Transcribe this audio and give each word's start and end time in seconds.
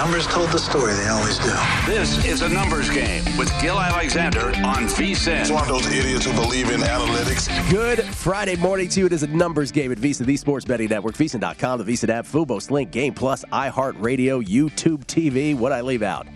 Numbers 0.00 0.26
told 0.28 0.48
the 0.48 0.58
story, 0.58 0.94
they 0.94 1.08
always 1.08 1.36
do. 1.40 1.52
This 1.84 2.24
is 2.24 2.40
a 2.40 2.48
numbers 2.48 2.88
game 2.88 3.22
with 3.36 3.52
Gill 3.60 3.78
Alexander 3.78 4.46
on 4.64 4.86
VSIN. 4.86 5.42
It's 5.42 5.50
one 5.50 5.60
of 5.60 5.68
those 5.68 5.86
idiots 5.88 6.24
who 6.24 6.32
believe 6.32 6.70
in 6.70 6.80
analytics. 6.80 7.50
Good 7.70 8.02
Friday 8.06 8.56
morning 8.56 8.88
to 8.88 9.00
you. 9.00 9.04
It 9.04 9.12
is 9.12 9.24
a 9.24 9.26
numbers 9.26 9.70
game 9.70 9.92
at 9.92 9.98
VSIN, 9.98 10.24
the 10.24 10.38
sports 10.38 10.64
betting 10.64 10.88
network, 10.88 11.16
VSIN.com, 11.16 11.84
the 11.84 11.92
VSIN 11.92 12.08
app, 12.08 12.24
Fubo, 12.24 12.70
Link, 12.70 12.90
Game 12.92 13.12
Plus, 13.12 13.44
iHeartRadio, 13.52 14.42
YouTube 14.42 15.04
TV. 15.04 15.54
What 15.54 15.70
I 15.70 15.82
leave 15.82 16.02
out? 16.02 16.26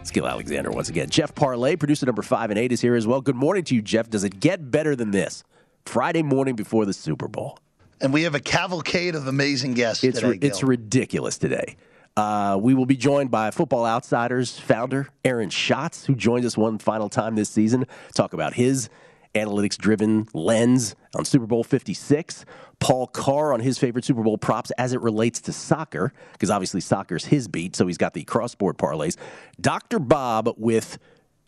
It's 0.00 0.10
Gill 0.10 0.26
Alexander 0.26 0.70
once 0.70 0.88
again. 0.88 1.10
Jeff 1.10 1.34
Parlay, 1.34 1.76
producer 1.76 2.06
number 2.06 2.22
five 2.22 2.48
and 2.48 2.58
eight, 2.58 2.72
is 2.72 2.80
here 2.80 2.94
as 2.94 3.06
well. 3.06 3.20
Good 3.20 3.36
morning 3.36 3.64
to 3.64 3.74
you, 3.74 3.82
Jeff. 3.82 4.08
Does 4.08 4.24
it 4.24 4.40
get 4.40 4.70
better 4.70 4.96
than 4.96 5.10
this? 5.10 5.44
Friday 5.84 6.22
morning 6.22 6.56
before 6.56 6.86
the 6.86 6.94
Super 6.94 7.28
Bowl. 7.28 7.58
And 8.00 8.14
we 8.14 8.22
have 8.22 8.34
a 8.34 8.40
cavalcade 8.40 9.14
of 9.14 9.26
amazing 9.26 9.74
guests 9.74 10.02
It's, 10.02 10.20
today. 10.20 10.30
ri- 10.30 10.38
it's 10.40 10.62
ridiculous 10.62 11.36
today. 11.36 11.76
Uh, 12.18 12.56
we 12.56 12.74
will 12.74 12.84
be 12.84 12.96
joined 12.96 13.30
by 13.30 13.48
Football 13.52 13.86
Outsiders 13.86 14.58
founder 14.58 15.06
Aaron 15.24 15.50
Schatz, 15.50 16.04
who 16.04 16.16
joins 16.16 16.44
us 16.44 16.56
one 16.56 16.78
final 16.78 17.08
time 17.08 17.36
this 17.36 17.48
season. 17.48 17.86
Talk 18.12 18.32
about 18.32 18.54
his 18.54 18.88
analytics-driven 19.36 20.26
lens 20.34 20.96
on 21.14 21.24
Super 21.24 21.46
Bowl 21.46 21.62
56. 21.62 22.44
Paul 22.80 23.06
Carr 23.06 23.52
on 23.52 23.60
his 23.60 23.78
favorite 23.78 24.04
Super 24.04 24.24
Bowl 24.24 24.36
props 24.36 24.72
as 24.72 24.92
it 24.92 25.00
relates 25.00 25.40
to 25.42 25.52
soccer, 25.52 26.12
because 26.32 26.50
obviously 26.50 26.80
soccer's 26.80 27.26
his 27.26 27.46
beat, 27.46 27.76
so 27.76 27.86
he's 27.86 27.98
got 27.98 28.14
the 28.14 28.24
cross-board 28.24 28.78
parlays. 28.78 29.16
Dr. 29.60 30.00
Bob 30.00 30.52
with 30.56 30.98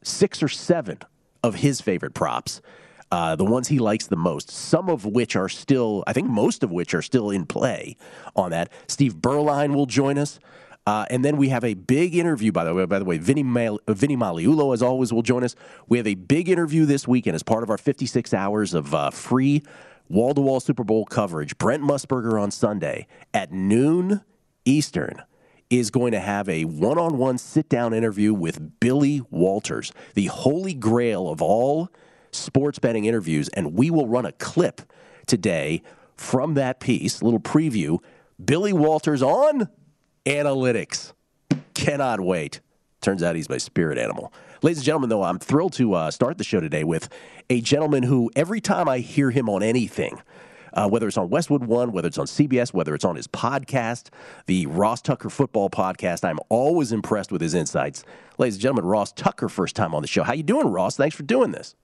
six 0.04 0.40
or 0.40 0.48
seven 0.48 1.00
of 1.42 1.56
his 1.56 1.80
favorite 1.80 2.14
props. 2.14 2.60
Uh, 3.12 3.34
the 3.34 3.44
ones 3.44 3.66
he 3.68 3.78
likes 3.80 4.06
the 4.06 4.16
most, 4.16 4.50
some 4.50 4.88
of 4.88 5.04
which 5.04 5.34
are 5.34 5.48
still, 5.48 6.04
I 6.06 6.12
think 6.12 6.28
most 6.28 6.62
of 6.62 6.70
which 6.70 6.94
are 6.94 7.02
still 7.02 7.30
in 7.30 7.44
play 7.44 7.96
on 8.36 8.52
that. 8.52 8.70
Steve 8.86 9.16
Berline 9.16 9.74
will 9.74 9.86
join 9.86 10.16
us. 10.16 10.38
Uh, 10.86 11.04
and 11.10 11.24
then 11.24 11.36
we 11.36 11.48
have 11.48 11.64
a 11.64 11.74
big 11.74 12.14
interview, 12.14 12.52
by 12.52 12.64
the 12.64 12.72
way. 12.72 12.84
By 12.86 12.98
the 12.98 13.04
way, 13.04 13.18
Vinny, 13.18 13.42
Mal- 13.42 13.80
Vinny 13.88 14.16
Magliulo, 14.16 14.72
as 14.72 14.82
always, 14.82 15.12
will 15.12 15.22
join 15.22 15.44
us. 15.44 15.54
We 15.88 15.98
have 15.98 16.06
a 16.06 16.14
big 16.14 16.48
interview 16.48 16.86
this 16.86 17.06
weekend 17.06 17.34
as 17.34 17.42
part 17.42 17.62
of 17.62 17.70
our 17.70 17.78
56 17.78 18.32
hours 18.32 18.74
of 18.74 18.94
uh, 18.94 19.10
free 19.10 19.62
wall 20.08 20.34
to 20.34 20.40
wall 20.40 20.58
Super 20.58 20.84
Bowl 20.84 21.04
coverage. 21.04 21.58
Brent 21.58 21.82
Musburger 21.82 22.40
on 22.40 22.50
Sunday 22.50 23.06
at 23.34 23.52
noon 23.52 24.22
Eastern 24.64 25.22
is 25.68 25.90
going 25.90 26.12
to 26.12 26.20
have 26.20 26.48
a 26.48 26.64
one 26.64 26.98
on 26.98 27.16
one 27.16 27.38
sit 27.38 27.68
down 27.68 27.94
interview 27.94 28.34
with 28.34 28.80
Billy 28.80 29.22
Walters, 29.30 29.92
the 30.14 30.26
holy 30.26 30.74
grail 30.74 31.28
of 31.28 31.40
all 31.40 31.90
sports 32.32 32.78
betting 32.78 33.04
interviews. 33.04 33.48
And 33.50 33.74
we 33.74 33.90
will 33.90 34.06
run 34.06 34.26
a 34.26 34.32
clip 34.32 34.82
today 35.26 35.82
from 36.16 36.54
that 36.54 36.80
piece, 36.80 37.20
a 37.20 37.24
little 37.24 37.40
preview. 37.40 37.98
Billy 38.42 38.72
Walters 38.72 39.22
on 39.22 39.68
analytics. 40.26 41.12
Cannot 41.74 42.20
wait. 42.20 42.60
Turns 43.00 43.22
out 43.22 43.36
he's 43.36 43.48
my 43.48 43.58
spirit 43.58 43.98
animal. 43.98 44.32
Ladies 44.62 44.78
and 44.78 44.84
gentlemen, 44.84 45.08
though, 45.08 45.22
I'm 45.22 45.38
thrilled 45.38 45.72
to 45.74 45.94
uh, 45.94 46.10
start 46.10 46.36
the 46.36 46.44
show 46.44 46.60
today 46.60 46.84
with 46.84 47.08
a 47.48 47.62
gentleman 47.62 48.02
who, 48.02 48.30
every 48.36 48.60
time 48.60 48.88
I 48.88 48.98
hear 48.98 49.30
him 49.30 49.48
on 49.48 49.62
anything, 49.62 50.20
uh, 50.74 50.88
whether 50.88 51.08
it's 51.08 51.16
on 51.16 51.30
Westwood 51.30 51.64
One, 51.64 51.92
whether 51.92 52.08
it's 52.08 52.18
on 52.18 52.26
CBS, 52.26 52.74
whether 52.74 52.94
it's 52.94 53.04
on 53.04 53.16
his 53.16 53.26
podcast, 53.26 54.10
the 54.46 54.66
Ross 54.66 55.00
Tucker 55.00 55.30
Football 55.30 55.70
Podcast, 55.70 56.24
I'm 56.24 56.38
always 56.50 56.92
impressed 56.92 57.32
with 57.32 57.40
his 57.40 57.54
insights. 57.54 58.04
Ladies 58.38 58.56
and 58.56 58.62
gentlemen, 58.62 58.84
Ross 58.84 59.12
Tucker, 59.12 59.48
first 59.48 59.74
time 59.76 59.94
on 59.94 60.02
the 60.02 60.08
show. 60.08 60.22
How 60.22 60.34
you 60.34 60.42
doing, 60.42 60.68
Ross? 60.68 60.96
Thanks 60.96 61.16
for 61.16 61.22
doing 61.22 61.52
this. 61.52 61.74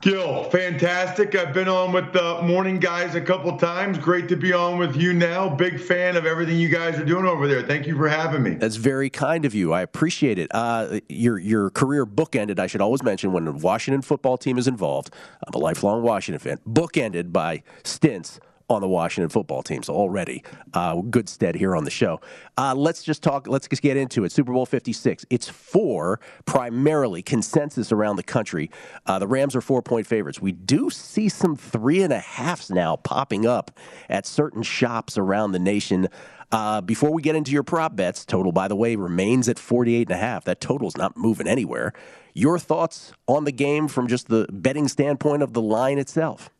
Gill, 0.00 0.44
fantastic. 0.44 1.34
I've 1.34 1.52
been 1.52 1.66
on 1.66 1.92
with 1.92 2.12
the 2.12 2.40
morning 2.42 2.78
guys 2.78 3.16
a 3.16 3.20
couple 3.20 3.56
times. 3.58 3.98
Great 3.98 4.28
to 4.28 4.36
be 4.36 4.52
on 4.52 4.78
with 4.78 4.94
you 4.94 5.12
now. 5.12 5.48
Big 5.48 5.80
fan 5.80 6.16
of 6.16 6.24
everything 6.24 6.56
you 6.56 6.68
guys 6.68 6.96
are 7.00 7.04
doing 7.04 7.26
over 7.26 7.48
there. 7.48 7.62
Thank 7.62 7.88
you 7.88 7.96
for 7.96 8.08
having 8.08 8.44
me. 8.44 8.54
That's 8.54 8.76
very 8.76 9.10
kind 9.10 9.44
of 9.44 9.56
you. 9.56 9.72
I 9.72 9.82
appreciate 9.82 10.38
it. 10.38 10.52
Uh, 10.54 11.00
your 11.08 11.38
your 11.38 11.70
career 11.70 12.06
bookended. 12.06 12.60
I 12.60 12.68
should 12.68 12.80
always 12.80 13.02
mention 13.02 13.32
when 13.32 13.44
the 13.44 13.52
Washington 13.52 14.02
football 14.02 14.38
team 14.38 14.56
is 14.56 14.68
involved. 14.68 15.12
I'm 15.44 15.54
a 15.54 15.58
lifelong 15.58 16.04
Washington 16.04 16.38
fan. 16.38 16.58
Bookended 16.64 17.32
by 17.32 17.64
stints 17.82 18.38
on 18.68 18.80
the 18.80 18.88
Washington 18.88 19.28
football 19.28 19.62
team. 19.62 19.82
So 19.82 19.94
already 19.94 20.44
uh, 20.74 21.00
good 21.02 21.28
stead 21.28 21.54
here 21.54 21.74
on 21.74 21.84
the 21.84 21.90
show. 21.90 22.20
Uh, 22.56 22.74
let's 22.74 23.02
just 23.02 23.22
talk. 23.22 23.48
Let's 23.48 23.68
just 23.68 23.82
get 23.82 23.96
into 23.96 24.24
it. 24.24 24.32
Super 24.32 24.52
Bowl 24.52 24.66
56. 24.66 25.24
It's 25.30 25.48
four 25.48 26.20
primarily 26.44 27.22
consensus 27.22 27.92
around 27.92 28.16
the 28.16 28.22
country. 28.22 28.70
Uh, 29.06 29.18
the 29.18 29.26
Rams 29.26 29.56
are 29.56 29.60
four 29.60 29.82
point 29.82 30.06
favorites. 30.06 30.40
We 30.40 30.52
do 30.52 30.90
see 30.90 31.28
some 31.28 31.56
three 31.56 32.02
and 32.02 32.12
a 32.12 32.20
halfs 32.20 32.70
now 32.70 32.96
popping 32.96 33.46
up 33.46 33.70
at 34.08 34.26
certain 34.26 34.62
shops 34.62 35.16
around 35.16 35.52
the 35.52 35.58
nation. 35.58 36.08
Uh, 36.50 36.80
before 36.80 37.12
we 37.12 37.20
get 37.20 37.36
into 37.36 37.50
your 37.52 37.62
prop 37.62 37.94
bets, 37.94 38.24
total, 38.24 38.52
by 38.52 38.68
the 38.68 38.76
way, 38.76 38.96
remains 38.96 39.48
at 39.48 39.58
48 39.58 40.08
and 40.08 40.16
a 40.16 40.20
half. 40.20 40.44
That 40.44 40.60
total's 40.60 40.96
not 40.96 41.16
moving 41.16 41.46
anywhere. 41.46 41.92
Your 42.32 42.58
thoughts 42.58 43.12
on 43.26 43.44
the 43.44 43.52
game 43.52 43.88
from 43.88 44.08
just 44.08 44.28
the 44.28 44.46
betting 44.50 44.88
standpoint 44.88 45.42
of 45.42 45.52
the 45.52 45.60
line 45.60 45.98
itself? 45.98 46.50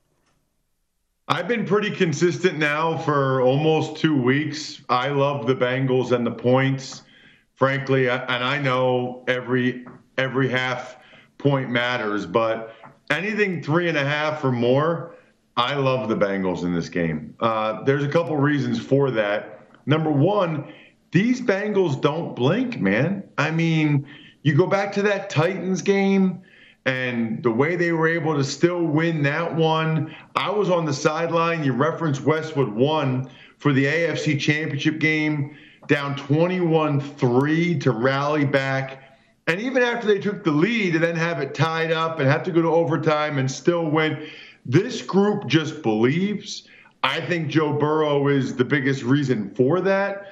I've 1.30 1.46
been 1.46 1.66
pretty 1.66 1.90
consistent 1.90 2.58
now 2.58 2.96
for 2.96 3.42
almost 3.42 3.98
two 3.98 4.16
weeks. 4.16 4.80
I 4.88 5.08
love 5.08 5.46
the 5.46 5.54
Bengals 5.54 6.12
and 6.12 6.26
the 6.26 6.30
points, 6.30 7.02
frankly, 7.54 8.08
and 8.08 8.22
I 8.42 8.56
know 8.56 9.24
every 9.28 9.86
every 10.16 10.48
half 10.48 10.96
point 11.36 11.68
matters, 11.68 12.24
but 12.24 12.74
anything 13.10 13.62
three 13.62 13.90
and 13.90 13.98
a 13.98 14.04
half 14.04 14.42
or 14.42 14.50
more, 14.50 15.16
I 15.54 15.74
love 15.74 16.08
the 16.08 16.16
Bengals 16.16 16.62
in 16.62 16.72
this 16.72 16.88
game. 16.88 17.34
Uh, 17.40 17.82
there's 17.82 18.04
a 18.04 18.08
couple 18.08 18.34
reasons 18.38 18.80
for 18.80 19.10
that. 19.10 19.66
Number 19.84 20.10
one, 20.10 20.72
these 21.10 21.42
Bengals 21.42 22.00
don't 22.00 22.34
blink, 22.34 22.80
man. 22.80 23.22
I 23.36 23.50
mean, 23.50 24.06
you 24.44 24.54
go 24.54 24.66
back 24.66 24.92
to 24.92 25.02
that 25.02 25.28
Titans 25.28 25.82
game 25.82 26.40
and 26.88 27.42
the 27.42 27.50
way 27.50 27.76
they 27.76 27.92
were 27.92 28.08
able 28.08 28.34
to 28.34 28.42
still 28.42 28.82
win 28.82 29.22
that 29.22 29.54
one. 29.54 30.16
I 30.34 30.48
was 30.48 30.70
on 30.70 30.86
the 30.86 30.92
sideline. 30.94 31.62
You 31.62 31.74
referenced 31.74 32.22
Westwood 32.22 32.70
one 32.70 33.28
for 33.58 33.74
the 33.74 33.84
AFC 33.84 34.40
Championship 34.40 34.98
game, 34.98 35.54
down 35.86 36.16
21 36.16 36.98
3 36.98 37.78
to 37.80 37.90
rally 37.90 38.46
back. 38.46 39.02
And 39.48 39.60
even 39.60 39.82
after 39.82 40.06
they 40.06 40.18
took 40.18 40.44
the 40.44 40.50
lead 40.50 40.94
and 40.94 41.04
then 41.04 41.14
have 41.14 41.42
it 41.42 41.54
tied 41.54 41.92
up 41.92 42.20
and 42.20 42.28
have 42.28 42.42
to 42.44 42.50
go 42.50 42.62
to 42.62 42.68
overtime 42.68 43.36
and 43.36 43.50
still 43.50 43.84
win, 43.84 44.26
this 44.64 45.02
group 45.02 45.46
just 45.46 45.82
believes. 45.82 46.68
I 47.02 47.20
think 47.20 47.48
Joe 47.48 47.74
Burrow 47.74 48.28
is 48.28 48.56
the 48.56 48.64
biggest 48.64 49.02
reason 49.02 49.50
for 49.54 49.82
that. 49.82 50.26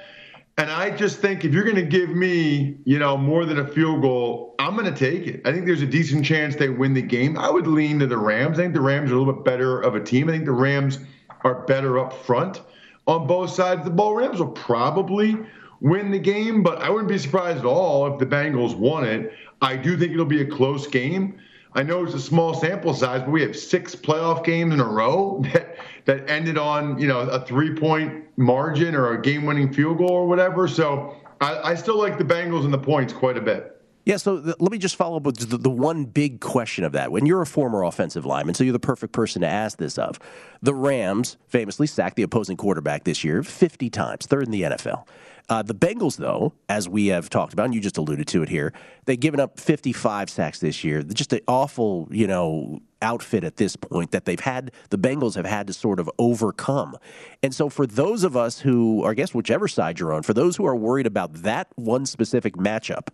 And 0.59 0.71
I 0.71 0.89
just 0.89 1.19
think 1.19 1.45
if 1.45 1.53
you're 1.53 1.63
going 1.63 1.75
to 1.75 1.83
give 1.83 2.09
me, 2.09 2.77
you 2.83 2.97
know, 2.97 3.15
more 3.15 3.45
than 3.45 3.59
a 3.59 3.67
field 3.67 4.01
goal, 4.01 4.55
I'm 4.57 4.75
going 4.75 4.91
to 4.91 4.99
take 4.99 5.27
it. 5.27 5.41
I 5.45 5.53
think 5.53 5.67
there's 5.67 5.83
a 5.83 5.87
decent 5.87 6.25
chance 6.25 6.55
they 6.55 6.69
win 6.69 6.95
the 6.95 7.01
game. 7.01 7.37
I 7.37 7.49
would 7.51 7.67
lean 7.67 7.99
to 7.99 8.07
the 8.07 8.17
Rams. 8.17 8.57
I 8.57 8.63
think 8.63 8.73
the 8.73 8.81
Rams 8.81 9.11
are 9.11 9.15
a 9.15 9.19
little 9.19 9.33
bit 9.33 9.43
better 9.43 9.79
of 9.79 9.93
a 9.93 10.03
team. 10.03 10.29
I 10.29 10.31
think 10.31 10.45
the 10.45 10.51
Rams 10.51 10.97
are 11.43 11.61
better 11.65 11.99
up 11.99 12.11
front 12.11 12.61
on 13.05 13.27
both 13.27 13.51
sides 13.51 13.81
of 13.81 13.85
the 13.85 13.91
ball. 13.91 14.15
Rams 14.15 14.39
will 14.39 14.47
probably 14.47 15.37
win 15.79 16.09
the 16.09 16.17
game, 16.17 16.63
but 16.63 16.81
I 16.81 16.89
wouldn't 16.89 17.09
be 17.09 17.19
surprised 17.19 17.59
at 17.59 17.65
all 17.65 18.11
if 18.11 18.19
the 18.19 18.25
Bengals 18.25 18.75
won 18.75 19.03
it. 19.03 19.31
I 19.61 19.75
do 19.75 19.95
think 19.95 20.11
it'll 20.11 20.25
be 20.25 20.41
a 20.41 20.45
close 20.45 20.87
game. 20.87 21.39
I 21.73 21.83
know 21.83 22.03
it's 22.03 22.13
a 22.13 22.19
small 22.19 22.53
sample 22.53 22.93
size, 22.93 23.21
but 23.21 23.31
we 23.31 23.41
have 23.41 23.55
six 23.55 23.95
playoff 23.95 24.43
games 24.43 24.73
in 24.73 24.79
a 24.79 24.87
row 24.87 25.43
that 25.53 25.77
that 26.05 26.29
ended 26.29 26.57
on 26.57 26.97
you 26.99 27.07
know 27.07 27.19
a 27.19 27.45
three 27.45 27.73
point 27.73 28.25
margin 28.37 28.95
or 28.95 29.13
a 29.13 29.21
game 29.21 29.45
winning 29.45 29.71
field 29.73 29.97
goal 29.97 30.11
or 30.11 30.27
whatever. 30.27 30.67
So 30.67 31.15
I, 31.41 31.71
I 31.71 31.75
still 31.75 31.97
like 31.97 32.17
the 32.17 32.23
Bengals 32.23 32.65
and 32.65 32.73
the 32.73 32.79
points 32.79 33.13
quite 33.13 33.37
a 33.37 33.41
bit. 33.41 33.73
Yeah, 34.07 34.15
so 34.15 34.39
th- 34.39 34.55
let 34.59 34.71
me 34.71 34.77
just 34.77 34.95
follow 34.95 35.17
up 35.17 35.23
with 35.23 35.49
the, 35.49 35.57
the, 35.57 35.69
one 35.69 36.05
big 36.05 36.39
question 36.39 36.85
of 36.85 36.93
that. 36.93 37.11
When 37.11 37.25
you're 37.25 37.41
a 37.41 37.45
former 37.45 37.83
offensive 37.83 38.25
lineman, 38.25 38.55
so 38.55 38.63
you're 38.63 38.71
the 38.71 38.79
perfect 38.79 39.11
person 39.11 39.41
to 39.41 39.47
ask 39.49 39.77
this 39.79 39.97
of. 39.97 40.17
The 40.61 40.73
Rams 40.73 41.35
famously 41.49 41.87
sacked 41.87 42.15
the 42.15 42.23
opposing 42.23 42.55
quarterback 42.55 43.03
this 43.03 43.25
year 43.25 43.43
50 43.43 43.89
times, 43.89 44.25
third 44.25 44.43
in 44.45 44.51
the 44.51 44.61
NFL. 44.61 45.05
Uh, 45.49 45.61
the 45.61 45.73
Bengals, 45.73 46.17
though, 46.17 46.51
as 46.67 46.89
we 46.89 47.07
have 47.07 47.29
talked 47.29 47.53
about, 47.53 47.65
and 47.65 47.73
you 47.73 47.79
just 47.79 47.97
alluded 47.97 48.27
to 48.27 48.43
it 48.43 48.49
here, 48.49 48.73
they've 49.05 49.19
given 49.19 49.39
up 49.39 49.59
55 49.59 50.29
sacks 50.29 50.59
this 50.59 50.83
year. 50.83 51.01
Just 51.03 51.31
an 51.31 51.39
awful, 51.47 52.09
you 52.11 52.27
know, 52.27 52.81
outfit 53.01 53.45
at 53.45 53.55
this 53.55 53.77
point 53.77 54.11
that 54.11 54.25
they've 54.25 54.41
had, 54.41 54.71
the 54.89 54.97
Bengals 54.97 55.35
have 55.35 55.45
had 55.45 55.67
to 55.67 55.73
sort 55.73 56.01
of 56.01 56.09
overcome. 56.19 56.97
And 57.41 57.55
so, 57.55 57.69
for 57.69 57.87
those 57.87 58.25
of 58.25 58.35
us 58.35 58.59
who, 58.59 59.05
I 59.05 59.13
guess 59.13 59.33
whichever 59.33 59.69
side 59.69 59.99
you're 59.99 60.11
on, 60.11 60.23
for 60.23 60.33
those 60.33 60.57
who 60.57 60.65
are 60.65 60.75
worried 60.75 61.07
about 61.07 61.33
that 61.43 61.69
one 61.75 62.05
specific 62.05 62.57
matchup, 62.57 63.07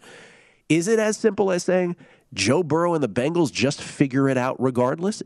is 0.70 0.88
it 0.88 0.98
as 0.98 1.18
simple 1.18 1.52
as 1.52 1.64
saying 1.64 1.96
Joe 2.34 2.64
Burrow 2.64 2.96
and 2.96 3.04
the 3.04 3.10
Bengals 3.10 3.52
just 3.52 3.80
figure 3.80 4.28
it 4.28 4.38
out 4.38 4.60
regardless? 4.60 5.22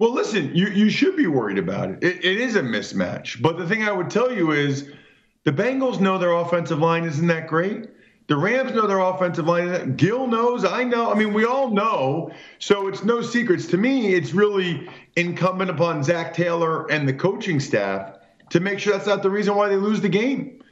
Well, 0.00 0.12
listen, 0.12 0.52
you, 0.56 0.66
you 0.68 0.90
should 0.90 1.14
be 1.14 1.28
worried 1.28 1.58
about 1.58 1.90
it. 1.90 2.02
it. 2.02 2.24
It 2.24 2.40
is 2.40 2.56
a 2.56 2.62
mismatch. 2.62 3.40
But 3.40 3.58
the 3.58 3.68
thing 3.68 3.84
I 3.84 3.92
would 3.92 4.10
tell 4.10 4.32
you 4.32 4.52
is 4.52 4.90
the 5.44 5.52
Bengals 5.52 6.00
know 6.00 6.18
their 6.18 6.32
offensive 6.32 6.78
line 6.78 7.04
isn't 7.04 7.26
that 7.28 7.46
great. 7.46 7.88
The 8.28 8.36
Rams 8.36 8.72
know 8.72 8.86
their 8.86 9.00
offensive 9.00 9.46
line. 9.46 9.96
Gill 9.96 10.26
knows. 10.28 10.64
I 10.64 10.84
know. 10.84 11.10
I 11.10 11.14
mean, 11.14 11.32
we 11.32 11.44
all 11.44 11.70
know. 11.70 12.30
So 12.60 12.86
it's 12.86 13.02
no 13.02 13.22
secrets. 13.22 13.66
To 13.68 13.76
me, 13.76 14.14
it's 14.14 14.32
really 14.32 14.88
incumbent 15.16 15.70
upon 15.70 16.04
Zac 16.04 16.32
Taylor 16.32 16.88
and 16.92 17.08
the 17.08 17.12
coaching 17.12 17.58
staff 17.58 18.18
to 18.50 18.60
make 18.60 18.78
sure 18.78 18.92
that's 18.92 19.06
not 19.06 19.22
the 19.22 19.30
reason 19.30 19.56
why 19.56 19.68
they 19.68 19.76
lose 19.76 20.00
the 20.00 20.08
game. 20.08 20.62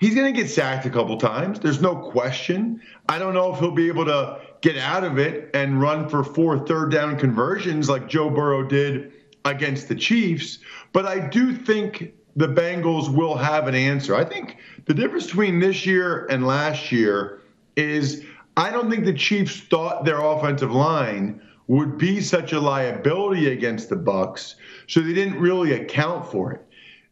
He's 0.00 0.14
going 0.14 0.32
to 0.32 0.38
get 0.38 0.50
sacked 0.50 0.86
a 0.86 0.90
couple 0.90 1.16
times. 1.16 1.60
There's 1.60 1.80
no 1.80 1.94
question. 1.94 2.82
I 3.08 3.18
don't 3.18 3.32
know 3.32 3.54
if 3.54 3.60
he'll 3.60 3.70
be 3.70 3.86
able 3.86 4.06
to 4.06 4.40
get 4.60 4.76
out 4.76 5.04
of 5.04 5.18
it 5.18 5.50
and 5.54 5.80
run 5.80 6.08
for 6.08 6.24
four 6.24 6.66
third 6.66 6.90
down 6.90 7.16
conversions 7.16 7.88
like 7.88 8.08
Joe 8.08 8.28
Burrow 8.28 8.66
did 8.66 9.12
against 9.44 9.88
the 9.88 9.94
Chiefs, 9.94 10.58
but 10.92 11.06
I 11.06 11.20
do 11.20 11.54
think 11.54 12.14
the 12.36 12.48
Bengals 12.48 13.08
will 13.08 13.36
have 13.36 13.68
an 13.68 13.74
answer. 13.74 14.14
I 14.14 14.24
think 14.24 14.56
the 14.86 14.94
difference 14.94 15.26
between 15.26 15.60
this 15.60 15.86
year 15.86 16.26
and 16.26 16.46
last 16.46 16.90
year 16.90 17.40
is 17.76 18.24
I 18.56 18.70
don't 18.70 18.90
think 18.90 19.04
the 19.04 19.12
Chiefs 19.12 19.60
thought 19.60 20.04
their 20.04 20.20
offensive 20.20 20.72
line 20.72 21.40
would 21.66 21.96
be 21.96 22.20
such 22.20 22.52
a 22.52 22.60
liability 22.60 23.50
against 23.50 23.88
the 23.88 23.96
Bucks, 23.96 24.56
so 24.86 25.00
they 25.00 25.14
didn't 25.14 25.40
really 25.40 25.72
account 25.72 26.30
for 26.30 26.52
it. 26.52 26.60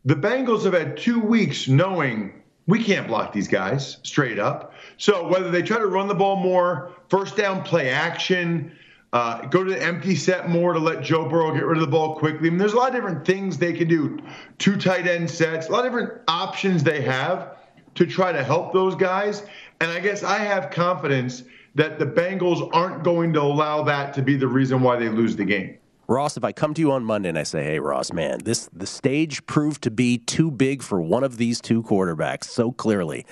The 0.05 0.15
Bengals 0.15 0.65
have 0.65 0.75
had 0.75 0.97
2 0.97 1.21
weeks 1.21 1.69
knowing 1.69 2.43
we 2.67 2.83
can't 2.83 3.09
block 3.09 3.33
these 3.33 3.49
guys 3.49 3.99
straight 4.03 4.39
up. 4.39 4.75
So 4.99 5.27
whether 5.27 5.51
they 5.51 5.63
try 5.63 5.79
to 5.79 5.87
run 5.87 6.07
the 6.07 6.15
ball 6.15 6.37
more, 6.37 6.93
first 7.09 7.37
down 7.37 7.63
play 7.63 7.91
action, 7.91 8.73
uh, 9.13 9.47
go 9.47 9.63
to 9.63 9.71
the 9.71 9.83
empty 9.83 10.17
set 10.17 10.49
more 10.49 10.73
to 10.73 10.79
let 10.79 11.03
Joe 11.03 11.29
Burrow 11.29 11.53
get 11.53 11.67
rid 11.67 11.77
of 11.77 11.83
the 11.83 11.91
ball 11.91 12.17
quickly. 12.17 12.49
I 12.49 12.51
mean, 12.51 12.59
there's 12.59 12.73
a 12.73 12.77
lot 12.77 12.89
of 12.89 12.95
different 12.95 13.27
things 13.27 13.59
they 13.59 13.73
can 13.73 13.89
do. 13.89 14.19
Two 14.59 14.77
tight 14.77 15.07
end 15.07 15.31
sets, 15.31 15.69
a 15.69 15.73
lot 15.73 15.85
of 15.85 15.93
different 15.93 16.23
options 16.29 16.83
they 16.83 17.03
have 17.03 17.57
to 17.95 18.07
try 18.07 18.33
to 18.33 18.43
help 18.43 18.73
those 18.73 18.95
guys. 18.95 19.43
And 19.81 19.91
I 19.91 20.01
guess 20.01 20.23
I 20.23 20.39
have 20.39 20.71
confidence 20.71 21.45
that 21.75 21.99
the 21.99 22.07
Bengals 22.07 22.71
aren't 22.73 23.03
going 23.05 23.33
to 23.35 23.43
allow 23.43 23.83
that 23.83 24.15
to 24.15 24.23
be 24.23 24.37
the 24.37 24.47
reason 24.47 24.81
why 24.81 24.97
they 24.97 25.09
lose 25.09 25.37
the 25.37 25.45
game. 25.45 25.77
Ross, 26.09 26.37
if 26.37 26.45
I 26.45 26.53
come 26.53 26.75
to 26.75 26.81
you 26.81 26.93
on 26.93 27.05
Monday 27.05 27.29
and 27.29 27.39
I 27.39 27.43
say, 27.43 27.65
"Hey, 27.65 27.79
Ross, 27.79 28.13
man, 28.13 28.41
this 28.45 28.69
the 28.73 28.87
stage 28.87 29.45
proved 29.47 29.83
to 29.83 29.91
be 29.91 30.19
too 30.19 30.51
big 30.51 30.83
for 30.83 31.01
one 31.01 31.25
of 31.25 31.37
these 31.37 31.61
two 31.61 31.83
quarterbacks 31.83 32.45
so 32.45 32.73
clearly," 32.73 33.25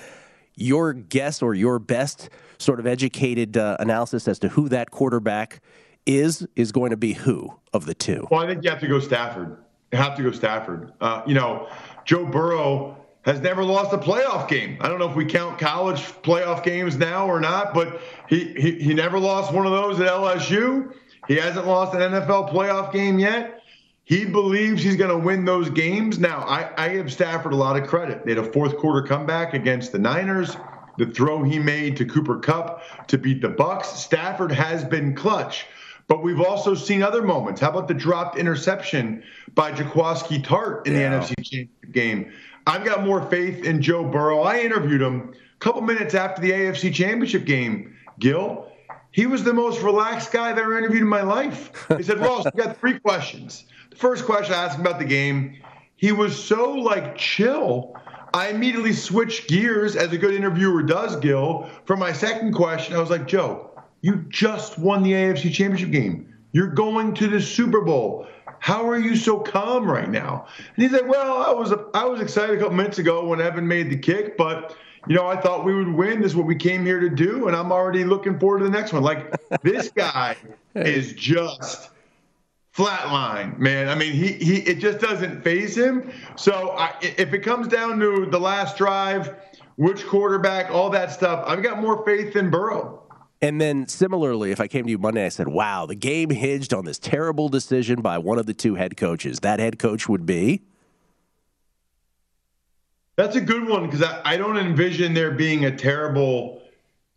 your 0.61 0.93
guess 0.93 1.41
or 1.41 1.53
your 1.53 1.79
best 1.79 2.29
sort 2.57 2.79
of 2.79 2.87
educated 2.87 3.57
uh, 3.57 3.77
analysis 3.79 4.27
as 4.27 4.39
to 4.39 4.49
who 4.49 4.69
that 4.69 4.91
quarterback 4.91 5.61
is 6.05 6.47
is 6.55 6.71
going 6.71 6.91
to 6.91 6.97
be 6.97 7.13
who 7.13 7.53
of 7.73 7.85
the 7.85 7.93
two? 7.93 8.27
Well, 8.31 8.41
I 8.41 8.47
think 8.47 8.63
you 8.63 8.69
have 8.69 8.79
to 8.79 8.87
go 8.87 8.99
Stafford. 8.99 9.57
You 9.91 9.97
have 9.97 10.15
to 10.17 10.23
go 10.23 10.31
Stafford. 10.31 10.93
Uh, 11.01 11.21
you 11.27 11.33
know, 11.33 11.69
Joe 12.05 12.25
Burrow 12.25 12.97
has 13.23 13.39
never 13.39 13.63
lost 13.63 13.93
a 13.93 13.97
playoff 13.97 14.47
game. 14.47 14.77
I 14.81 14.87
don't 14.87 14.97
know 14.97 15.09
if 15.09 15.15
we 15.15 15.25
count 15.25 15.59
college 15.59 16.01
playoff 16.23 16.63
games 16.63 16.97
now 16.97 17.27
or 17.27 17.39
not, 17.39 17.73
but 17.73 18.01
he, 18.27 18.53
he, 18.53 18.79
he 18.79 18.93
never 18.93 19.19
lost 19.19 19.53
one 19.53 19.65
of 19.67 19.71
those 19.71 19.99
at 19.99 20.07
LSU. 20.07 20.95
He 21.27 21.35
hasn't 21.35 21.67
lost 21.67 21.93
an 21.93 21.99
NFL 21.99 22.51
playoff 22.51 22.91
game 22.91 23.19
yet. 23.19 23.60
He 24.11 24.25
believes 24.25 24.83
he's 24.83 24.97
going 24.97 25.09
to 25.09 25.17
win 25.17 25.45
those 25.45 25.69
games. 25.69 26.19
Now, 26.19 26.39
I, 26.39 26.69
I 26.75 26.89
give 26.89 27.13
Stafford 27.13 27.53
a 27.53 27.55
lot 27.55 27.81
of 27.81 27.87
credit. 27.87 28.25
They 28.25 28.35
had 28.35 28.45
a 28.45 28.51
fourth 28.51 28.75
quarter 28.75 29.07
comeback 29.07 29.53
against 29.53 29.93
the 29.93 29.99
Niners. 29.99 30.57
The 30.97 31.05
throw 31.05 31.43
he 31.43 31.59
made 31.59 31.95
to 31.95 32.03
Cooper 32.03 32.37
Kupp 32.37 33.07
to 33.07 33.17
beat 33.17 33.41
the 33.41 33.47
Bucks. 33.47 33.87
Stafford 33.87 34.51
has 34.51 34.83
been 34.83 35.15
clutch. 35.15 35.65
But 36.09 36.23
we've 36.23 36.41
also 36.41 36.75
seen 36.75 37.01
other 37.01 37.21
moments. 37.21 37.61
How 37.61 37.69
about 37.69 37.87
the 37.87 37.93
dropped 37.93 38.37
interception 38.37 39.23
by 39.55 39.71
Jaquiski 39.71 40.43
Tartt 40.43 40.85
in 40.87 40.93
yeah. 40.93 41.11
the 41.11 41.15
NFC 41.15 41.35
Championship 41.37 41.91
game? 41.93 42.33
I've 42.67 42.83
got 42.83 43.05
more 43.05 43.21
faith 43.29 43.63
in 43.63 43.81
Joe 43.81 44.03
Burrow. 44.03 44.41
I 44.41 44.59
interviewed 44.59 45.01
him 45.01 45.33
a 45.33 45.59
couple 45.59 45.83
minutes 45.83 46.15
after 46.15 46.41
the 46.41 46.51
AFC 46.51 46.93
Championship 46.93 47.45
game, 47.45 47.95
Gill. 48.19 48.70
He 49.11 49.25
was 49.25 49.43
the 49.43 49.53
most 49.53 49.81
relaxed 49.81 50.31
guy 50.31 50.49
I've 50.49 50.57
ever 50.57 50.77
interviewed 50.77 51.01
in 51.01 51.07
my 51.07 51.21
life. 51.21 51.71
He 51.97 52.03
said, 52.03 52.19
Ross, 52.19 52.45
we 52.45 52.63
got 52.63 52.77
three 52.77 52.99
questions. 52.99 53.65
The 53.89 53.97
first 53.97 54.25
question 54.25 54.53
I 54.53 54.63
asked 54.63 54.75
him 54.75 54.81
about 54.81 54.99
the 54.99 55.05
game, 55.05 55.57
he 55.97 56.11
was 56.11 56.41
so 56.41 56.71
like 56.71 57.17
chill. 57.17 57.95
I 58.33 58.47
immediately 58.47 58.93
switched 58.93 59.49
gears 59.49 59.97
as 59.97 60.13
a 60.13 60.17
good 60.17 60.33
interviewer 60.33 60.81
does, 60.83 61.17
Gill. 61.17 61.69
For 61.83 61.97
my 61.97 62.13
second 62.13 62.53
question, 62.53 62.95
I 62.95 62.99
was 62.99 63.09
like, 63.09 63.27
Joe, 63.27 63.69
you 64.01 64.25
just 64.29 64.79
won 64.79 65.03
the 65.03 65.11
AFC 65.11 65.51
Championship 65.51 65.91
game. 65.91 66.33
You're 66.53 66.71
going 66.71 67.13
to 67.15 67.27
the 67.27 67.41
Super 67.41 67.81
Bowl. 67.81 68.27
How 68.59 68.87
are 68.87 68.97
you 68.97 69.15
so 69.15 69.39
calm 69.39 69.89
right 69.89 70.09
now? 70.09 70.47
And 70.75 70.83
he 70.83 70.89
said, 70.89 71.07
Well, 71.07 71.37
I 71.37 71.51
was 71.51 71.73
I 71.93 72.05
was 72.05 72.21
excited 72.21 72.57
a 72.57 72.59
couple 72.59 72.75
minutes 72.75 72.99
ago 72.99 73.25
when 73.25 73.41
Evan 73.41 73.67
made 73.67 73.89
the 73.89 73.97
kick, 73.97 74.37
but 74.37 74.75
you 75.07 75.15
know, 75.15 75.27
I 75.27 75.39
thought 75.39 75.65
we 75.65 75.73
would 75.73 75.91
win. 75.93 76.21
This 76.21 76.31
is 76.31 76.35
what 76.35 76.45
we 76.45 76.55
came 76.55 76.85
here 76.85 76.99
to 76.99 77.09
do, 77.09 77.47
and 77.47 77.55
I'm 77.55 77.71
already 77.71 78.03
looking 78.03 78.37
forward 78.39 78.59
to 78.59 78.65
the 78.65 78.71
next 78.71 78.93
one. 78.93 79.01
Like 79.03 79.33
this 79.63 79.89
guy 79.89 80.35
is 80.75 81.13
just 81.13 81.89
flatline, 82.75 83.57
man. 83.57 83.89
I 83.89 83.95
mean, 83.95 84.13
he 84.13 84.33
he 84.33 84.57
it 84.57 84.79
just 84.79 84.99
doesn't 84.99 85.43
phase 85.43 85.75
him. 85.75 86.11
So 86.35 86.71
I, 86.77 86.93
if 87.01 87.33
it 87.33 87.39
comes 87.39 87.67
down 87.67 87.99
to 87.99 88.27
the 88.27 88.39
last 88.39 88.77
drive, 88.77 89.35
which 89.75 90.05
quarterback, 90.05 90.69
all 90.69 90.89
that 90.91 91.11
stuff, 91.11 91.43
I've 91.47 91.63
got 91.63 91.81
more 91.81 92.05
faith 92.05 92.35
in 92.35 92.49
Burrow. 92.49 92.99
And 93.43 93.59
then 93.59 93.87
similarly, 93.87 94.51
if 94.51 94.61
I 94.61 94.67
came 94.67 94.85
to 94.85 94.91
you 94.91 94.99
Monday, 94.99 95.25
I 95.25 95.29
said, 95.29 95.47
"Wow, 95.47 95.87
the 95.87 95.95
game 95.95 96.29
hinged 96.29 96.75
on 96.75 96.85
this 96.85 96.99
terrible 96.99 97.49
decision 97.49 98.01
by 98.01 98.19
one 98.19 98.37
of 98.37 98.45
the 98.45 98.53
two 98.53 98.75
head 98.75 98.97
coaches." 98.97 99.39
That 99.39 99.59
head 99.59 99.79
coach 99.79 100.07
would 100.07 100.27
be 100.27 100.61
that's 103.15 103.35
a 103.35 103.41
good 103.41 103.67
one 103.67 103.85
because 103.85 104.03
I, 104.03 104.21
I 104.23 104.37
don't 104.37 104.57
envision 104.57 105.13
there 105.13 105.31
being 105.31 105.65
a 105.65 105.75
terrible 105.75 106.61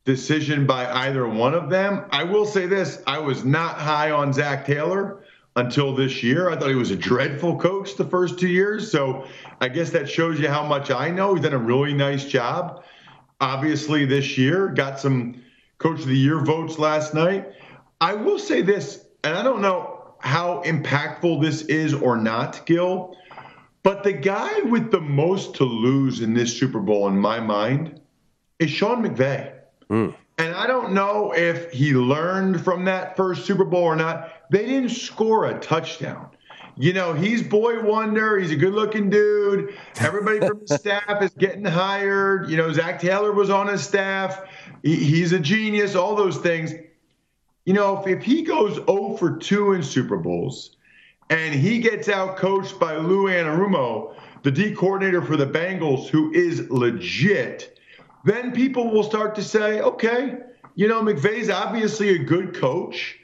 decision 0.05 0.67
by 0.67 0.91
either 1.07 1.27
one 1.27 1.55
of 1.55 1.71
them. 1.71 2.05
I 2.11 2.25
will 2.25 2.47
say 2.47 2.67
this 2.67 3.03
I 3.07 3.19
was 3.19 3.45
not 3.45 3.79
high 3.79 4.11
on 4.11 4.33
Zac 4.33 4.67
Taylor 4.67 5.25
until 5.57 5.95
this 5.95 6.23
year. 6.23 6.51
I 6.51 6.57
thought 6.57 6.69
he 6.69 6.75
was 6.75 6.91
a 6.91 6.97
dreadful 6.97 7.59
coach 7.59 7.97
the 7.97 8.05
first 8.05 8.39
two 8.39 8.49
years. 8.49 8.91
So 8.91 9.27
I 9.61 9.69
guess 9.69 9.91
that 9.91 10.09
shows 10.09 10.39
you 10.41 10.49
how 10.49 10.67
much 10.67 10.91
I 10.91 11.11
know. 11.11 11.35
He's 11.35 11.45
done 11.45 11.53
a 11.53 11.59
really 11.59 11.95
nice 11.95 12.25
job. 12.25 12.85
Obviously, 13.41 14.05
this 14.05 14.39
year, 14.39 14.69
got 14.69 15.01
some 15.01 15.43
Coach 15.79 16.01
of 16.01 16.07
the 16.07 16.17
Year 16.17 16.41
votes 16.41 16.79
last 16.79 17.15
night. 17.15 17.49
I 18.01 18.15
will 18.15 18.39
say 18.39 18.63
this, 18.63 19.05
and 19.23 19.37
I 19.37 19.43
don't 19.43 19.61
know 19.61 20.15
how 20.21 20.63
impactful 20.63 21.43
this 21.43 21.63
is 21.63 21.93
or 21.95 22.17
not, 22.17 22.65
Gill. 22.65 23.17
But 23.85 24.03
the 24.03 24.14
guy 24.14 24.61
with 24.62 24.91
the 24.91 25.00
most 25.00 25.55
to 25.57 25.64
lose 25.64 26.21
in 26.21 26.33
this 26.33 26.57
Super 26.57 26.81
Bowl, 26.81 27.07
in 27.07 27.19
my 27.19 27.38
mind, 27.38 28.00
is 28.59 28.71
Sean 28.71 29.05
McVay. 29.05 29.53
Mm. 29.91 30.14
And 30.38 30.55
I 30.55 30.67
don't 30.67 30.95
know 30.95 31.33
if 31.33 31.71
he 31.71 31.93
learned 31.93 32.64
from 32.64 32.87
that 32.87 33.14
first 33.17 33.45
Super 33.45 33.64
Bowl 33.64 33.85
or 33.85 33.95
not. 33.95 34.33
They 34.50 34.64
didn't 34.64 34.88
score 34.88 35.45
a 35.45 35.61
touchdown. 35.61 36.31
You 36.76 36.95
know, 36.95 37.12
he's 37.12 37.43
boy 37.43 37.83
wonder. 37.83 38.38
He's 38.38 38.50
a 38.50 38.57
good 38.57 38.73
looking 38.73 39.11
dude. 39.11 39.76
Everybody 40.00 40.41
from 40.41 40.62
the 40.67 40.79
staff 40.79 41.23
is 41.23 41.31
getting 41.35 41.64
hired. 41.64 42.49
You 42.49 42.57
know, 42.57 42.73
Zac 42.73 43.00
Taylor 43.00 43.33
was 43.33 43.50
on 43.50 43.69
his 43.69 43.85
staff. 43.85 44.49
He, 44.83 44.97
he's 44.97 45.33
a 45.33 45.38
genius, 45.38 45.95
all 45.95 46.17
those 46.17 46.38
things. 46.38 46.73
You 47.67 47.75
know, 47.75 48.00
if, 48.00 48.07
if 48.07 48.23
he 48.25 48.43
goes 48.43 48.76
0 48.76 49.17
for 49.19 49.37
2 49.37 49.75
in 49.75 49.83
Super 49.83 50.17
Bowls, 50.17 50.76
and 51.31 51.54
he 51.54 51.78
gets 51.78 52.09
out 52.09 52.37
coached 52.37 52.78
by 52.78 52.97
Lou 52.97 53.28
Anarumo, 53.28 54.14
the 54.43 54.50
D 54.50 54.75
coordinator 54.75 55.23
for 55.23 55.37
the 55.37 55.47
Bengals, 55.47 56.09
who 56.09 56.33
is 56.33 56.69
legit, 56.71 57.78
then 58.25 58.52
people 58.52 58.90
will 58.90 59.02
start 59.02 59.35
to 59.37 59.43
say, 59.43 59.81
okay, 59.81 60.38
you 60.75 60.88
know, 60.88 61.02
McVay's 61.02 61.50
obviously 61.50 62.11
a 62.11 62.19
good 62.19 62.54
coach, 62.54 63.16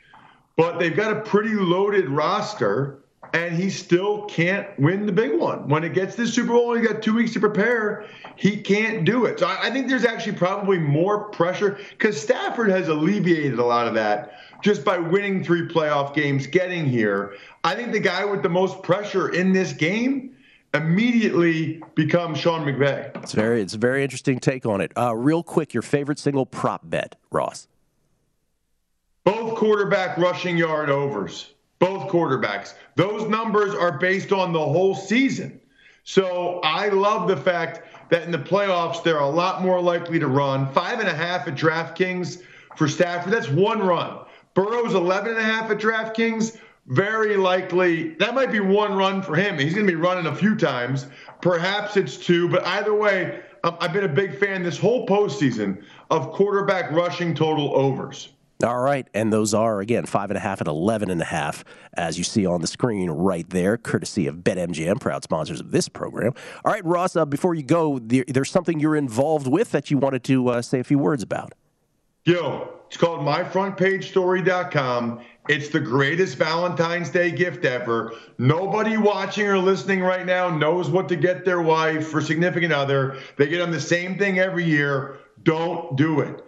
but 0.57 0.79
they've 0.79 0.97
got 0.97 1.13
a 1.13 1.21
pretty 1.21 1.55
loaded 1.55 2.09
roster, 2.09 3.03
and 3.33 3.55
he 3.55 3.71
still 3.71 4.25
can't 4.27 4.67
win 4.79 5.07
the 5.07 5.13
big 5.13 5.39
one. 5.39 5.69
When 5.69 5.85
it 5.85 5.95
gets 5.95 6.17
to 6.17 6.23
the 6.23 6.29
Super 6.29 6.53
Bowl, 6.53 6.75
he 6.75 6.83
got 6.83 7.03
two 7.03 7.15
weeks 7.15 7.33
to 7.35 7.41
prepare. 7.41 8.07
He 8.37 8.57
can't 8.57 9.05
do 9.05 9.25
it. 9.25 9.39
So 9.39 9.47
I, 9.47 9.69
I 9.69 9.71
think 9.71 9.89
there's 9.89 10.05
actually 10.05 10.37
probably 10.37 10.79
more 10.79 11.25
pressure 11.31 11.79
because 11.91 12.21
Stafford 12.21 12.71
has 12.71 12.89
alleviated 12.89 13.59
a 13.59 13.65
lot 13.65 13.87
of 13.87 13.95
that 13.95 14.33
just 14.63 14.85
by 14.85 14.99
winning 14.99 15.43
three 15.45 15.69
playoff 15.69 16.15
games, 16.15 16.47
getting 16.47 16.87
here. 16.87 17.35
I 17.65 17.75
think 17.75 17.93
the 17.93 18.01
guy 18.01 18.25
with 18.25 18.43
the 18.43 18.49
most 18.49 18.83
pressure 18.83 19.31
in 19.31 19.53
this 19.53 19.73
game 19.73 20.37
immediately 20.73 21.83
becomes 21.95 22.39
Sean 22.39 22.65
McVay. 22.65 23.17
It's 23.23 23.33
very, 23.33 23.61
it's 23.61 23.75
a 23.75 23.79
very 23.79 24.03
interesting 24.03 24.39
take 24.39 24.67
on 24.67 24.81
it. 24.81 24.93
Uh, 24.97 25.15
real 25.15 25.43
quick, 25.43 25.75
your 25.75 25.83
favorite 25.83 26.19
single 26.19 26.47
prop 26.47 26.83
bet, 26.85 27.17
Ross? 27.31 27.67
Both 29.25 29.57
quarterback 29.57 30.17
rushing 30.17 30.57
yard 30.57 30.91
overs. 30.91 31.53
Both 31.79 32.11
quarterbacks. 32.11 32.75
Those 32.97 33.29
numbers 33.29 33.75
are 33.75 33.99
based 33.99 34.33
on 34.33 34.53
the 34.53 34.61
whole 34.61 34.95
season. 34.95 35.61
So 36.05 36.61
I 36.63 36.89
love 36.89 37.29
the 37.29 37.37
fact 37.37 37.83
that 38.11 38.23
in 38.23 38.31
the 38.31 38.39
playoffs 38.39 39.03
they're 39.03 39.19
a 39.19 39.29
lot 39.29 39.63
more 39.63 39.81
likely 39.81 40.19
to 40.19 40.27
run. 40.27 40.71
Five 40.73 41.01
and 41.01 41.09
a 41.09 41.15
half 41.15 41.49
at 41.49 41.55
DraftKings 41.55 42.43
for 42.77 42.89
Stafford. 42.89 43.33
That's 43.33 43.49
one 43.49 43.81
run. 43.81 44.19
Burrow's 44.61 44.95
11 44.95 45.31
and 45.31 45.39
a 45.39 45.43
half 45.43 45.71
at 45.71 45.79
DraftKings 45.79 46.59
very 46.87 47.37
likely 47.37 48.11
that 48.15 48.35
might 48.35 48.53
be 48.53 48.61
one 48.61 48.95
run 48.95 49.23
for 49.23 49.35
him. 49.35 49.59
He's 49.59 49.73
going 49.73 49.87
to 49.87 49.93
be 49.93 49.97
running 49.97 50.27
a 50.27 50.35
few 50.35 50.55
times. 50.55 51.07
Perhaps 51.41 51.97
it's 51.97 52.19
two, 52.19 52.47
but 52.49 52.67
either 52.67 52.93
way, 52.93 53.41
um, 53.65 53.77
I've 53.81 53.95
been 53.95 54.05
a 54.05 54.09
big 54.09 54.39
fan 54.39 54.63
this 54.63 54.79
whole 54.79 55.07
postseason 55.07 55.83
of 56.11 56.33
quarterback 56.33 56.91
rushing 56.91 57.35
total 57.35 57.75
overs. 57.75 58.31
All 58.63 58.81
right, 58.81 59.09
and 59.15 59.33
those 59.33 59.55
are 59.55 59.81
again 59.81 60.05
five 60.05 60.29
and 60.29 60.37
a 60.37 60.41
half 60.41 60.61
and 60.61 60.69
eleven 60.69 61.09
and 61.09 61.23
a 61.23 61.27
half, 61.27 61.65
as 61.95 62.19
you 62.19 62.25
see 62.25 62.45
on 62.45 62.61
the 62.61 62.67
screen 62.67 63.09
right 63.09 63.49
there, 63.49 63.79
courtesy 63.79 64.27
of 64.27 64.37
BetMGM, 64.37 65.01
proud 65.01 65.23
sponsors 65.23 65.61
of 65.61 65.71
this 65.71 65.89
program. 65.89 66.35
All 66.67 66.73
right, 66.73 66.85
Ross, 66.85 67.17
uh, 67.17 67.25
before 67.25 67.55
you 67.55 67.63
go, 67.63 67.99
there, 67.99 68.25
there's 68.29 68.51
something 68.51 68.79
you're 68.79 68.97
involved 68.97 69.47
with 69.47 69.71
that 69.71 69.91
you 69.91 69.97
wanted 69.97 70.23
to 70.25 70.49
uh, 70.49 70.61
say 70.61 70.81
a 70.81 70.85
few 70.85 70.99
words 70.99 71.23
about. 71.23 71.55
Yo, 72.27 72.80
it's 72.91 72.97
called 72.97 73.21
myfrontpagestory.com. 73.21 75.21
It's 75.49 75.69
the 75.69 75.79
greatest 75.79 76.37
Valentine's 76.37 77.09
Day 77.09 77.31
gift 77.31 77.65
ever. 77.65 78.15
Nobody 78.37 78.97
watching 78.97 79.47
or 79.47 79.59
listening 79.59 80.01
right 80.01 80.27
now 80.27 80.51
knows 80.51 80.91
what 80.91 81.09
to 81.11 81.15
get 81.15 81.45
their 81.45 81.63
wife 81.63 82.13
or 82.13 82.21
significant 82.21 82.73
other. 82.73 83.17
They 83.37 83.47
get 83.47 83.59
them 83.59 83.71
the 83.71 83.81
same 83.81 84.19
thing 84.19 84.41
every 84.41 84.65
year. 84.65 85.19
Don't 85.45 85.97
do 85.97 86.19
it. 86.19 86.45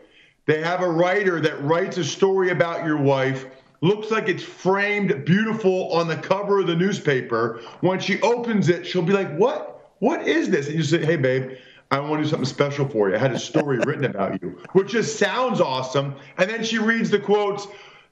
They 0.46 0.60
have 0.62 0.82
a 0.82 0.88
writer 0.88 1.38
that 1.38 1.62
writes 1.62 1.96
a 1.98 2.02
story 2.02 2.50
about 2.50 2.84
your 2.84 3.00
wife. 3.00 3.46
Looks 3.80 4.10
like 4.10 4.28
it's 4.28 4.42
framed 4.42 5.24
beautiful 5.24 5.92
on 5.92 6.08
the 6.08 6.16
cover 6.16 6.58
of 6.58 6.66
the 6.66 6.74
newspaper. 6.74 7.60
When 7.82 8.00
she 8.00 8.20
opens 8.20 8.68
it, 8.68 8.84
she'll 8.84 9.02
be 9.02 9.12
like, 9.12 9.32
What? 9.36 9.68
What 10.00 10.26
is 10.26 10.50
this? 10.50 10.66
And 10.66 10.74
you 10.74 10.82
say, 10.82 11.04
Hey, 11.04 11.14
babe, 11.14 11.52
I 11.92 12.00
want 12.00 12.18
to 12.20 12.24
do 12.24 12.30
something 12.30 12.46
special 12.46 12.88
for 12.88 13.10
you. 13.10 13.16
I 13.16 13.18
had 13.18 13.32
a 13.32 13.38
story 13.38 13.78
written 13.86 14.06
about 14.06 14.42
you, 14.42 14.58
which 14.72 14.92
just 14.92 15.18
sounds 15.18 15.60
awesome. 15.60 16.14
And 16.38 16.48
then 16.48 16.64
she 16.64 16.78
reads 16.78 17.10
the 17.10 17.18
quotes. 17.18 17.66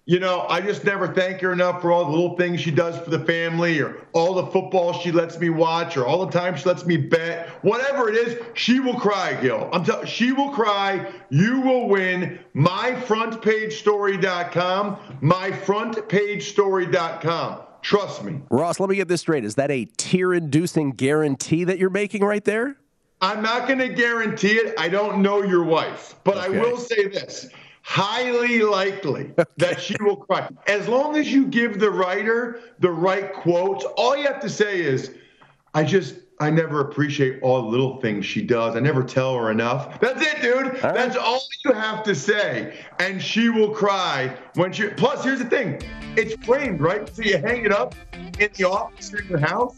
You 0.05 0.19
know, 0.19 0.45
I 0.49 0.61
just 0.61 0.85
never 0.85 1.15
thank 1.15 1.41
her 1.41 1.53
enough 1.53 1.81
for 1.81 1.91
all 1.93 2.05
the 2.05 2.11
little 2.11 2.37
things 2.37 2.61
she 2.61 2.73
does 2.73 2.99
for 2.99 3.09
the 3.11 3.21
family, 3.21 3.81
or 3.81 4.07
all 4.13 4.35
the 4.35 4.47
football 4.47 4.93
she 4.93 5.13
lets 5.13 5.39
me 5.39 5.51
watch, 5.51 5.97
or 5.97 6.05
all 6.07 6.27
the 6.27 6.33
time 6.33 6.57
she 6.57 6.65
lets 6.65 6.85
me 6.85 6.97
bet. 6.97 7.49
Whatever 7.63 8.11
it 8.11 8.17
is, 8.17 8.37
she 8.55 8.81
will 8.81 8.99
cry, 8.99 9.41
Gill. 9.41 9.71
I'm 9.73 9.85
telling 9.85 10.07
she 10.07 10.33
will 10.33 10.51
cry. 10.51 11.07
You 11.31 11.61
will 11.61 11.89
win. 11.89 12.41
MyFrontPageStory.com. 12.57 14.97
MyFrontPageStory.com. 15.23 17.59
Trust 17.83 18.25
me. 18.25 18.41
Ross, 18.51 18.81
let 18.81 18.91
me 18.91 18.97
get 18.97 19.09
this 19.09 19.23
straight. 19.23 19.45
Is 19.45 19.55
that 19.55 19.71
a 19.71 19.87
tear 19.97 20.35
inducing 20.35 20.91
guarantee 20.91 21.65
that 21.65 21.79
you're 21.79 21.89
making 21.89 22.23
right 22.25 22.45
there? 22.45 22.77
I'm 23.21 23.43
not 23.43 23.67
going 23.67 23.79
to 23.81 23.89
guarantee 23.89 24.55
it. 24.55 24.75
I 24.79 24.89
don't 24.89 25.21
know 25.21 25.43
your 25.43 25.65
wife, 25.65 26.15
but 26.25 26.39
okay. 26.39 26.47
I 26.47 26.61
will 26.61 26.79
say 26.79 27.09
this 27.09 27.51
highly 27.83 28.61
likely 28.61 29.33
that 29.57 29.81
she 29.81 29.97
will 30.01 30.17
cry. 30.17 30.49
As 30.67 30.87
long 30.89 31.17
as 31.17 31.33
you 31.33 31.47
give 31.47 31.81
the 31.81 31.91
writer 31.91 32.61
the 32.79 32.91
right 32.91 33.33
quotes, 33.33 33.85
all 33.97 34.17
you 34.17 34.27
have 34.27 34.41
to 34.41 34.49
say 34.49 34.81
is, 34.81 35.15
I 35.75 35.85
just, 35.85 36.17
I 36.41 36.51
never 36.51 36.81
appreciate 36.81 37.43
all 37.43 37.63
the 37.63 37.69
little 37.69 38.01
things 38.01 38.25
she 38.25 38.43
does. 38.43 38.77
I 38.77 38.81
never 38.81 39.03
tell 39.03 39.37
her 39.37 39.51
enough. 39.51 40.01
That's 40.01 40.23
it, 40.23 40.41
dude. 40.41 40.83
All 40.83 40.93
That's 40.95 41.17
right. 41.17 41.25
all 41.25 41.41
you 41.65 41.73
have 41.73 42.03
to 42.05 42.15
say. 42.15 42.79
And 42.99 43.21
she 43.21 43.51
will 43.51 43.71
cry 43.71 44.37
when 44.55 44.73
she, 44.73 44.89
plus, 44.89 45.25
here's 45.25 45.39
the 45.39 45.45
thing 45.45 45.83
it's 46.17 46.35
framed, 46.45 46.81
right? 46.81 47.09
So 47.09 47.23
you 47.23 47.39
hang 47.39 47.65
it 47.65 47.73
up 47.73 47.95
in 48.39 48.51
the 48.55 48.65
office 48.65 49.13
or 49.13 49.21
in 49.21 49.29
your 49.29 49.39
house 49.39 49.77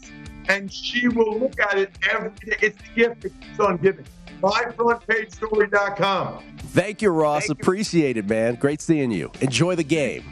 and 0.49 0.71
she 0.71 1.07
will 1.07 1.39
look 1.39 1.59
at 1.59 1.77
it 1.77 1.91
every 2.11 2.29
day. 2.29 2.57
It's 2.61 2.77
the 2.77 2.95
gift 2.95 3.21
that 3.21 3.41
keeps 3.41 3.59
on 3.59 3.77
giving. 3.77 4.05
MyFrontPageStory.com. 4.41 6.43
Thank 6.57 7.01
you, 7.01 7.09
Ross. 7.09 7.47
Thank 7.47 7.61
Appreciate 7.61 8.15
you. 8.15 8.21
it, 8.21 8.29
man. 8.29 8.55
Great 8.55 8.81
seeing 8.81 9.11
you. 9.11 9.31
Enjoy 9.41 9.75
the 9.75 9.83
game. 9.83 10.23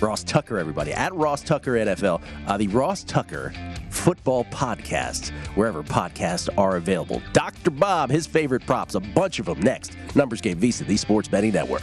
Ross 0.00 0.24
Tucker, 0.24 0.58
everybody, 0.58 0.92
at 0.92 1.14
Ross 1.14 1.42
Tucker 1.42 1.72
NFL, 1.74 2.20
uh, 2.48 2.56
the 2.56 2.66
Ross 2.68 3.04
Tucker 3.04 3.52
Football 3.88 4.44
Podcast, 4.46 5.30
wherever 5.54 5.84
podcasts 5.84 6.48
are 6.58 6.76
available. 6.76 7.22
Dr. 7.32 7.70
Bob, 7.70 8.10
his 8.10 8.26
favorite 8.26 8.66
props, 8.66 8.96
a 8.96 9.00
bunch 9.00 9.38
of 9.38 9.46
them 9.46 9.60
next. 9.60 9.96
Numbers 10.16 10.40
Game 10.40 10.58
VSIN, 10.58 10.88
the 10.88 10.96
Sports 10.96 11.28
Betting 11.28 11.52
Network. 11.52 11.82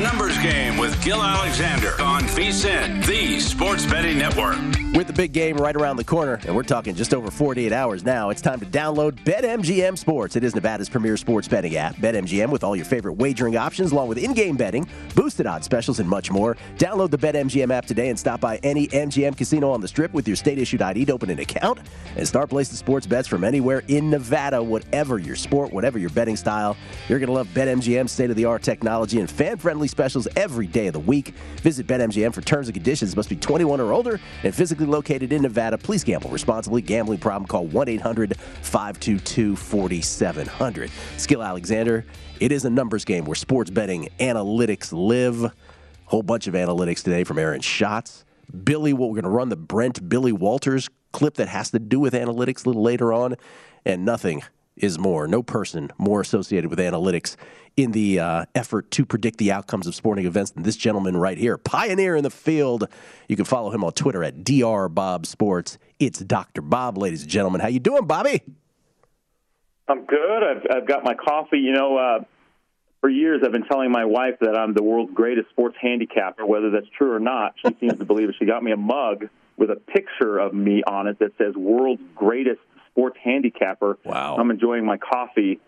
Numbers 0.00 0.39
Game 0.42 0.78
with 0.78 1.02
Gill 1.04 1.22
Alexander 1.22 2.00
on 2.00 2.22
VSIN, 2.22 3.04
the 3.04 3.40
Sports 3.40 3.84
Betting 3.84 4.16
Network. 4.16 4.56
With 4.94 5.06
the 5.06 5.12
big 5.12 5.32
game 5.32 5.56
right 5.56 5.76
around 5.76 5.98
the 5.98 6.04
corner, 6.04 6.40
and 6.46 6.56
we're 6.56 6.64
talking 6.64 6.96
just 6.96 7.14
over 7.14 7.30
48 7.30 7.72
hours 7.72 8.04
now, 8.04 8.30
it's 8.30 8.40
time 8.40 8.58
to 8.58 8.66
download 8.66 9.12
BetMGM 9.22 9.96
Sports. 9.96 10.34
It 10.34 10.42
is 10.42 10.54
Nevada's 10.54 10.88
premier 10.88 11.16
sports 11.16 11.46
betting 11.46 11.76
app. 11.76 11.94
BetMGM 11.96 12.50
with 12.50 12.64
all 12.64 12.74
your 12.74 12.84
favorite 12.84 13.12
wagering 13.12 13.56
options, 13.56 13.92
along 13.92 14.08
with 14.08 14.18
in 14.18 14.32
game 14.32 14.56
betting, 14.56 14.88
boosted 15.14 15.46
odds 15.46 15.64
specials, 15.64 16.00
and 16.00 16.08
much 16.08 16.30
more. 16.30 16.56
Download 16.76 17.10
the 17.10 17.18
BetMGM 17.18 17.70
app 17.70 17.86
today 17.86 18.08
and 18.08 18.18
stop 18.18 18.40
by 18.40 18.56
any 18.64 18.88
MGM 18.88 19.36
casino 19.36 19.70
on 19.70 19.80
the 19.80 19.88
strip 19.88 20.12
with 20.12 20.26
your 20.26 20.36
state 20.36 20.58
issued 20.58 20.82
ID 20.82 21.04
to 21.04 21.12
open 21.12 21.30
an 21.30 21.38
account 21.38 21.78
and 22.16 22.26
start 22.26 22.50
placing 22.50 22.76
sports 22.76 23.06
bets 23.06 23.28
from 23.28 23.44
anywhere 23.44 23.84
in 23.86 24.10
Nevada, 24.10 24.60
whatever 24.60 25.18
your 25.18 25.36
sport, 25.36 25.72
whatever 25.72 25.98
your 26.00 26.10
betting 26.10 26.36
style. 26.36 26.76
You're 27.08 27.20
going 27.20 27.28
to 27.28 27.34
love 27.34 27.46
BetMGM's 27.48 28.10
state 28.10 28.30
of 28.30 28.36
the 28.36 28.46
art 28.46 28.62
technology 28.62 29.20
and 29.20 29.30
fan 29.30 29.56
friendly 29.56 29.86
specials 29.86 30.26
every 30.36 30.66
day 30.66 30.86
of 30.86 30.92
the 30.92 31.00
week. 31.00 31.34
Visit 31.62 31.86
BetMGM 31.86 32.32
for 32.32 32.40
terms 32.40 32.68
and 32.68 32.74
conditions. 32.74 33.14
Must 33.16 33.28
be 33.28 33.36
21 33.36 33.80
or 33.80 33.92
older 33.92 34.20
and 34.42 34.54
physically 34.54 34.86
located 34.86 35.32
in 35.32 35.42
Nevada. 35.42 35.78
Please 35.78 36.04
gamble 36.04 36.30
responsibly. 36.30 36.82
Gambling 36.82 37.18
problem? 37.18 37.46
Call 37.46 37.66
1 37.66 37.88
800 37.88 38.36
522 38.36 39.56
4700. 39.56 40.90
Skill 41.16 41.42
Alexander. 41.42 42.04
It 42.40 42.52
is 42.52 42.64
a 42.64 42.70
numbers 42.70 43.04
game 43.04 43.24
where 43.24 43.34
sports 43.34 43.70
betting 43.70 44.08
analytics 44.18 44.92
live. 44.92 45.52
Whole 46.06 46.22
bunch 46.22 46.46
of 46.46 46.54
analytics 46.54 47.02
today 47.02 47.24
from 47.24 47.38
Aaron 47.38 47.60
Schatz. 47.60 48.24
Billy, 48.64 48.92
what 48.92 49.10
we're 49.10 49.14
going 49.20 49.24
to 49.24 49.30
run 49.30 49.48
the 49.48 49.56
Brent 49.56 50.08
Billy 50.08 50.32
Walters 50.32 50.88
clip 51.12 51.34
that 51.34 51.48
has 51.48 51.70
to 51.70 51.78
do 51.78 52.00
with 52.00 52.14
analytics 52.14 52.64
a 52.64 52.68
little 52.68 52.82
later 52.82 53.12
on, 53.12 53.36
and 53.84 54.04
nothing 54.04 54.42
is 54.80 54.98
more, 54.98 55.28
no 55.28 55.42
person 55.42 55.90
more 55.98 56.20
associated 56.20 56.70
with 56.70 56.78
analytics 56.78 57.36
in 57.76 57.92
the 57.92 58.18
uh, 58.18 58.44
effort 58.54 58.90
to 58.90 59.06
predict 59.06 59.38
the 59.38 59.52
outcomes 59.52 59.86
of 59.86 59.94
sporting 59.94 60.26
events 60.26 60.50
than 60.50 60.62
this 60.62 60.76
gentleman 60.76 61.16
right 61.16 61.38
here, 61.38 61.56
pioneer 61.56 62.16
in 62.16 62.24
the 62.24 62.30
field. 62.30 62.88
You 63.28 63.36
can 63.36 63.44
follow 63.44 63.70
him 63.70 63.84
on 63.84 63.92
Twitter 63.92 64.24
at 64.24 64.38
drbobsports. 64.38 65.78
It's 65.98 66.18
Dr. 66.18 66.62
Bob, 66.62 66.98
ladies 66.98 67.22
and 67.22 67.30
gentlemen. 67.30 67.60
How 67.60 67.68
you 67.68 67.80
doing, 67.80 68.06
Bobby? 68.06 68.42
I'm 69.88 70.04
good. 70.04 70.42
I've, 70.42 70.66
I've 70.76 70.86
got 70.86 71.04
my 71.04 71.14
coffee. 71.14 71.58
You 71.58 71.72
know, 71.72 71.96
uh, 71.96 72.24
for 73.00 73.08
years 73.08 73.42
I've 73.44 73.52
been 73.52 73.66
telling 73.66 73.90
my 73.90 74.04
wife 74.04 74.36
that 74.40 74.56
I'm 74.56 74.74
the 74.74 74.82
world's 74.82 75.12
greatest 75.12 75.50
sports 75.50 75.76
handicapper. 75.80 76.46
Whether 76.46 76.70
that's 76.70 76.88
true 76.96 77.12
or 77.12 77.20
not, 77.20 77.54
she 77.64 77.74
seems 77.80 77.98
to 77.98 78.04
believe 78.04 78.28
it. 78.28 78.36
She 78.38 78.46
got 78.46 78.62
me 78.62 78.72
a 78.72 78.76
mug 78.76 79.28
with 79.56 79.70
a 79.70 79.76
picture 79.76 80.38
of 80.38 80.54
me 80.54 80.82
on 80.86 81.06
it 81.06 81.18
that 81.18 81.32
says 81.38 81.54
"World's 81.54 82.02
Greatest 82.14 82.60
Sports 83.00 83.18
Handicapper." 83.22 83.98
Wow! 84.04 84.36
I'm 84.36 84.50
enjoying 84.50 84.84
my 84.84 84.98
coffee 84.98 85.60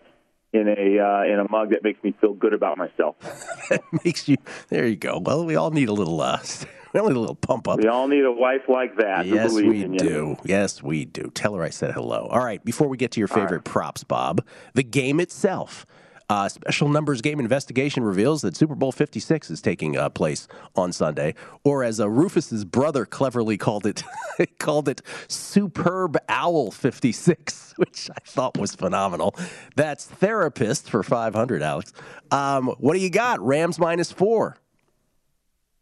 in 0.53 0.67
a 0.67 0.99
uh, 0.99 1.23
in 1.23 1.39
a 1.39 1.49
mug 1.49 1.71
that 1.71 1.83
makes 1.83 2.01
me 2.03 2.13
feel 2.21 2.33
good 2.33 2.53
about 2.53 2.77
myself. 2.77 3.15
that 3.69 3.81
makes 4.05 4.29
you. 4.29 4.37
There 4.69 4.87
you 4.87 4.95
go. 4.95 5.19
Well, 5.19 5.45
we 5.45 5.55
all 5.55 5.71
need 5.71 5.89
a 5.89 5.93
little. 5.93 6.21
Uh, 6.21 6.39
we 6.93 6.99
all 6.99 7.07
need 7.07 7.15
a 7.15 7.19
little 7.19 7.35
pump 7.35 7.67
up. 7.67 7.79
We 7.79 7.87
all 7.87 8.07
need 8.07 8.23
a 8.23 8.31
wife 8.31 8.69
like 8.69 8.97
that. 8.97 9.25
Yes, 9.25 9.53
we 9.53 9.83
do. 9.83 10.37
Yes, 10.45 10.83
we 10.83 11.05
do. 11.05 11.31
Tell 11.33 11.55
her 11.55 11.63
I 11.63 11.69
said 11.69 11.91
hello. 11.91 12.27
All 12.29 12.43
right. 12.43 12.63
Before 12.63 12.87
we 12.87 12.97
get 12.97 13.11
to 13.13 13.19
your 13.19 13.27
favorite 13.27 13.51
right. 13.57 13.65
props, 13.65 14.03
Bob, 14.03 14.45
the 14.75 14.83
game 14.83 15.19
itself. 15.19 15.85
Uh, 16.33 16.49
special 16.49 16.89
numbers 16.89 17.21
game 17.21 17.39
investigation 17.39 18.03
reveals 18.03 18.41
that 18.41 18.55
Super 18.55 18.73
Bowl 18.73 18.91
56 18.91 19.51
is 19.51 19.61
taking 19.61 19.95
uh, 19.95 20.09
place 20.09 20.47
on 20.75 20.91
Sunday, 20.91 21.35
or 21.63 21.83
as 21.83 21.99
uh, 21.99 22.09
Rufus's 22.09 22.65
brother 22.65 23.05
cleverly 23.05 23.55
called 23.55 23.85
it, 23.85 24.03
called 24.57 24.89
it 24.89 25.03
Superb 25.27 26.17
Owl 26.29 26.71
56, 26.71 27.75
which 27.77 28.09
I 28.09 28.17
thought 28.25 28.57
was 28.57 28.73
phenomenal. 28.73 29.35
That's 29.75 30.05
therapist 30.05 30.89
for 30.89 31.03
500, 31.03 31.61
Alex. 31.61 31.93
Um, 32.31 32.69
what 32.79 32.95
do 32.95 32.99
you 32.99 33.11
got? 33.11 33.39
Rams 33.39 33.77
minus 33.77 34.11
four. 34.11 34.57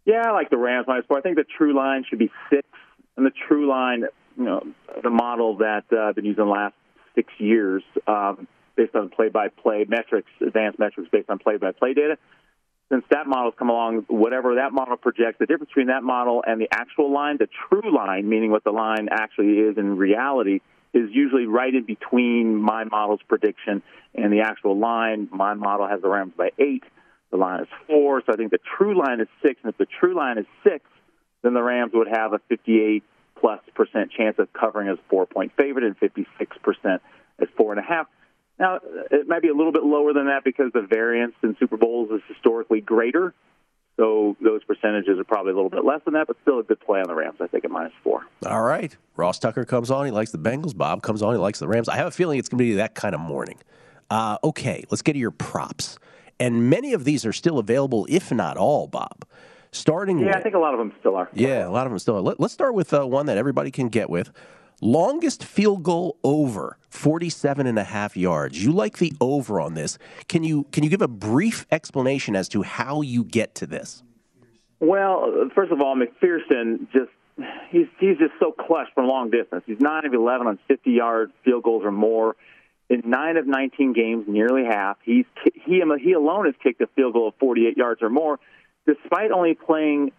Yeah, 0.03 0.23
I 0.27 0.31
like 0.31 0.49
the 0.49 0.57
Rams 0.57 0.85
minus 0.85 1.05
four. 1.05 1.17
I 1.17 1.21
think 1.21 1.37
the 1.37 1.45
true 1.45 1.73
line 1.73 2.03
should 2.09 2.19
be 2.19 2.29
six, 2.49 2.67
and 3.15 3.25
the 3.25 3.31
true 3.47 3.69
line, 3.69 4.03
you 4.35 4.43
know, 4.43 4.67
the 5.01 5.11
model 5.11 5.59
that 5.59 5.85
uh, 5.93 6.09
I've 6.09 6.15
been 6.15 6.25
using 6.25 6.43
the 6.43 6.51
last 6.51 6.75
six 7.15 7.31
years. 7.37 7.83
Um, 8.05 8.49
based 8.75 8.95
on 8.95 9.09
play-by-play 9.09 9.85
metrics, 9.87 10.29
advanced 10.45 10.79
metrics 10.79 11.09
based 11.11 11.29
on 11.29 11.39
play-by-play 11.39 11.93
data. 11.93 12.17
Since 12.91 13.05
that 13.09 13.25
model's 13.25 13.53
come 13.57 13.69
along, 13.69 14.05
whatever 14.09 14.55
that 14.55 14.73
model 14.73 14.97
projects, 14.97 15.37
the 15.39 15.45
difference 15.45 15.69
between 15.69 15.87
that 15.87 16.03
model 16.03 16.43
and 16.45 16.59
the 16.59 16.67
actual 16.71 17.11
line, 17.11 17.37
the 17.37 17.47
true 17.69 17.95
line, 17.95 18.27
meaning 18.27 18.51
what 18.51 18.65
the 18.65 18.71
line 18.71 19.07
actually 19.09 19.59
is 19.59 19.77
in 19.77 19.95
reality, 19.97 20.59
is 20.93 21.09
usually 21.11 21.45
right 21.45 21.73
in 21.73 21.85
between 21.85 22.55
my 22.55 22.83
model's 22.83 23.21
prediction 23.27 23.81
and 24.13 24.33
the 24.33 24.41
actual 24.41 24.77
line. 24.77 25.29
My 25.31 25.53
model 25.53 25.87
has 25.87 26.01
the 26.01 26.09
Rams 26.09 26.33
by 26.35 26.49
eight. 26.59 26.83
The 27.31 27.37
line 27.37 27.61
is 27.61 27.67
four, 27.87 28.21
so 28.25 28.33
I 28.33 28.35
think 28.35 28.51
the 28.51 28.59
true 28.77 28.97
line 28.99 29.21
is 29.21 29.27
six. 29.41 29.61
And 29.63 29.71
if 29.71 29.77
the 29.77 29.87
true 29.99 30.13
line 30.13 30.37
is 30.37 30.45
six, 30.65 30.83
then 31.43 31.53
the 31.53 31.63
Rams 31.63 31.93
would 31.93 32.09
have 32.09 32.33
a 32.33 32.39
58 32.49 33.03
plus 33.39 33.61
percent 33.73 34.11
chance 34.11 34.37
of 34.37 34.51
covering 34.53 34.89
as 34.89 34.97
four 35.09 35.25
point 35.25 35.53
favorite 35.57 35.85
and 35.85 35.97
56 35.97 36.57
percent 36.57 37.01
as 37.39 37.47
four 37.55 37.71
and 37.71 37.79
a 37.79 37.83
half. 37.83 38.07
Now, 38.61 38.79
it 39.09 39.27
might 39.27 39.41
be 39.41 39.47
a 39.47 39.55
little 39.55 39.71
bit 39.71 39.83
lower 39.83 40.13
than 40.13 40.27
that 40.27 40.43
because 40.43 40.71
the 40.71 40.83
variance 40.83 41.33
in 41.41 41.57
Super 41.59 41.77
Bowls 41.77 42.11
is 42.11 42.21
historically 42.27 42.79
greater. 42.79 43.33
So 43.97 44.37
those 44.39 44.63
percentages 44.63 45.17
are 45.17 45.23
probably 45.23 45.51
a 45.51 45.55
little 45.55 45.71
bit 45.71 45.83
less 45.83 46.01
than 46.05 46.13
that, 46.13 46.27
but 46.27 46.37
still 46.43 46.59
a 46.59 46.63
good 46.63 46.79
play 46.79 46.99
on 46.99 47.07
the 47.07 47.15
Rams, 47.15 47.37
I 47.41 47.47
think, 47.47 47.65
at 47.65 47.71
minus 47.71 47.91
four. 48.03 48.21
All 48.45 48.61
right. 48.61 48.95
Ross 49.15 49.39
Tucker 49.39 49.65
comes 49.65 49.89
on. 49.89 50.05
He 50.05 50.11
likes 50.11 50.29
the 50.29 50.37
Bengals. 50.37 50.77
Bob 50.77 51.01
comes 51.01 51.23
on. 51.23 51.33
He 51.33 51.39
likes 51.39 51.57
the 51.57 51.67
Rams. 51.67 51.89
I 51.89 51.95
have 51.95 52.05
a 52.05 52.11
feeling 52.11 52.37
it's 52.37 52.49
going 52.49 52.59
to 52.59 52.63
be 52.63 52.73
that 52.75 52.93
kind 52.93 53.15
of 53.15 53.21
morning. 53.21 53.57
Uh, 54.11 54.37
okay, 54.43 54.83
let's 54.91 55.01
get 55.01 55.13
to 55.13 55.19
your 55.19 55.31
props. 55.31 55.97
And 56.39 56.69
many 56.69 56.93
of 56.93 57.03
these 57.03 57.25
are 57.25 57.33
still 57.33 57.57
available, 57.57 58.05
if 58.09 58.31
not 58.31 58.57
all, 58.57 58.85
Bob. 58.85 59.25
Starting 59.71 60.19
yeah, 60.19 60.27
with, 60.27 60.35
I 60.35 60.41
think 60.41 60.53
a 60.53 60.59
lot 60.59 60.73
of 60.73 60.79
them 60.79 60.93
still 60.99 61.15
are. 61.15 61.29
Yeah, 61.33 61.67
a 61.67 61.71
lot 61.71 61.87
of 61.87 61.91
them 61.91 61.97
still 61.97 62.17
are. 62.17 62.21
Let, 62.21 62.39
us 62.39 62.51
start 62.51 62.75
with 62.75 62.93
uh, 62.93 63.07
one 63.07 63.25
that 63.25 63.37
everybody 63.37 63.71
can 63.71 63.89
get 63.89 64.09
with. 64.09 64.31
Longest 64.81 65.43
field 65.43 65.83
goal 65.83 66.17
over 66.23 66.77
47 66.89 67.67
and 67.67 67.77
a 67.77 67.83
half 67.83 68.17
yards. 68.17 68.63
You 68.63 68.71
like 68.71 68.97
the 68.97 69.13
over 69.21 69.61
on 69.61 69.75
this. 69.75 69.97
Can 70.27 70.43
you 70.43 70.63
can 70.71 70.83
you 70.83 70.89
give 70.89 71.01
a 71.01 71.07
brief 71.07 71.65
explanation 71.71 72.35
as 72.35 72.49
to 72.49 72.63
how 72.63 73.01
you 73.01 73.23
get 73.23 73.55
to 73.55 73.67
this? 73.67 74.03
Well, 74.79 75.49
first 75.53 75.71
of 75.71 75.81
all, 75.81 75.95
McPherson 75.95 76.91
just 76.91 77.11
he's 77.69 77.87
he's 77.99 78.17
just 78.17 78.33
so 78.39 78.51
clutch 78.51 78.87
from 78.95 79.07
long 79.07 79.29
distance. 79.29 79.63
He's 79.67 79.79
9 79.79 80.05
of 80.05 80.13
11 80.13 80.47
on 80.47 80.59
50 80.67 80.91
yard 80.91 81.31
field 81.45 81.63
goals 81.63 81.83
or 81.85 81.91
more. 81.91 82.35
In 82.89 83.03
9 83.05 83.37
of 83.37 83.47
19 83.47 83.93
games, 83.93 84.25
nearly 84.27 84.65
half, 84.65 84.97
he's 85.03 85.25
he 85.53 85.81
he 86.01 86.11
alone 86.13 86.45
has 86.45 86.55
kicked 86.61 86.81
a 86.81 86.87
field 86.95 87.13
goal 87.13 87.29
of 87.29 87.35
48 87.39 87.77
yards 87.77 88.01
or 88.01 88.09
more 88.09 88.39
despite 88.85 89.31
only 89.31 89.53
playing 89.53 90.11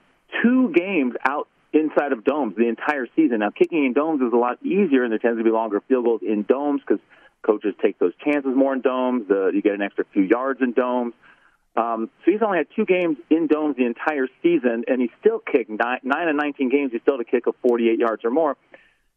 two 0.43 0.73
games 0.73 1.15
out 1.27 1.49
inside 1.73 2.13
of 2.13 2.25
domes 2.25 2.55
the 2.57 2.69
entire 2.69 3.07
season. 3.17 3.41
Now, 3.41 3.51
kicking 3.51 3.85
in 3.85 3.93
domes 3.93 4.21
is 4.21 4.33
a 4.33 4.37
lot 4.37 4.63
easier, 4.63 5.05
and 5.05 5.13
there 5.13 5.19
tends 5.19 5.39
to 5.39 5.45
be 5.45 5.51
longer 5.51 5.81
field 5.89 6.05
goals 6.05 6.21
in 6.23 6.43
domes 6.43 6.83
because 6.87 7.01
coaches 7.43 7.75
take 7.83 7.99
those 7.99 8.13
chances 8.25 8.53
more 8.55 8.75
in 8.75 8.81
domes. 8.81 9.31
Uh, 9.31 9.49
you 9.49 9.63
get 9.63 9.75
an 9.75 9.83
extra 9.83 10.05
few 10.13 10.23
yards 10.23 10.61
in 10.61 10.73
domes. 10.73 11.15
Um, 11.75 12.11
so 12.25 12.31
he's 12.31 12.43
only 12.43 12.59
had 12.59 12.67
two 12.77 12.85
games 12.85 13.17
in 13.31 13.47
domes 13.47 13.77
the 13.77 13.87
entire 13.87 14.29
season, 14.43 14.85
and 14.87 15.01
he's 15.01 15.11
still 15.21 15.39
kicked 15.39 15.71
nine, 15.71 16.01
nine 16.03 16.29
and 16.29 16.37
19 16.37 16.69
games. 16.69 16.93
He's 16.93 17.01
still 17.01 17.17
to 17.17 17.25
kick 17.25 17.47
of 17.47 17.55
48 17.67 17.99
yards 17.99 18.25
or 18.25 18.31
more. 18.31 18.57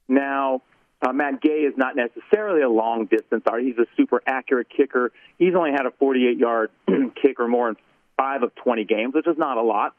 Now, 0.08 0.62
uh, 1.02 1.12
Matt 1.12 1.42
Gay 1.42 1.66
is 1.68 1.74
not 1.76 1.96
necessarily 1.96 2.62
a 2.62 2.70
long 2.70 3.06
distance 3.06 3.44
He's 3.60 3.78
a 3.78 3.86
super 3.98 4.22
accurate 4.26 4.68
kicker. 4.70 5.12
He's 5.38 5.54
only 5.56 5.72
had 5.72 5.86
a 5.86 5.92
48 5.92 6.38
yard 6.38 6.72
kick 7.22 7.40
or 7.40 7.48
more 7.48 7.70
in 7.70 7.76
five 8.18 8.44
of 8.44 8.56
20 8.56 8.86
games, 8.86 9.14
which 9.14 9.28
is 9.28 9.38
not 9.38 9.58
a 9.58 9.62
lot. 9.62 9.94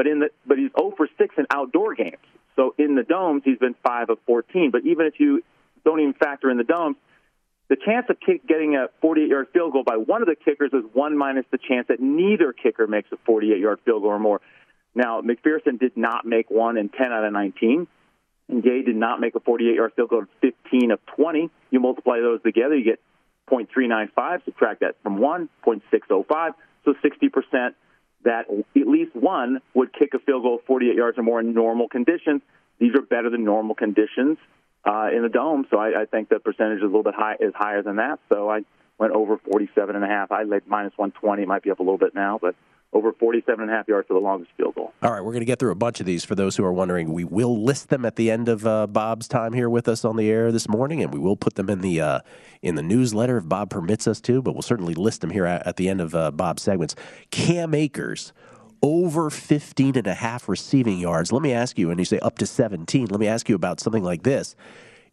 But 0.00 0.06
in 0.06 0.20
the 0.20 0.30
but 0.46 0.56
he's 0.56 0.70
0 0.78 0.94
for 0.96 1.06
6 1.18 1.34
in 1.36 1.44
outdoor 1.50 1.94
games. 1.94 2.24
So 2.56 2.74
in 2.78 2.94
the 2.94 3.02
domes, 3.02 3.42
he's 3.44 3.58
been 3.58 3.74
5 3.84 4.08
of 4.08 4.18
14. 4.24 4.70
But 4.70 4.86
even 4.86 5.04
if 5.04 5.20
you 5.20 5.42
don't 5.84 6.00
even 6.00 6.14
factor 6.14 6.50
in 6.50 6.56
the 6.56 6.64
domes, 6.64 6.96
the 7.68 7.76
chance 7.76 8.06
of 8.08 8.16
kick 8.18 8.46
getting 8.46 8.76
a 8.76 8.86
48-yard 9.04 9.48
field 9.52 9.74
goal 9.74 9.82
by 9.84 9.98
one 9.98 10.22
of 10.22 10.28
the 10.28 10.36
kickers 10.42 10.70
is 10.72 10.84
one 10.94 11.18
minus 11.18 11.44
the 11.50 11.58
chance 11.58 11.88
that 11.88 12.00
neither 12.00 12.54
kicker 12.54 12.86
makes 12.86 13.10
a 13.12 13.30
48-yard 13.30 13.80
field 13.84 14.00
goal 14.00 14.12
or 14.12 14.18
more. 14.18 14.40
Now 14.94 15.20
McPherson 15.20 15.78
did 15.78 15.98
not 15.98 16.24
make 16.24 16.50
one 16.50 16.78
in 16.78 16.88
10 16.88 17.12
out 17.12 17.26
of 17.26 17.34
19. 17.34 17.86
And 18.48 18.62
Gay 18.62 18.80
did 18.80 18.96
not 18.96 19.20
make 19.20 19.34
a 19.34 19.40
48-yard 19.40 19.92
field 19.96 20.08
goal 20.08 20.20
in 20.20 20.52
15 20.70 20.92
of 20.92 21.00
20. 21.14 21.50
You 21.70 21.80
multiply 21.80 22.20
those 22.20 22.40
together, 22.40 22.74
you 22.74 22.84
get 22.84 23.00
0.395. 23.50 24.46
Subtract 24.46 24.80
that 24.80 24.94
from 25.02 25.18
one, 25.18 25.50
0.605. 25.66 26.52
So 26.86 26.94
60 27.02 27.28
percent 27.28 27.74
that 28.24 28.46
at 28.50 28.86
least 28.86 29.14
one 29.14 29.60
would 29.74 29.92
kick 29.92 30.10
a 30.14 30.18
field 30.18 30.42
goal 30.42 30.60
48 30.66 30.94
yards 30.94 31.18
or 31.18 31.22
more 31.22 31.40
in 31.40 31.54
normal 31.54 31.88
conditions. 31.88 32.42
These 32.78 32.94
are 32.94 33.02
better 33.02 33.30
than 33.30 33.44
normal 33.44 33.74
conditions 33.74 34.38
uh, 34.84 35.08
in 35.14 35.22
the 35.22 35.28
dome, 35.28 35.66
so 35.70 35.78
I, 35.78 36.02
I 36.02 36.04
think 36.06 36.28
the 36.28 36.38
percentage 36.38 36.78
is 36.78 36.82
a 36.82 36.86
little 36.86 37.02
bit 37.02 37.14
high 37.14 37.36
is 37.40 37.52
higher 37.54 37.82
than 37.82 37.96
that. 37.96 38.18
So 38.30 38.50
I 38.50 38.60
went 38.98 39.12
over 39.12 39.38
47 39.38 39.94
and 39.94 40.04
a 40.04 40.08
half. 40.08 40.32
I 40.32 40.44
laid 40.44 40.66
minus 40.66 40.92
120. 40.96 41.42
It 41.42 41.48
might 41.48 41.62
be 41.62 41.70
up 41.70 41.80
a 41.80 41.82
little 41.82 41.98
bit 41.98 42.14
now, 42.14 42.38
but 42.40 42.54
over 42.92 43.12
47 43.12 43.62
and 43.62 43.70
a 43.70 43.74
half 43.74 43.86
yards 43.86 44.08
for 44.08 44.14
the 44.14 44.20
longest 44.20 44.50
field 44.56 44.74
goal. 44.74 44.92
All 45.02 45.12
right, 45.12 45.20
we're 45.20 45.32
going 45.32 45.40
to 45.40 45.46
get 45.46 45.58
through 45.58 45.70
a 45.70 45.76
bunch 45.76 46.00
of 46.00 46.06
these 46.06 46.24
for 46.24 46.34
those 46.34 46.56
who 46.56 46.64
are 46.64 46.72
wondering. 46.72 47.12
We 47.12 47.24
will 47.24 47.62
list 47.62 47.88
them 47.88 48.04
at 48.04 48.16
the 48.16 48.30
end 48.30 48.48
of 48.48 48.66
uh, 48.66 48.86
Bob's 48.88 49.28
time 49.28 49.52
here 49.52 49.70
with 49.70 49.88
us 49.88 50.04
on 50.04 50.16
the 50.16 50.28
air 50.28 50.50
this 50.50 50.68
morning, 50.68 51.02
and 51.02 51.12
we 51.12 51.20
will 51.20 51.36
put 51.36 51.54
them 51.54 51.70
in 51.70 51.80
the 51.80 52.00
uh, 52.00 52.20
in 52.62 52.74
the 52.74 52.82
newsletter 52.82 53.38
if 53.38 53.48
Bob 53.48 53.70
permits 53.70 54.08
us 54.08 54.20
to. 54.22 54.42
But 54.42 54.54
we'll 54.54 54.62
certainly 54.62 54.94
list 54.94 55.20
them 55.20 55.30
here 55.30 55.46
at, 55.46 55.66
at 55.66 55.76
the 55.76 55.88
end 55.88 56.00
of 56.00 56.14
uh, 56.14 56.30
Bob's 56.32 56.62
segments. 56.62 56.96
Cam 57.30 57.74
Akers 57.74 58.32
over 58.82 59.30
15 59.30 59.96
and 59.96 60.06
a 60.06 60.14
half 60.14 60.48
receiving 60.48 60.98
yards. 60.98 61.32
Let 61.32 61.42
me 61.42 61.52
ask 61.52 61.78
you, 61.78 61.90
and 61.90 61.98
you 61.98 62.04
say 62.04 62.18
up 62.20 62.38
to 62.38 62.46
17. 62.46 63.06
Let 63.06 63.20
me 63.20 63.28
ask 63.28 63.48
you 63.48 63.54
about 63.54 63.78
something 63.78 64.02
like 64.02 64.22
this. 64.22 64.56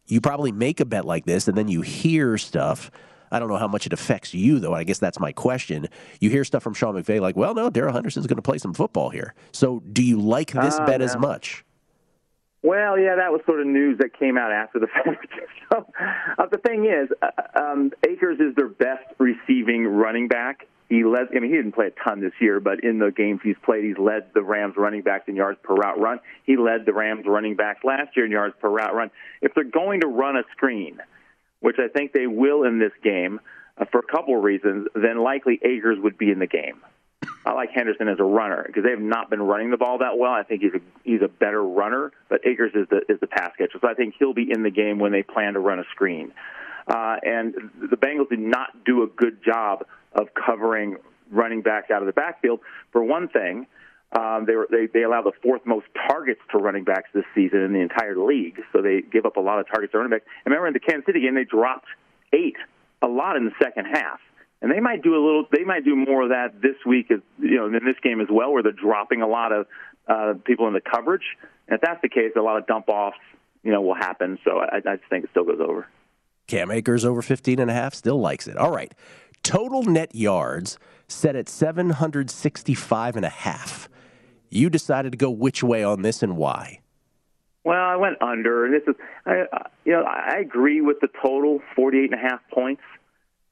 You 0.05 0.21
probably 0.21 0.53
make 0.53 0.79
a 0.79 0.85
bet 0.85 1.05
like 1.05 1.25
this, 1.25 1.47
and 1.47 1.57
then 1.57 1.67
you 1.67 1.81
hear 1.81 2.37
stuff 2.37 2.89
I 3.31 3.39
don't 3.39 3.49
know 3.49 3.57
how 3.57 3.67
much 3.67 3.85
it 3.85 3.93
affects 3.93 4.33
you, 4.33 4.59
though. 4.59 4.73
I 4.73 4.83
guess 4.83 4.99
that's 4.99 5.19
my 5.19 5.31
question. 5.31 5.87
You 6.19 6.29
hear 6.29 6.43
stuff 6.43 6.63
from 6.63 6.73
Sean 6.73 6.95
McVay 6.95 7.19
like, 7.19 7.35
well, 7.35 7.53
no, 7.53 7.69
Darrell 7.69 7.93
Henderson's 7.93 8.27
going 8.27 8.37
to 8.37 8.41
play 8.41 8.57
some 8.57 8.73
football 8.73 9.09
here. 9.09 9.33
So 9.51 9.81
do 9.91 10.03
you 10.03 10.19
like 10.19 10.51
this 10.51 10.75
uh, 10.75 10.85
bet 10.85 10.99
no. 10.99 11.05
as 11.05 11.17
much? 11.17 11.63
Well, 12.63 12.99
yeah, 12.99 13.15
that 13.15 13.31
was 13.31 13.41
sort 13.45 13.61
of 13.61 13.67
news 13.67 13.99
that 13.99 14.17
came 14.17 14.37
out 14.37 14.51
after 14.51 14.79
the 14.79 14.87
fact. 14.93 15.27
so 15.71 15.85
uh, 16.37 16.45
the 16.51 16.57
thing 16.57 16.85
is, 16.85 17.09
uh, 17.21 17.59
um, 17.59 17.91
Akers 18.07 18.39
is 18.39 18.55
their 18.55 18.67
best 18.67 19.05
receiving 19.19 19.85
running 19.85 20.27
back. 20.27 20.67
He 20.89 21.03
led. 21.03 21.27
I 21.35 21.39
mean, 21.39 21.51
he 21.51 21.57
didn't 21.57 21.73
play 21.73 21.87
a 21.87 22.09
ton 22.09 22.21
this 22.21 22.31
year, 22.39 22.59
but 22.61 22.83
in 22.83 22.97
the 22.99 23.11
games 23.11 23.41
he's 23.43 23.57
played, 23.63 23.83
he's 23.83 23.97
led 23.97 24.27
the 24.33 24.41
Rams 24.41 24.75
running 24.77 25.01
backs 25.01 25.25
in 25.27 25.35
yards 25.35 25.59
per 25.61 25.75
route 25.75 25.99
run. 25.99 26.19
He 26.45 26.55
led 26.55 26.85
the 26.85 26.93
Rams 26.93 27.25
running 27.27 27.57
backs 27.57 27.83
last 27.83 28.15
year 28.15 28.25
in 28.25 28.31
yards 28.31 28.55
per 28.59 28.69
route 28.69 28.95
run. 28.95 29.11
If 29.41 29.53
they're 29.53 29.65
going 29.65 30.01
to 30.01 30.07
run 30.07 30.37
a 30.37 30.43
screen, 30.53 30.99
which 31.59 31.77
I 31.79 31.87
think 31.87 32.13
they 32.13 32.27
will 32.27 32.63
in 32.63 32.79
this 32.79 32.91
game 33.03 33.39
uh, 33.77 33.85
for 33.91 33.99
a 33.99 34.11
couple 34.11 34.37
of 34.37 34.43
reasons, 34.43 34.87
then 34.95 35.17
likely 35.19 35.59
Akers 35.63 35.97
would 36.01 36.17
be 36.17 36.31
in 36.31 36.39
the 36.39 36.47
game. 36.47 36.81
I 37.45 37.53
like 37.53 37.71
Henderson 37.71 38.09
as 38.09 38.19
a 38.19 38.23
runner 38.23 38.63
because 38.65 38.83
they 38.83 38.89
have 38.89 38.99
not 38.99 39.29
been 39.29 39.41
running 39.41 39.71
the 39.71 39.77
ball 39.77 39.99
that 39.99 40.17
well. 40.17 40.31
I 40.31 40.43
think 40.43 40.61
he's 40.61 40.73
a 40.73 40.81
he's 41.03 41.21
a 41.21 41.27
better 41.27 41.63
runner, 41.63 42.11
but 42.29 42.45
Akers 42.45 42.73
is 42.75 42.87
the 42.89 43.01
is 43.09 43.19
the 43.21 43.27
pass 43.27 43.51
catcher, 43.57 43.79
so 43.79 43.87
I 43.87 43.93
think 43.93 44.15
he'll 44.19 44.33
be 44.33 44.51
in 44.51 44.63
the 44.63 44.69
game 44.69 44.99
when 44.99 45.11
they 45.11 45.23
plan 45.23 45.53
to 45.53 45.59
run 45.59 45.79
a 45.79 45.85
screen. 45.91 46.33
Uh, 46.87 47.17
and 47.23 47.53
the 47.89 47.97
Bengals 47.97 48.29
did 48.29 48.39
not 48.39 48.85
do 48.85 49.03
a 49.03 49.07
good 49.07 49.43
job 49.43 49.85
of 50.13 50.27
covering 50.33 50.97
running 51.31 51.61
backs 51.61 51.91
out 51.91 52.01
of 52.01 52.05
the 52.05 52.13
backfield. 52.13 52.59
For 52.91 53.03
one 53.03 53.27
thing, 53.27 53.67
um, 54.13 54.45
they, 54.47 54.55
were, 54.55 54.67
they 54.71 54.87
they 54.87 55.03
allow 55.03 55.21
the 55.21 55.33
fourth 55.43 55.65
most 55.65 55.85
targets 56.09 56.39
to 56.51 56.57
running 56.57 56.85
backs 56.85 57.09
this 57.13 57.25
season 57.35 57.59
in 57.61 57.73
the 57.73 57.79
entire 57.79 58.17
league. 58.17 58.59
So 58.71 58.81
they 58.81 59.01
give 59.01 59.25
up 59.25 59.35
a 59.35 59.41
lot 59.41 59.59
of 59.59 59.67
targets 59.67 59.91
to 59.91 59.97
running 59.97 60.11
backs. 60.11 60.25
And 60.45 60.51
remember 60.51 60.67
in 60.67 60.73
the 60.73 60.79
Kansas 60.79 61.05
City 61.05 61.21
game, 61.21 61.35
they 61.35 61.43
dropped 61.43 61.87
eight, 62.31 62.55
a 63.01 63.07
lot 63.07 63.35
in 63.35 63.45
the 63.45 63.51
second 63.61 63.85
half. 63.85 64.19
And 64.61 64.71
they 64.71 64.79
might 64.79 65.03
do 65.03 65.13
a 65.13 65.21
little. 65.21 65.45
They 65.51 65.63
might 65.63 65.83
do 65.83 65.95
more 65.95 66.23
of 66.23 66.29
that 66.29 66.61
this 66.61 66.77
week, 66.85 67.11
as 67.11 67.19
you 67.37 67.57
know, 67.57 67.65
in 67.67 67.73
this 67.73 67.99
game 68.01 68.21
as 68.21 68.27
well, 68.31 68.51
where 68.51 68.63
they're 68.63 68.71
dropping 68.71 69.21
a 69.21 69.27
lot 69.27 69.51
of 69.51 69.67
uh, 70.07 70.33
people 70.45 70.67
in 70.67 70.73
the 70.73 70.81
coverage. 70.81 71.25
And 71.67 71.75
if 71.75 71.81
that's 71.81 72.01
the 72.01 72.09
case, 72.09 72.31
a 72.35 72.41
lot 72.41 72.57
of 72.57 72.65
dump 72.65 72.87
offs, 72.87 73.17
you 73.61 73.71
know, 73.71 73.81
will 73.81 73.95
happen. 73.95 74.39
So 74.43 74.59
I, 74.59 74.77
I 74.77 74.95
just 74.95 75.09
think 75.09 75.25
it 75.25 75.29
still 75.31 75.43
goes 75.43 75.59
over. 75.59 75.87
Cam 76.47 76.71
Akers 76.71 77.03
over 77.03 77.21
15 77.21 77.59
and 77.59 77.69
a 77.69 77.73
half 77.73 77.93
still 77.93 78.19
likes 78.19 78.47
it. 78.47 78.57
All 78.57 78.71
right. 78.71 78.93
Total 79.43 79.83
net 79.83 80.15
yards 80.15 80.79
set 81.07 81.35
at 81.35 81.49
765 81.49 83.15
and 83.15 83.25
a 83.25 83.29
half. 83.29 83.89
You 84.49 84.69
decided 84.69 85.11
to 85.11 85.17
go 85.17 85.29
which 85.29 85.63
way 85.63 85.83
on 85.83 86.01
this 86.01 86.23
and 86.23 86.37
why? 86.37 86.79
Well, 87.63 87.83
I 87.83 87.97
went 87.97 88.21
under, 88.21 88.65
and 88.65 88.73
this 88.73 88.83
is, 88.87 88.95
I, 89.25 89.43
you 89.83 89.91
know, 89.91 90.03
I 90.03 90.37
agree 90.39 90.79
with 90.79 91.01
the 91.01 91.09
total, 91.21 91.59
48 91.75 92.11
and 92.11 92.13
a 92.13 92.17
half 92.17 92.39
points. 92.53 92.81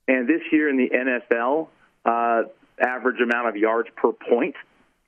And 0.08 0.28
this 0.28 0.42
year 0.52 0.70
in 0.70 0.78
the 0.78 0.90
NFL, 0.90 1.68
uh, 2.06 2.48
average 2.80 3.20
amount 3.20 3.50
of 3.50 3.58
yards 3.58 3.90
per 3.96 4.14
point 4.14 4.56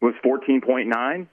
was 0.02 0.14
14.9. 0.26 1.28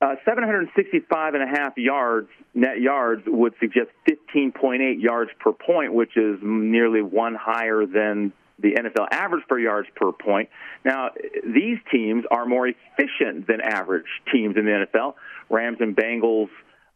Uh, 0.00 0.14
765 0.24 1.34
and 1.34 1.42
a 1.42 1.46
half 1.46 1.76
yards, 1.76 2.28
net 2.54 2.80
yards, 2.80 3.22
would 3.26 3.54
suggest 3.58 3.88
15.8 4.08 5.02
yards 5.02 5.30
per 5.40 5.52
point, 5.52 5.92
which 5.92 6.16
is 6.16 6.38
nearly 6.42 7.02
one 7.02 7.34
higher 7.34 7.84
than 7.84 8.32
the 8.60 8.72
NFL 8.72 9.08
average 9.10 9.44
per 9.48 9.58
yards 9.58 9.88
per 9.94 10.12
point. 10.12 10.48
Now, 10.84 11.10
these 11.44 11.78
teams 11.92 12.24
are 12.30 12.46
more 12.46 12.68
efficient 12.68 13.46
than 13.46 13.60
average 13.60 14.06
teams 14.32 14.56
in 14.56 14.64
the 14.64 14.86
NFL. 14.86 15.14
Rams 15.48 15.78
and 15.80 15.96
Bengals, 15.96 16.48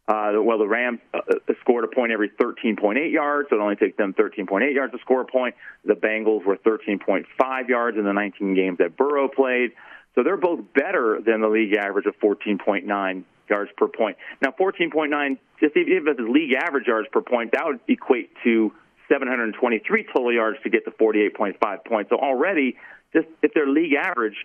uh, 0.08 0.32
well, 0.42 0.58
the 0.58 0.66
Rams 0.66 0.98
uh, 1.14 1.18
uh 1.28 1.52
scored 1.60 1.84
a 1.84 1.88
point 1.88 2.12
every 2.12 2.30
13.8 2.30 3.12
yards, 3.12 3.48
so 3.50 3.56
it 3.56 3.60
only 3.60 3.76
takes 3.76 3.96
them 3.96 4.14
13.8 4.14 4.74
yards 4.74 4.92
to 4.92 4.98
score 5.00 5.22
a 5.22 5.24
point. 5.24 5.54
The 5.84 5.94
Bengals 5.94 6.44
were 6.44 6.56
13.5 6.56 7.68
yards 7.68 7.96
in 7.96 8.04
the 8.04 8.12
19 8.12 8.54
games 8.54 8.78
that 8.78 8.96
Burrow 8.96 9.28
played. 9.28 9.70
So 10.14 10.22
they're 10.22 10.36
both 10.36 10.60
better 10.74 11.20
than 11.24 11.40
the 11.40 11.48
league 11.48 11.74
average 11.74 12.06
of 12.06 12.14
14.9 12.18 13.24
yards 13.48 13.70
per 13.76 13.88
point. 13.88 14.16
Now, 14.42 14.50
14.9, 14.58 15.38
just 15.60 15.76
even 15.76 15.92
if 15.92 16.06
it's 16.06 16.20
league 16.20 16.52
average 16.52 16.86
yards 16.86 17.08
per 17.12 17.22
point, 17.22 17.52
that 17.52 17.64
would 17.64 17.80
equate 17.88 18.30
to 18.44 18.72
723 19.12 20.06
total 20.14 20.32
yards 20.32 20.58
to 20.62 20.70
get 20.70 20.84
to 20.86 20.90
48.5 20.92 21.84
points. 21.84 22.10
So 22.10 22.16
already, 22.16 22.76
just 23.12 23.26
if 23.42 23.52
they're 23.54 23.68
league 23.68 23.92
average, 23.92 24.36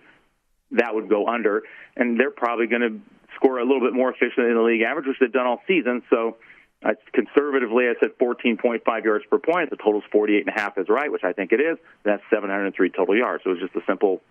that 0.71 0.93
would 0.93 1.09
go 1.09 1.27
under, 1.27 1.63
and 1.95 2.19
they're 2.19 2.31
probably 2.31 2.67
going 2.67 2.81
to 2.81 2.99
score 3.35 3.59
a 3.59 3.63
little 3.63 3.79
bit 3.79 3.93
more 3.93 4.09
efficiently 4.09 4.45
than 4.45 4.55
the 4.55 4.61
league 4.61 4.81
average, 4.81 5.07
which 5.07 5.17
they've 5.19 5.31
done 5.31 5.47
all 5.47 5.61
season. 5.67 6.03
So 6.09 6.37
uh, 6.83 6.91
conservatively, 7.13 7.85
I 7.85 7.93
said 8.01 8.17
14.5 8.19 9.03
yards 9.05 9.25
per 9.29 9.39
point. 9.39 9.69
The 9.69 9.77
total's 9.77 10.03
48.5 10.13 10.77
is 10.79 10.89
right, 10.89 11.11
which 11.11 11.23
I 11.23 11.31
think 11.31 11.53
it 11.53 11.61
is. 11.61 11.77
That's 12.03 12.21
703 12.29 12.89
total 12.89 13.15
yards. 13.15 13.43
So 13.43 13.51
was 13.51 13.59
just 13.59 13.75
a 13.75 13.85
simple, 13.87 14.21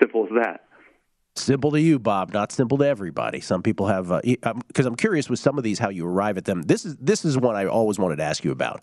simple 0.00 0.24
as 0.24 0.30
that. 0.42 0.64
Simple 1.34 1.70
to 1.70 1.80
you, 1.80 1.98
Bob. 1.98 2.34
Not 2.34 2.52
simple 2.52 2.76
to 2.78 2.84
everybody. 2.84 3.40
Some 3.40 3.62
people 3.62 3.86
have 3.86 4.08
because 4.22 4.86
uh, 4.86 4.88
I'm 4.88 4.96
curious 4.96 5.30
with 5.30 5.38
some 5.38 5.56
of 5.56 5.64
these 5.64 5.78
how 5.78 5.88
you 5.88 6.06
arrive 6.06 6.36
at 6.36 6.44
them. 6.44 6.60
This 6.62 6.84
is 6.84 6.94
this 6.96 7.24
is 7.24 7.38
one 7.38 7.56
I 7.56 7.64
always 7.64 7.98
wanted 7.98 8.16
to 8.16 8.22
ask 8.22 8.44
you 8.44 8.50
about. 8.50 8.82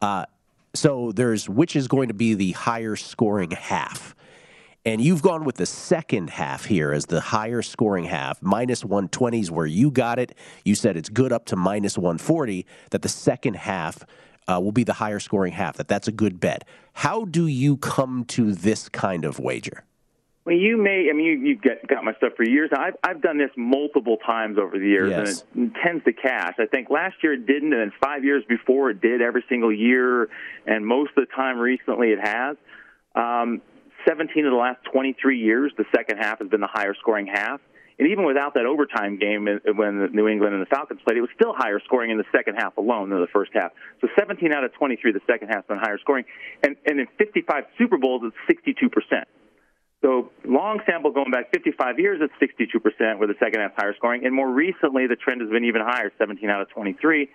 Uh, 0.00 0.26
so 0.74 1.12
there's 1.12 1.48
which 1.48 1.76
is 1.76 1.88
going 1.88 2.08
to 2.08 2.14
be 2.14 2.34
the 2.34 2.52
higher 2.52 2.96
scoring 2.96 3.50
half. 3.50 4.14
And 4.84 5.00
you've 5.00 5.22
gone 5.22 5.44
with 5.44 5.56
the 5.56 5.66
second 5.66 6.30
half 6.30 6.64
here 6.64 6.92
as 6.92 7.06
the 7.06 7.20
higher 7.20 7.62
scoring 7.62 8.04
half. 8.04 8.40
Minus 8.40 8.84
120 8.84 9.40
is 9.40 9.50
where 9.50 9.66
you 9.66 9.90
got 9.90 10.18
it. 10.18 10.36
You 10.64 10.74
said 10.74 10.96
it's 10.96 11.08
good 11.08 11.32
up 11.32 11.46
to 11.46 11.56
minus 11.56 11.98
140, 11.98 12.64
that 12.90 13.02
the 13.02 13.08
second 13.08 13.56
half 13.56 14.04
uh, 14.46 14.58
will 14.62 14.72
be 14.72 14.84
the 14.84 14.94
higher 14.94 15.20
scoring 15.20 15.52
half, 15.52 15.76
that 15.76 15.88
that's 15.88 16.08
a 16.08 16.12
good 16.12 16.40
bet. 16.40 16.66
How 16.94 17.26
do 17.26 17.46
you 17.46 17.76
come 17.76 18.24
to 18.26 18.54
this 18.54 18.88
kind 18.88 19.24
of 19.24 19.38
wager? 19.38 19.84
Well, 20.48 20.56
you 20.56 20.78
may. 20.78 21.08
I 21.10 21.12
mean, 21.12 21.26
you, 21.26 21.50
you've 21.50 21.60
got, 21.60 21.86
got 21.86 22.04
my 22.04 22.14
stuff 22.14 22.32
for 22.34 22.42
years. 22.42 22.70
I've 22.74 22.94
I've 23.04 23.20
done 23.20 23.36
this 23.36 23.50
multiple 23.54 24.16
times 24.16 24.56
over 24.56 24.78
the 24.78 24.86
years, 24.86 25.10
yes. 25.10 25.44
and 25.54 25.70
it 25.70 25.80
tends 25.84 26.02
to 26.06 26.12
cash. 26.14 26.54
I 26.58 26.64
think 26.64 26.88
last 26.88 27.16
year 27.22 27.34
it 27.34 27.46
didn't, 27.46 27.74
and 27.74 27.82
then 27.82 27.92
five 28.02 28.24
years 28.24 28.42
before 28.48 28.88
it 28.88 29.02
did 29.02 29.20
every 29.20 29.44
single 29.50 29.70
year, 29.70 30.30
and 30.66 30.86
most 30.86 31.10
of 31.18 31.26
the 31.26 31.34
time 31.36 31.58
recently 31.58 32.12
it 32.12 32.18
has. 32.26 32.56
Um, 33.14 33.60
17 34.08 34.46
of 34.46 34.50
the 34.50 34.56
last 34.56 34.78
23 34.90 35.38
years, 35.38 35.70
the 35.76 35.84
second 35.94 36.16
half 36.16 36.38
has 36.38 36.48
been 36.48 36.62
the 36.62 36.66
higher 36.66 36.94
scoring 36.98 37.26
half. 37.26 37.60
And 37.98 38.08
even 38.08 38.24
without 38.24 38.54
that 38.54 38.64
overtime 38.64 39.18
game 39.18 39.46
when 39.76 40.14
New 40.14 40.28
England 40.28 40.54
and 40.54 40.62
the 40.62 40.70
Falcons 40.70 41.00
played, 41.04 41.18
it 41.18 41.20
was 41.20 41.30
still 41.34 41.52
higher 41.52 41.78
scoring 41.84 42.10
in 42.10 42.16
the 42.16 42.24
second 42.32 42.54
half 42.54 42.78
alone 42.78 43.10
than 43.10 43.20
the 43.20 43.26
first 43.34 43.50
half. 43.52 43.72
So 44.00 44.08
17 44.18 44.50
out 44.50 44.64
of 44.64 44.72
23, 44.72 45.12
the 45.12 45.20
second 45.26 45.48
half 45.48 45.56
has 45.56 45.64
been 45.66 45.78
higher 45.78 45.98
scoring. 45.98 46.24
And, 46.62 46.76
and 46.86 47.00
in 47.00 47.06
55 47.18 47.64
Super 47.76 47.98
Bowls, 47.98 48.22
it's 48.24 48.36
62 48.46 48.88
percent. 48.88 49.28
So 50.02 50.30
long 50.44 50.80
sample 50.86 51.10
going 51.10 51.30
back 51.30 51.50
55 51.52 51.98
years 51.98 52.20
at 52.22 52.30
62%, 52.40 53.18
where 53.18 53.26
the 53.26 53.34
second 53.40 53.60
half 53.60 53.72
higher 53.76 53.94
scoring, 53.96 54.24
and 54.24 54.34
more 54.34 54.48
recently 54.48 55.06
the 55.06 55.16
trend 55.16 55.40
has 55.40 55.50
been 55.50 55.64
even 55.64 55.82
higher, 55.82 56.12
17 56.18 56.48
out 56.48 56.62
of 56.62 56.70
23. 56.70 57.28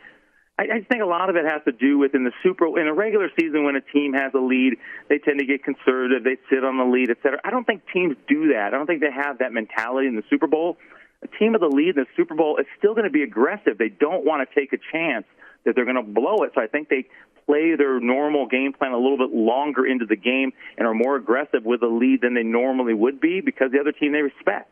I, 0.57 0.63
I 0.63 0.81
think 0.87 1.01
a 1.01 1.05
lot 1.05 1.29
of 1.29 1.35
it 1.35 1.45
has 1.45 1.61
to 1.65 1.71
do 1.71 1.97
with 1.97 2.15
in 2.15 2.23
the 2.23 2.31
Super 2.41 2.79
in 2.79 2.87
a 2.87 2.93
regular 2.93 3.29
season 3.39 3.65
when 3.65 3.75
a 3.75 3.81
team 3.81 4.13
has 4.13 4.31
a 4.33 4.39
lead, 4.39 4.75
they 5.09 5.17
tend 5.17 5.39
to 5.39 5.45
get 5.45 5.63
conservative, 5.63 6.23
they 6.23 6.37
sit 6.49 6.63
on 6.63 6.77
the 6.77 6.85
lead, 6.85 7.09
et 7.09 7.17
cetera. 7.21 7.39
I 7.43 7.49
don't 7.49 7.65
think 7.65 7.81
teams 7.91 8.15
do 8.29 8.53
that. 8.53 8.73
I 8.73 8.77
don't 8.77 8.87
think 8.87 9.01
they 9.01 9.11
have 9.11 9.39
that 9.39 9.51
mentality 9.51 10.07
in 10.07 10.15
the 10.15 10.23
Super 10.29 10.47
Bowl. 10.47 10.77
A 11.23 11.27
team 11.39 11.55
of 11.55 11.61
the 11.61 11.67
lead 11.67 11.97
in 11.97 12.03
the 12.03 12.11
Super 12.15 12.35
Bowl 12.35 12.57
is 12.57 12.65
still 12.77 12.93
going 12.93 13.05
to 13.05 13.11
be 13.11 13.23
aggressive. 13.23 13.77
They 13.77 13.89
don't 13.89 14.25
want 14.25 14.47
to 14.47 14.59
take 14.59 14.73
a 14.73 14.79
chance 14.91 15.25
that 15.65 15.75
they're 15.75 15.85
going 15.85 15.99
to 15.99 16.03
blow 16.03 16.43
it. 16.43 16.51
So 16.55 16.61
I 16.61 16.67
think 16.67 16.89
they 16.89 17.07
play 17.45 17.75
their 17.75 17.99
normal 17.99 18.47
game 18.47 18.73
plan 18.73 18.91
a 18.91 18.97
little 18.97 19.17
bit 19.17 19.35
longer 19.35 19.85
into 19.85 20.05
the 20.05 20.15
game 20.15 20.51
and 20.77 20.87
are 20.87 20.93
more 20.93 21.15
aggressive 21.15 21.63
with 21.63 21.81
a 21.83 21.87
lead 21.87 22.21
than 22.21 22.33
they 22.33 22.43
normally 22.43 22.93
would 22.93 23.19
be 23.19 23.41
because 23.41 23.71
the 23.71 23.79
other 23.79 23.91
team 23.91 24.11
they 24.13 24.21
respect. 24.21 24.69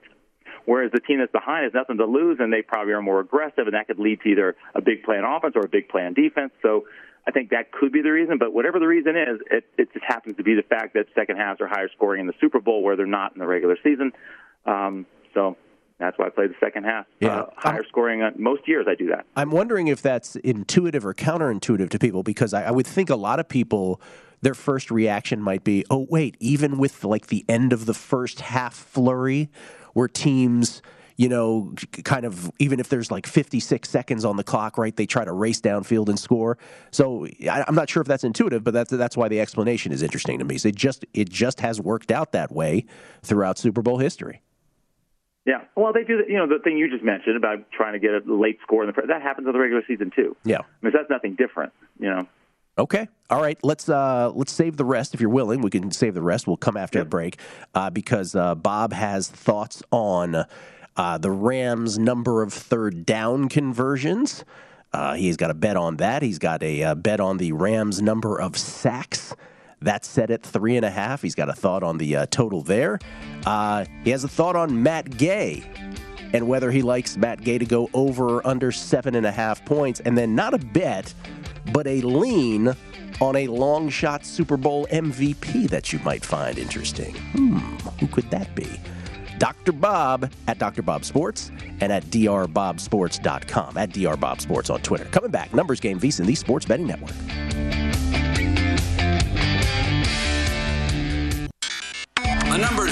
Whereas 0.65 0.91
the 0.91 0.99
team 0.99 1.19
that's 1.19 1.31
behind 1.31 1.63
has 1.63 1.73
nothing 1.73 1.97
to 1.97 2.05
lose, 2.05 2.37
and 2.39 2.53
they 2.53 2.61
probably 2.61 2.93
are 2.93 3.01
more 3.01 3.19
aggressive, 3.19 3.65
and 3.65 3.73
that 3.73 3.87
could 3.87 3.99
lead 3.99 4.21
to 4.21 4.29
either 4.29 4.55
a 4.75 4.81
big 4.81 5.03
play 5.03 5.17
on 5.17 5.23
offense 5.23 5.55
or 5.55 5.65
a 5.65 5.69
big 5.69 5.89
play 5.89 6.03
on 6.05 6.13
defense. 6.13 6.51
So 6.61 6.85
I 7.27 7.31
think 7.31 7.49
that 7.49 7.71
could 7.71 7.91
be 7.91 8.01
the 8.01 8.11
reason. 8.11 8.37
But 8.37 8.53
whatever 8.53 8.79
the 8.79 8.87
reason 8.87 9.15
is, 9.15 9.41
it, 9.49 9.65
it 9.77 9.93
just 9.93 10.05
happens 10.05 10.37
to 10.37 10.43
be 10.43 10.53
the 10.53 10.63
fact 10.63 10.93
that 10.93 11.07
second 11.15 11.37
halves 11.37 11.61
are 11.61 11.67
higher 11.67 11.89
scoring 11.95 12.21
in 12.21 12.27
the 12.27 12.33
Super 12.39 12.59
Bowl 12.59 12.83
where 12.83 12.95
they're 12.95 13.05
not 13.07 13.33
in 13.33 13.39
the 13.39 13.47
regular 13.47 13.77
season. 13.83 14.11
Um, 14.65 15.07
so 15.33 15.57
that's 16.01 16.17
why 16.17 16.27
I 16.27 16.29
play 16.29 16.47
the 16.47 16.55
second 16.59 16.85
half. 16.85 17.05
Yeah. 17.19 17.41
Uh, 17.41 17.49
higher 17.57 17.83
scoring 17.87 18.21
on 18.21 18.33
most 18.37 18.67
years, 18.67 18.87
I 18.89 18.95
do 18.95 19.07
that. 19.07 19.25
I'm 19.35 19.51
wondering 19.51 19.87
if 19.87 20.01
that's 20.01 20.35
intuitive 20.37 21.05
or 21.05 21.13
counterintuitive 21.13 21.89
to 21.89 21.99
people 21.99 22.23
because 22.23 22.53
I, 22.53 22.63
I 22.63 22.71
would 22.71 22.87
think 22.87 23.09
a 23.09 23.15
lot 23.15 23.39
of 23.39 23.47
people 23.47 24.01
their 24.41 24.55
first 24.55 24.89
reaction 24.89 25.41
might 25.41 25.63
be, 25.63 25.85
"Oh, 25.89 26.07
wait, 26.09 26.35
even 26.39 26.77
with 26.77 27.03
like 27.03 27.27
the 27.27 27.45
end 27.47 27.73
of 27.73 27.85
the 27.85 27.93
first 27.93 28.41
half 28.41 28.73
flurry, 28.73 29.49
where 29.93 30.07
teams." 30.07 30.81
you 31.17 31.29
know, 31.29 31.71
kind 32.03 32.25
of 32.25 32.51
even 32.57 32.79
if 32.79 32.89
there's 32.89 33.11
like 33.11 33.27
56 33.27 33.87
seconds 33.87 34.25
on 34.25 34.37
the 34.37 34.43
clock, 34.43 34.75
right? 34.79 34.95
They 34.95 35.05
try 35.05 35.23
to 35.23 35.31
race 35.31 35.61
downfield 35.61 36.09
and 36.09 36.17
score. 36.19 36.57
So 36.89 37.27
I, 37.47 37.63
am 37.67 37.75
not 37.75 37.91
sure 37.91 38.01
if 38.01 38.07
that's 38.07 38.23
intuitive, 38.23 38.63
but 38.63 38.73
that's 38.73 38.89
that's 38.89 39.15
why 39.15 39.27
the 39.27 39.39
explanation 39.39 39.91
is 39.91 40.01
interesting 40.01 40.39
to 40.39 40.45
me. 40.45 40.57
So 40.57 40.69
it 40.69 40.75
just 40.75 41.05
it 41.13 41.29
just 41.29 41.59
has 41.59 41.79
worked 41.79 42.11
out 42.11 42.31
that 42.31 42.51
way 42.51 42.85
throughout 43.21 43.59
Super 43.59 43.83
Bowl 43.83 43.99
history. 43.99 44.41
Yeah, 45.45 45.61
well, 45.75 45.91
they 45.91 46.03
do. 46.03 46.23
You 46.27 46.37
know, 46.37 46.47
the 46.47 46.59
thing 46.63 46.77
you 46.77 46.89
just 46.89 47.03
mentioned 47.03 47.35
about 47.35 47.71
trying 47.71 47.93
to 47.93 47.99
get 47.99 48.11
a 48.11 48.21
late 48.25 48.59
score 48.61 48.83
in 48.83 48.93
the 48.93 49.01
that 49.07 49.21
happens 49.21 49.47
in 49.47 49.53
the 49.53 49.59
regular 49.59 49.81
season 49.87 50.11
too. 50.15 50.35
Yeah, 50.43 50.59
I 50.59 50.65
mean 50.81 50.93
that's 50.93 51.09
nothing 51.09 51.35
different. 51.35 51.73
You 51.99 52.09
know. 52.09 52.27
Okay. 52.77 53.07
All 53.29 53.41
right. 53.41 53.57
Let's 53.63 53.89
uh, 53.89 54.31
let's 54.33 54.51
save 54.51 54.77
the 54.77 54.85
rest 54.85 55.13
if 55.13 55.19
you're 55.19 55.29
willing. 55.29 55.61
We 55.61 55.69
can 55.69 55.91
save 55.91 56.13
the 56.13 56.21
rest. 56.21 56.47
We'll 56.47 56.57
come 56.57 56.77
after 56.77 56.99
yep. 56.99 57.05
the 57.05 57.09
break 57.09 57.39
uh, 57.75 57.89
because 57.89 58.35
uh, 58.35 58.55
Bob 58.55 58.93
has 58.93 59.27
thoughts 59.27 59.83
on 59.91 60.45
uh, 60.95 61.17
the 61.17 61.31
Rams' 61.31 61.99
number 61.99 62.41
of 62.41 62.53
third 62.53 63.05
down 63.05 63.49
conversions. 63.49 64.45
Uh, 64.93 65.13
he's 65.13 65.37
got 65.37 65.51
a 65.51 65.53
bet 65.53 65.77
on 65.77 65.97
that. 65.97 66.21
He's 66.21 66.39
got 66.39 66.63
a 66.63 66.83
uh, 66.83 66.95
bet 66.95 67.19
on 67.19 67.37
the 67.37 67.51
Rams' 67.53 68.01
number 68.01 68.39
of 68.39 68.57
sacks. 68.57 69.35
That's 69.81 70.07
set 70.07 70.29
at 70.29 70.43
three 70.43 70.75
and 70.75 70.85
a 70.85 70.91
half. 70.91 71.21
He's 71.21 71.35
got 71.35 71.49
a 71.49 71.53
thought 71.53 71.83
on 71.83 71.97
the 71.97 72.15
uh, 72.15 72.25
total 72.27 72.61
there. 72.61 72.99
Uh, 73.45 73.85
he 74.03 74.11
has 74.11 74.23
a 74.23 74.27
thought 74.27 74.55
on 74.55 74.83
Matt 74.83 75.17
Gay 75.17 75.63
and 76.33 76.47
whether 76.47 76.71
he 76.71 76.81
likes 76.81 77.17
Matt 77.17 77.41
Gay 77.41 77.57
to 77.57 77.65
go 77.65 77.89
over 77.93 78.37
or 78.37 78.47
under 78.47 78.71
seven 78.71 79.15
and 79.15 79.25
a 79.25 79.31
half 79.31 79.63
points. 79.65 79.99
And 80.01 80.17
then 80.17 80.35
not 80.35 80.53
a 80.53 80.59
bet, 80.59 81.13
but 81.73 81.87
a 81.87 82.01
lean 82.01 82.75
on 83.19 83.35
a 83.35 83.47
long 83.47 83.89
shot 83.89 84.25
Super 84.25 84.57
Bowl 84.57 84.87
MVP 84.87 85.69
that 85.69 85.93
you 85.93 85.99
might 85.99 86.25
find 86.25 86.57
interesting? 86.57 87.15
Hmm, 87.15 87.57
who 87.99 88.07
could 88.07 88.29
that 88.31 88.53
be? 88.55 88.67
Dr. 89.37 89.71
Bob 89.71 90.31
at 90.47 90.59
Dr. 90.59 90.83
Bob 90.83 91.03
Sports 91.03 91.51
and 91.79 91.91
at 91.91 92.03
drbobsports.com, 92.05 93.77
at 93.77 93.89
drbobsports 93.89 94.71
on 94.71 94.81
Twitter. 94.81 95.05
Coming 95.05 95.31
back, 95.31 95.53
Numbers 95.53 95.79
Game 95.79 95.99
VSIN, 95.99 96.25
the 96.25 96.35
Sports 96.35 96.65
Betting 96.65 96.87
Network. 96.87 97.80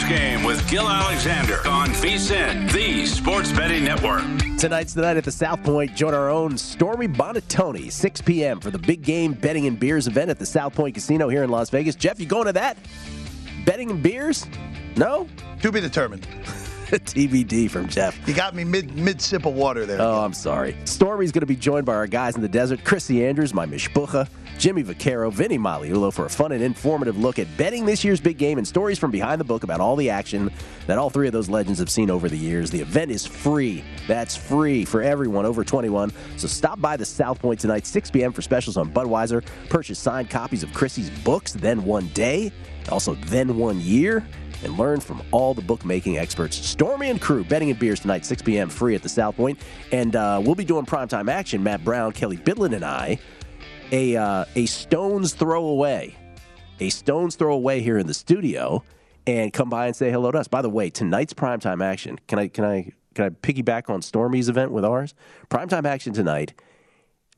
Game 0.09 0.43
with 0.43 0.67
Gill 0.67 0.89
Alexander 0.89 1.59
on 1.67 1.89
VSIN, 1.89 2.71
the 2.71 3.05
Sports 3.05 3.51
Betting 3.51 3.83
Network. 3.83 4.23
Tonight's 4.57 4.95
the 4.95 5.03
night 5.03 5.17
at 5.17 5.23
the 5.23 5.31
South 5.31 5.63
Point. 5.63 5.95
Join 5.95 6.15
our 6.15 6.31
own 6.31 6.57
Stormy 6.57 7.07
Buonantony, 7.07 7.91
6 7.91 8.21
p.m. 8.21 8.59
for 8.59 8.71
the 8.71 8.79
big 8.79 9.03
game 9.03 9.33
betting 9.33 9.67
and 9.67 9.79
beers 9.79 10.07
event 10.07 10.31
at 10.31 10.39
the 10.39 10.47
South 10.47 10.73
Point 10.73 10.95
Casino 10.95 11.29
here 11.29 11.43
in 11.43 11.51
Las 11.51 11.69
Vegas. 11.69 11.93
Jeff, 11.93 12.19
you 12.19 12.25
going 12.25 12.47
to 12.47 12.53
that? 12.53 12.75
Betting 13.65 13.91
and 13.91 14.01
beers? 14.01 14.47
No? 14.97 15.27
To 15.61 15.71
be 15.71 15.79
determined. 15.79 16.23
TBD 16.87 17.69
from 17.69 17.87
Jeff. 17.87 18.19
You 18.27 18.33
got 18.33 18.55
me 18.55 18.63
mid 18.63 18.95
mid 18.95 19.21
sip 19.21 19.45
of 19.45 19.53
water 19.53 19.85
there. 19.85 20.01
Oh, 20.01 20.21
I'm 20.21 20.33
sorry. 20.33 20.75
Stormy's 20.85 21.31
going 21.31 21.41
to 21.41 21.45
be 21.45 21.55
joined 21.55 21.85
by 21.85 21.93
our 21.93 22.07
guys 22.07 22.35
in 22.35 22.41
the 22.41 22.49
desert, 22.49 22.83
Chrissy 22.83 23.23
Andrews, 23.23 23.53
my 23.53 23.67
mishpucha, 23.67 24.27
Jimmy 24.59 24.83
Vaccaro, 24.83 25.31
Vinny 25.31 25.57
Magliulo 25.57 26.11
for 26.11 26.25
a 26.25 26.29
fun 26.29 26.51
and 26.51 26.61
informative 26.61 27.17
look 27.17 27.39
at 27.39 27.47
betting 27.55 27.85
this 27.85 28.03
year's 28.03 28.19
big 28.19 28.37
game 28.37 28.57
and 28.57 28.67
stories 28.67 28.99
from 28.99 29.09
behind 29.09 29.39
the 29.39 29.45
book 29.45 29.63
about 29.63 29.79
all 29.79 29.95
the 29.95 30.09
action 30.09 30.51
that 30.85 30.97
all 30.97 31.09
three 31.09 31.27
of 31.27 31.33
those 31.33 31.47
legends 31.47 31.79
have 31.79 31.89
seen 31.89 32.11
over 32.11 32.27
the 32.27 32.37
years. 32.37 32.69
The 32.69 32.81
event 32.81 33.09
is 33.09 33.25
free. 33.25 33.85
That's 34.05 34.35
free 34.35 34.83
for 34.83 35.01
everyone 35.01 35.45
over 35.45 35.63
21. 35.63 36.11
So 36.35 36.49
stop 36.49 36.81
by 36.81 36.97
the 36.97 37.05
South 37.05 37.39
Point 37.39 37.61
tonight, 37.61 37.85
6 37.85 38.11
p.m. 38.11 38.33
for 38.33 38.41
specials 38.41 38.75
on 38.75 38.91
Budweiser. 38.91 39.45
Purchase 39.69 39.97
signed 39.97 40.29
copies 40.29 40.61
of 40.61 40.73
Chrissy's 40.73 41.09
books, 41.09 41.53
Then 41.53 41.85
One 41.85 42.09
Day, 42.09 42.51
also 42.89 43.13
Then 43.13 43.57
One 43.57 43.79
Year 43.79 44.27
and 44.61 44.77
learn 44.77 44.99
from 44.99 45.21
all 45.31 45.53
the 45.53 45.61
bookmaking 45.61 46.17
experts. 46.17 46.57
Stormy 46.57 47.09
and 47.09 47.21
crew, 47.21 47.45
betting 47.45 47.69
and 47.69 47.79
beers 47.79 48.01
tonight, 48.01 48.25
6 48.25 48.41
p.m. 48.41 48.67
free 48.67 48.93
at 48.93 49.01
the 49.01 49.07
South 49.07 49.37
Point. 49.37 49.57
And 49.93 50.17
uh, 50.17 50.41
we'll 50.43 50.55
be 50.55 50.65
doing 50.65 50.85
primetime 50.85 51.31
action. 51.31 51.63
Matt 51.63 51.85
Brown, 51.85 52.11
Kelly 52.11 52.35
Bidlin, 52.35 52.75
and 52.75 52.83
I, 52.83 53.19
a, 53.91 54.15
uh, 54.15 54.45
a 54.55 54.65
stone's 54.65 55.33
throw 55.33 55.65
away. 55.65 56.15
A 56.79 56.89
stone's 56.89 57.35
throw 57.35 57.53
away 57.53 57.81
here 57.81 57.97
in 57.97 58.07
the 58.07 58.13
studio. 58.13 58.83
And 59.27 59.53
come 59.53 59.69
by 59.69 59.87
and 59.87 59.95
say 59.95 60.11
hello 60.11 60.31
to 60.31 60.39
us. 60.39 60.47
By 60.47 60.61
the 60.61 60.69
way, 60.69 60.89
tonight's 60.89 61.33
primetime 61.33 61.83
action. 61.83 62.19
Can 62.27 62.39
I 62.39 62.47
can 62.47 62.65
I 62.65 62.91
can 63.13 63.25
I 63.25 63.29
piggyback 63.29 63.89
on 63.89 64.01
Stormy's 64.01 64.49
event 64.49 64.71
with 64.71 64.85
ours? 64.85 65.13
Primetime 65.49 65.85
action 65.85 66.13
tonight. 66.13 66.53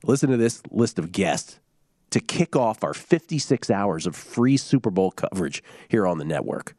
Listen 0.04 0.30
to 0.30 0.36
this 0.36 0.62
list 0.70 0.98
of 0.98 1.12
guests 1.12 1.60
to 2.10 2.20
kick 2.20 2.56
off 2.56 2.84
our 2.84 2.94
56 2.94 3.70
hours 3.70 4.06
of 4.06 4.16
free 4.16 4.56
Super 4.56 4.90
Bowl 4.90 5.10
coverage 5.10 5.62
here 5.88 6.06
on 6.06 6.18
the 6.18 6.24
network. 6.24 6.74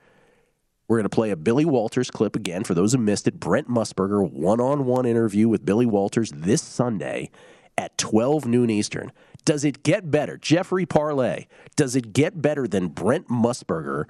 We're 0.88 0.98
going 0.98 1.10
to 1.10 1.16
play 1.16 1.32
a 1.32 1.36
Billy 1.36 1.66
Walters 1.66 2.12
clip 2.12 2.36
again 2.36 2.64
for 2.64 2.74
those 2.74 2.94
who 2.94 3.00
missed 3.00 3.28
it. 3.28 3.40
Brent 3.40 3.68
Musburger 3.68 4.30
one 4.30 4.60
on 4.60 4.86
one 4.86 5.06
interview 5.06 5.48
with 5.48 5.66
Billy 5.66 5.86
Walters 5.86 6.32
this 6.32 6.62
Sunday 6.62 7.30
at 7.78 7.98
12 7.98 8.46
noon 8.46 8.70
Eastern. 8.70 9.12
Does 9.46 9.66
it 9.66 9.84
get 9.84 10.10
better? 10.10 10.38
Jeffrey 10.38 10.86
Parlay, 10.86 11.48
does 11.76 11.96
it 11.96 12.14
get 12.14 12.42
better 12.42 12.68
than 12.68 12.88
Brent 12.88 13.28
Musburger 13.28 14.06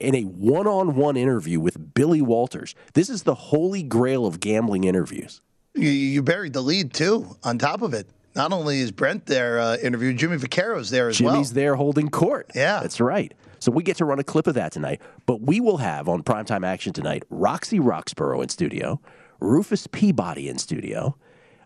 in 0.00 0.14
a 0.14 0.22
one 0.22 0.66
on 0.66 0.96
one 0.96 1.16
interview 1.16 1.60
with 1.60 1.94
Billy 1.94 2.20
Walters? 2.20 2.74
This 2.94 3.08
is 3.08 3.22
the 3.22 3.34
holy 3.34 3.82
grail 3.82 4.26
of 4.26 4.40
gambling 4.40 4.84
interviews. 4.84 5.40
You, 5.74 6.22
buried 6.22 6.52
the 6.52 6.60
lead, 6.60 6.92
too, 6.92 7.36
on 7.44 7.58
top 7.58 7.80
of 7.80 7.94
it. 7.94 8.06
Not 8.34 8.52
only 8.52 8.80
is 8.80 8.90
Brent 8.92 9.26
there 9.26 9.58
uh, 9.58 9.76
interviewed, 9.78 10.18
Jimmy 10.18 10.36
Vaccaro's 10.36 10.90
there 10.90 11.08
as 11.08 11.18
Jimmy's 11.18 11.26
well. 11.26 11.34
Jimmy's 11.36 11.52
there 11.52 11.76
holding 11.76 12.08
court. 12.08 12.50
Yeah. 12.54 12.80
That's 12.80 13.00
right. 13.00 13.32
So 13.58 13.70
we 13.70 13.82
get 13.82 13.96
to 13.98 14.04
run 14.04 14.18
a 14.18 14.24
clip 14.24 14.46
of 14.46 14.54
that 14.54 14.72
tonight. 14.72 15.00
But 15.24 15.42
we 15.42 15.60
will 15.60 15.76
have 15.78 16.08
on 16.08 16.22
primetime 16.22 16.66
action 16.66 16.92
tonight 16.92 17.22
Roxy 17.30 17.78
Roxborough 17.78 18.42
in 18.42 18.48
studio, 18.48 19.00
Rufus 19.40 19.86
Peabody 19.86 20.48
in 20.48 20.58
studio. 20.58 21.16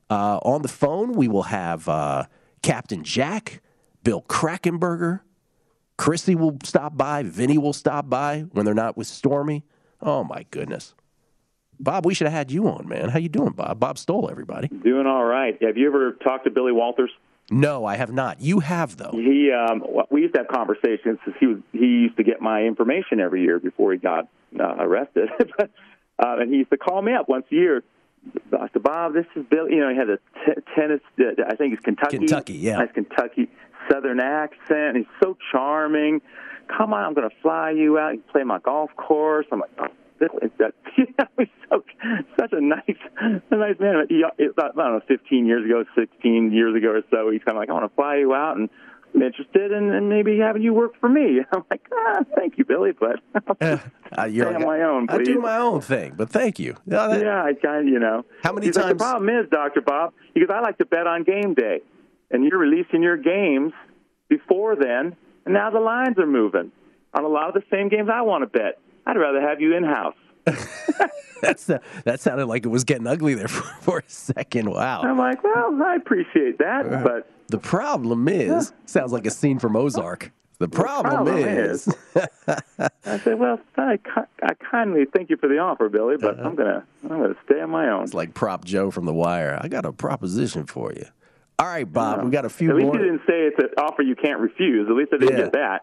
Uh, 0.08 0.38
on 0.42 0.62
the 0.62 0.68
phone, 0.68 1.12
we 1.12 1.28
will 1.28 1.44
have 1.44 1.88
uh, 1.88 2.24
Captain 2.62 3.02
Jack, 3.02 3.60
Bill 4.02 4.22
Krackomberger, 4.22 5.20
Chrissy 5.96 6.34
will 6.34 6.58
stop 6.62 6.96
by. 6.96 7.22
Vinny 7.22 7.58
will 7.58 7.72
stop 7.72 8.08
by 8.08 8.42
when 8.52 8.64
they're 8.64 8.74
not 8.74 8.96
with 8.96 9.06
Stormy. 9.06 9.64
Oh, 10.00 10.24
my 10.24 10.44
goodness. 10.50 10.94
Bob, 11.78 12.06
we 12.06 12.14
should 12.14 12.26
have 12.26 12.34
had 12.34 12.50
you 12.50 12.68
on, 12.68 12.88
man. 12.88 13.08
How 13.08 13.18
you 13.18 13.28
doing, 13.28 13.52
Bob? 13.52 13.78
Bob 13.80 13.98
Stoll 13.98 14.30
everybody. 14.30 14.68
Doing 14.68 15.06
all 15.06 15.24
right. 15.24 15.60
Have 15.62 15.76
you 15.76 15.86
ever 15.86 16.12
talked 16.12 16.44
to 16.44 16.50
Billy 16.50 16.72
Walters? 16.72 17.10
No, 17.50 17.84
I 17.84 17.96
have 17.96 18.12
not. 18.12 18.40
You 18.40 18.60
have 18.60 18.96
though. 18.96 19.12
He, 19.12 19.52
um, 19.52 19.84
we 20.10 20.22
used 20.22 20.34
to 20.34 20.40
have 20.40 20.48
conversations 20.48 21.18
because 21.24 21.38
he 21.38 21.46
was 21.46 21.58
he 21.72 21.86
used 21.86 22.16
to 22.16 22.24
get 22.24 22.40
my 22.40 22.62
information 22.64 23.20
every 23.20 23.42
year 23.42 23.60
before 23.60 23.92
he 23.92 23.98
got 23.98 24.26
uh, 24.58 24.74
arrested, 24.80 25.28
uh, 25.60 25.66
and 26.18 26.50
he 26.50 26.58
used 26.58 26.70
to 26.70 26.76
call 26.76 27.00
me 27.00 27.12
up 27.12 27.28
once 27.28 27.46
a 27.52 27.54
year. 27.54 27.84
Dr. 28.50 28.80
Bob, 28.80 29.14
this 29.14 29.26
is 29.34 29.44
Bill. 29.50 29.68
You 29.68 29.80
know, 29.80 29.90
he 29.90 29.96
had 29.96 30.10
a 30.10 30.18
t- 30.44 30.62
tennis. 30.74 31.00
Uh, 31.18 31.42
I 31.46 31.56
think 31.56 31.74
he's 31.74 31.80
Kentucky. 31.80 32.18
Kentucky, 32.18 32.54
yeah. 32.54 32.78
Nice 32.78 32.92
Kentucky 32.92 33.48
Southern 33.90 34.20
accent. 34.20 34.96
He's 34.96 35.06
so 35.22 35.36
charming. 35.52 36.20
Come 36.76 36.92
on, 36.92 37.04
I'm 37.04 37.14
going 37.14 37.28
to 37.28 37.36
fly 37.42 37.70
you 37.70 37.98
out. 37.98 38.14
You 38.14 38.22
play 38.32 38.42
my 38.42 38.58
golf 38.58 38.90
course. 38.96 39.46
I'm 39.52 39.60
like, 39.60 39.70
oh, 39.78 39.86
this 40.18 40.30
is 40.42 40.50
that. 40.58 40.74
You 40.96 41.04
know, 41.18 41.26
he's 41.36 41.48
so 41.68 41.84
such 42.40 42.52
a 42.52 42.60
nice, 42.60 42.80
a 43.20 43.56
nice 43.56 43.78
man. 43.78 44.06
He, 44.08 44.22
about, 44.22 44.78
I 44.78 44.84
don't 44.84 44.94
know, 44.94 45.00
15 45.06 45.44
years 45.44 45.62
ago, 45.66 45.84
16 45.94 46.52
years 46.52 46.74
ago 46.74 46.88
or 46.92 47.02
so, 47.10 47.30
he's 47.30 47.42
kind 47.44 47.58
of 47.58 47.60
like, 47.60 47.68
I 47.68 47.74
want 47.74 47.90
to 47.90 47.94
fly 47.94 48.16
you 48.16 48.32
out 48.32 48.56
and. 48.56 48.70
Interested 49.16 49.72
in, 49.72 49.92
in 49.92 50.08
maybe 50.08 50.38
having 50.38 50.62
you 50.62 50.74
work 50.74 50.92
for 51.00 51.08
me. 51.08 51.40
I'm 51.52 51.64
like, 51.70 51.80
ah, 51.92 52.20
thank 52.36 52.58
you, 52.58 52.64
Billy, 52.64 52.92
but 52.92 53.20
uh, 54.18 54.24
you're 54.24 54.46
like, 54.46 54.56
on 54.56 54.64
my 54.64 54.82
own. 54.82 55.06
Please. 55.06 55.20
I 55.20 55.24
do 55.24 55.40
my 55.40 55.56
own 55.56 55.80
thing, 55.80 56.14
but 56.16 56.30
thank 56.30 56.58
you. 56.58 56.76
No, 56.84 57.08
that, 57.08 57.20
yeah, 57.22 57.42
I 57.42 57.54
kind, 57.54 57.88
of, 57.88 57.92
you 57.92 57.98
know. 57.98 58.24
How 58.42 58.52
many 58.52 58.66
He's 58.66 58.76
times? 58.76 58.86
Like, 58.86 58.98
the 58.98 59.04
problem 59.04 59.28
is, 59.28 59.48
Doctor 59.50 59.80
Bob, 59.80 60.12
because 60.34 60.50
I 60.52 60.60
like 60.60 60.78
to 60.78 60.84
bet 60.84 61.06
on 61.06 61.24
game 61.24 61.54
day, 61.54 61.80
and 62.30 62.44
you're 62.44 62.58
releasing 62.58 63.02
your 63.02 63.16
games 63.16 63.72
before 64.28 64.76
then, 64.76 65.16
and 65.44 65.54
now 65.54 65.70
the 65.70 65.80
lines 65.80 66.18
are 66.18 66.26
moving 66.26 66.72
on 67.14 67.24
a 67.24 67.28
lot 67.28 67.48
of 67.48 67.54
the 67.54 67.62
same 67.70 67.88
games 67.88 68.08
I 68.12 68.22
want 68.22 68.42
to 68.42 68.58
bet. 68.58 68.78
I'd 69.06 69.16
rather 69.16 69.40
have 69.40 69.60
you 69.60 69.76
in 69.76 69.84
house. 69.84 70.16
That's 71.42 71.68
uh, 71.68 71.78
that 72.04 72.20
sounded 72.20 72.46
like 72.46 72.64
it 72.64 72.68
was 72.68 72.84
getting 72.84 73.06
ugly 73.06 73.34
there 73.34 73.48
for, 73.48 73.62
for 73.80 73.98
a 73.98 74.10
second. 74.10 74.70
Wow. 74.70 75.02
I'm 75.02 75.18
like, 75.18 75.42
well, 75.44 75.78
I 75.84 75.96
appreciate 75.96 76.58
that, 76.58 76.86
Uh, 76.86 77.02
but 77.02 77.30
the 77.48 77.58
problem 77.58 78.28
is, 78.28 78.72
sounds 78.86 79.12
like 79.12 79.26
a 79.26 79.30
scene 79.30 79.58
from 79.58 79.76
Ozark. 79.76 80.32
The 80.58 80.68
problem, 80.68 81.26
problem 81.26 81.36
is, 81.58 81.86
I 82.16 83.18
said, 83.24 83.38
well, 83.38 83.60
I, 83.76 83.98
I 84.42 84.54
kindly 84.70 85.04
thank 85.14 85.28
you 85.28 85.36
for 85.36 85.48
the 85.48 85.58
offer, 85.58 85.88
Billy, 85.90 86.16
but 86.18 86.40
I'm 86.40 86.54
gonna 86.54 86.82
I'm 87.04 87.08
gonna 87.08 87.34
stay 87.44 87.60
on 87.60 87.70
my 87.70 87.90
own. 87.90 88.04
it's 88.04 88.14
like 88.14 88.32
Prop 88.32 88.64
Joe 88.64 88.90
from 88.90 89.04
The 89.04 89.12
Wire. 89.12 89.58
I 89.60 89.68
got 89.68 89.84
a 89.84 89.92
proposition 89.92 90.64
for 90.64 90.92
you. 90.92 91.04
All 91.58 91.66
right, 91.66 91.90
Bob, 91.90 92.24
we 92.24 92.30
got 92.30 92.44
a 92.46 92.48
few 92.50 92.70
At 92.70 92.76
least 92.76 92.86
more. 92.86 92.96
you 92.96 93.02
didn't 93.02 93.20
say 93.26 93.46
it's 93.46 93.58
an 93.58 93.68
offer 93.78 94.02
you 94.02 94.16
can't 94.16 94.40
refuse. 94.40 94.88
At 94.88 94.96
least 94.96 95.10
I 95.12 95.18
didn't 95.18 95.36
Yeah. 95.36 95.44
get 95.44 95.52
that. 95.54 95.82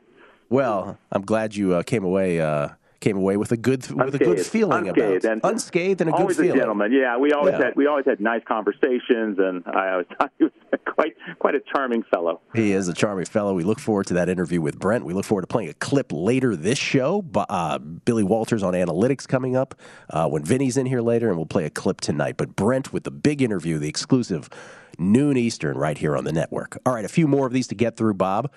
Well, 0.49 0.97
I'm 1.12 1.23
glad 1.23 1.56
you 1.56 1.73
uh, 1.76 1.84
came 1.84 2.04
away 2.04 2.39
uh, 2.41 2.69
came 3.04 3.18
away 3.18 3.36
with 3.36 3.52
a 3.52 3.58
good 3.58 3.86
with 3.92 4.16
a 4.16 4.18
good 4.18 4.39
feeling 4.39 4.88
Unscathed. 4.88 5.26
about 5.26 5.32
And 5.34 5.42
unscathed 5.44 6.00
and 6.02 6.10
a 6.10 6.13
good 6.13 6.36
feeling. 6.36 6.52
a 6.52 6.56
gentleman. 6.56 6.92
Yeah, 6.94 7.18
we 7.18 7.34
always 7.34 7.52
Yeah. 7.60 7.66
had 7.66 7.76
we 7.76 7.86
always 7.86 8.06
had 8.06 8.22
nice 8.22 8.42
conversations, 8.48 9.38
and 9.39 9.62
I 9.68 9.92
always 9.92 10.08
thought 10.18 10.32
he 10.38 10.46
was 10.46 10.54
quite 10.86 11.13
quite 11.39 11.54
a 11.56 11.60
charming 11.76 12.04
fellow. 12.04 12.39
He 12.56 12.72
is 12.72 12.88
a 12.88 12.94
charming 12.94 13.26
fellow. 13.26 13.54
We 13.54 13.63
look 13.66 13.80
forward 13.80 14.08
to 14.08 14.13
that 14.13 14.30
interview 14.30 14.62
with 14.62 14.80
Brent. 14.80 15.04
We 15.04 15.13
look 15.13 15.26
forward 15.26 15.42
to 15.42 15.48
playing 15.48 15.70
a 15.70 15.74
clip 15.74 16.12
later 16.13 16.56
this 16.56 16.78
show. 16.80 17.26
Uh, 17.36 17.78
Billy 17.80 18.24
Walters 18.24 18.63
on 18.63 18.74
analytics 18.74 19.28
coming 19.28 19.58
up 19.58 19.76
uh, 20.10 20.30
when 20.30 20.44
Vinny's 20.46 20.78
in 20.78 20.86
here 20.86 21.02
later, 21.02 21.28
and 21.28 21.36
we'll 21.38 21.46
play 21.46 21.66
a 21.66 21.70
clip 21.70 22.00
tonight. 22.00 22.38
But 22.38 22.56
Brent 22.56 22.94
with 22.94 23.04
the 23.04 23.12
big 23.12 23.42
interview, 23.42 23.80
the 23.80 23.89
exclusive 23.89 24.50
noon 24.98 25.36
Eastern, 25.36 25.78
right 25.78 25.98
here 25.98 26.16
on 26.16 26.24
the 26.24 26.32
network. 26.32 26.78
All 26.86 26.94
right, 26.94 27.04
a 27.04 27.10
few 27.10 27.28
more 27.28 27.46
of 27.48 27.52
these 27.52 27.68
to 27.68 27.76
get 27.76 27.98
through, 27.98 28.13
Bob. 28.13 28.50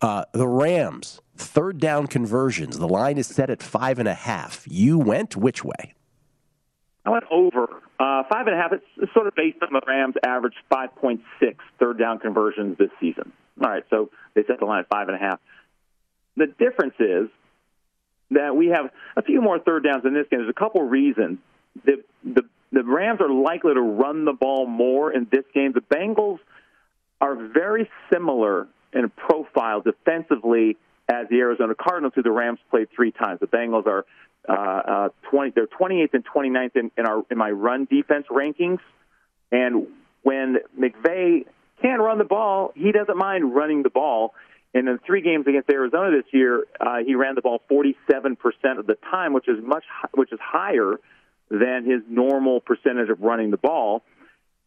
Uh, 0.00 0.24
the 0.32 0.48
Rams 0.48 1.20
third 1.42 1.78
down 1.78 2.06
conversions. 2.06 2.78
The 2.78 2.88
line 2.88 3.18
is 3.18 3.26
set 3.26 3.50
at 3.50 3.62
five 3.62 3.98
and 3.98 4.08
a 4.08 4.14
half. 4.14 4.66
You 4.68 4.98
went 4.98 5.36
which 5.36 5.64
way? 5.64 5.94
I 7.04 7.10
went 7.10 7.24
over 7.30 7.64
uh, 7.98 8.22
five 8.30 8.46
and 8.46 8.54
a 8.54 8.58
half. 8.58 8.72
It's, 8.72 9.12
sort 9.12 9.26
of 9.26 9.34
based 9.34 9.58
on 9.62 9.72
the 9.72 9.80
Rams' 9.86 10.14
average 10.24 10.54
5.6 10.72 11.20
third 11.78 11.98
down 11.98 12.18
conversions 12.18 12.78
this 12.78 12.90
season. 13.00 13.32
All 13.62 13.68
right, 13.68 13.84
so 13.90 14.10
they 14.34 14.42
set 14.46 14.60
the 14.60 14.64
line 14.64 14.80
at 14.80 14.88
five 14.88 15.08
and 15.08 15.16
a 15.16 15.20
half. 15.20 15.40
The 16.36 16.46
difference 16.46 16.94
is 16.98 17.28
that 18.30 18.56
we 18.56 18.68
have 18.68 18.90
a 19.16 19.22
few 19.22 19.42
more 19.42 19.58
third 19.58 19.84
downs 19.84 20.04
in 20.06 20.14
this 20.14 20.26
game. 20.30 20.40
There's 20.40 20.50
a 20.50 20.58
couple 20.58 20.82
reasons. 20.82 21.38
The, 21.84 22.02
the 22.24 22.42
the 22.72 22.82
Rams 22.82 23.20
are 23.20 23.30
likely 23.30 23.74
to 23.74 23.80
run 23.80 24.24
the 24.24 24.32
ball 24.32 24.66
more 24.66 25.12
in 25.12 25.26
this 25.30 25.44
game. 25.52 25.72
The 25.72 25.82
Bengals 25.82 26.38
are 27.20 27.36
very 27.36 27.90
similar 28.10 28.66
in 28.94 29.10
profile 29.10 29.82
defensively 29.82 30.78
as 31.12 31.28
the 31.28 31.38
Arizona 31.40 31.74
Cardinals, 31.74 32.14
who 32.16 32.22
the 32.22 32.30
Rams 32.30 32.58
played 32.70 32.88
three 32.94 33.12
times. 33.12 33.40
The 33.40 33.46
Bengals 33.46 33.86
are 33.86 34.04
uh, 34.48 34.52
uh, 34.52 35.08
20, 35.30 35.52
they're 35.54 35.66
28th 35.66 36.14
and 36.14 36.24
29th 36.24 36.76
in, 36.76 36.90
in 36.96 37.06
our 37.06 37.24
in 37.30 37.38
my 37.38 37.50
run 37.50 37.86
defense 37.90 38.26
rankings. 38.30 38.80
And 39.50 39.86
when 40.22 40.56
McVay 40.78 41.44
can 41.80 42.00
run 42.00 42.18
the 42.18 42.24
ball, 42.24 42.72
he 42.74 42.92
doesn't 42.92 43.16
mind 43.16 43.54
running 43.54 43.82
the 43.82 43.90
ball. 43.90 44.34
In 44.74 44.86
the 44.86 44.98
three 45.04 45.20
games 45.20 45.46
against 45.46 45.68
Arizona 45.68 46.10
this 46.10 46.32
year, 46.32 46.64
uh, 46.80 46.98
he 47.04 47.14
ran 47.14 47.34
the 47.34 47.42
ball 47.42 47.60
47% 47.70 48.78
of 48.78 48.86
the 48.86 48.96
time, 49.10 49.34
which 49.34 49.46
is 49.46 49.62
much 49.62 49.84
which 50.14 50.32
is 50.32 50.38
higher 50.42 50.98
than 51.50 51.84
his 51.84 52.00
normal 52.08 52.60
percentage 52.60 53.10
of 53.10 53.20
running 53.20 53.50
the 53.50 53.58
ball. 53.58 54.02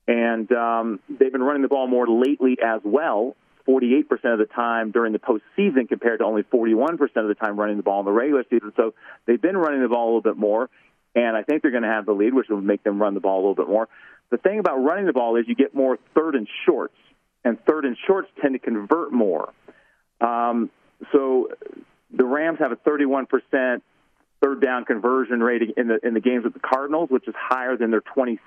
And 0.07 0.51
um, 0.51 0.99
they've 1.09 1.31
been 1.31 1.41
running 1.41 1.63
the 1.63 1.67
ball 1.67 1.87
more 1.87 2.07
lately 2.07 2.57
as 2.63 2.81
well, 2.83 3.35
48% 3.67 4.03
of 4.25 4.39
the 4.39 4.45
time 4.45 4.91
during 4.91 5.13
the 5.13 5.19
postseason 5.19 5.87
compared 5.89 6.19
to 6.19 6.25
only 6.25 6.43
41% 6.43 6.99
of 7.15 7.27
the 7.27 7.35
time 7.35 7.59
running 7.59 7.77
the 7.77 7.83
ball 7.83 7.99
in 7.99 8.05
the 8.05 8.11
regular 8.11 8.43
season. 8.49 8.73
So 8.75 8.93
they've 9.25 9.41
been 9.41 9.57
running 9.57 9.81
the 9.81 9.89
ball 9.89 10.05
a 10.05 10.09
little 10.09 10.21
bit 10.21 10.37
more, 10.37 10.69
and 11.15 11.35
I 11.35 11.43
think 11.43 11.61
they're 11.61 11.71
going 11.71 11.83
to 11.83 11.89
have 11.89 12.05
the 12.05 12.13
lead, 12.13 12.33
which 12.33 12.47
will 12.49 12.61
make 12.61 12.83
them 12.83 13.01
run 13.01 13.13
the 13.13 13.19
ball 13.19 13.37
a 13.37 13.41
little 13.41 13.55
bit 13.55 13.67
more. 13.67 13.89
The 14.29 14.37
thing 14.37 14.59
about 14.59 14.77
running 14.77 15.05
the 15.05 15.13
ball 15.13 15.35
is 15.37 15.45
you 15.47 15.55
get 15.55 15.73
more 15.73 15.97
third 16.13 16.35
and 16.35 16.47
shorts, 16.65 16.95
and 17.43 17.57
third 17.65 17.85
and 17.85 17.97
shorts 18.07 18.29
tend 18.41 18.53
to 18.53 18.59
convert 18.59 19.11
more. 19.11 19.53
Um, 20.21 20.69
so 21.11 21.49
the 22.15 22.25
Rams 22.25 22.59
have 22.59 22.71
a 22.71 22.75
31% 22.75 23.81
third 24.41 24.61
down 24.61 24.85
conversion 24.85 25.41
rate 25.41 25.61
in 25.77 25.87
the 25.87 25.99
in 26.05 26.13
the 26.13 26.19
games 26.19 26.43
with 26.43 26.53
the 26.53 26.59
Cardinals, 26.59 27.09
which 27.09 27.27
is 27.27 27.35
higher 27.37 27.77
than 27.77 27.91
their 27.91 28.01
27% 28.01 28.39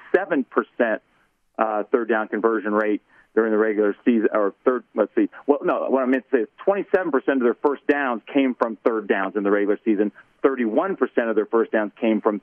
uh, 1.59 1.83
third 1.91 2.09
down 2.09 2.29
conversion 2.29 2.73
rate 2.73 3.03
during 3.35 3.53
the 3.53 3.59
regular 3.59 3.95
season, 4.05 4.29
or 4.33 4.55
third. 4.65 4.85
Let's 4.95 5.15
see. 5.15 5.29
Well, 5.47 5.61
no, 5.63 5.87
what 5.89 6.03
I 6.03 6.07
meant 6.07 6.25
to 6.31 6.37
say 6.37 6.43
is 6.43 6.49
27% 6.67 7.15
of 7.15 7.41
their 7.41 7.55
first 7.55 7.87
downs 7.87 8.23
came 8.33 8.55
from 8.55 8.77
third 8.85 9.09
downs 9.09 9.37
in 9.37 9.43
the 9.43 9.51
regular 9.51 9.79
season. 9.85 10.13
31% 10.45 10.99
of 11.29 11.37
their 11.37 11.47
first 11.47 11.73
downs 11.73 11.93
came 12.01 12.21
from 12.21 12.41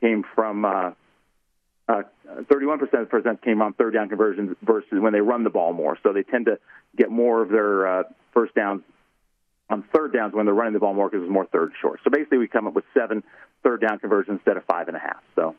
came 0.00 0.24
from. 0.34 0.64
Uh, 0.64 0.90
uh, 1.86 2.02
31% 2.26 2.82
of 2.94 3.10
first 3.10 3.26
downs 3.26 3.38
came 3.44 3.60
on 3.60 3.74
third 3.74 3.92
down 3.92 4.08
conversions 4.08 4.56
versus 4.62 4.98
when 5.00 5.12
they 5.12 5.20
run 5.20 5.44
the 5.44 5.50
ball 5.50 5.74
more. 5.74 5.98
So 6.02 6.14
they 6.14 6.22
tend 6.22 6.46
to 6.46 6.58
get 6.96 7.10
more 7.10 7.42
of 7.42 7.50
their 7.50 7.86
uh, 7.86 8.02
first 8.32 8.54
downs 8.54 8.82
on 9.68 9.84
third 9.94 10.12
downs 10.12 10.34
when 10.34 10.46
they're 10.46 10.54
running 10.54 10.72
the 10.72 10.80
ball 10.80 10.94
more 10.94 11.08
because 11.08 11.24
it's 11.24 11.32
more 11.32 11.46
third 11.46 11.72
short. 11.80 12.00
So 12.04 12.10
basically, 12.10 12.38
we 12.38 12.48
come 12.48 12.66
up 12.66 12.74
with 12.74 12.84
seven 12.94 13.22
third 13.62 13.80
down 13.80 13.98
conversions 13.98 14.38
instead 14.38 14.56
of 14.56 14.64
five 14.64 14.88
and 14.88 14.96
a 14.96 15.00
half. 15.00 15.22
So 15.36 15.56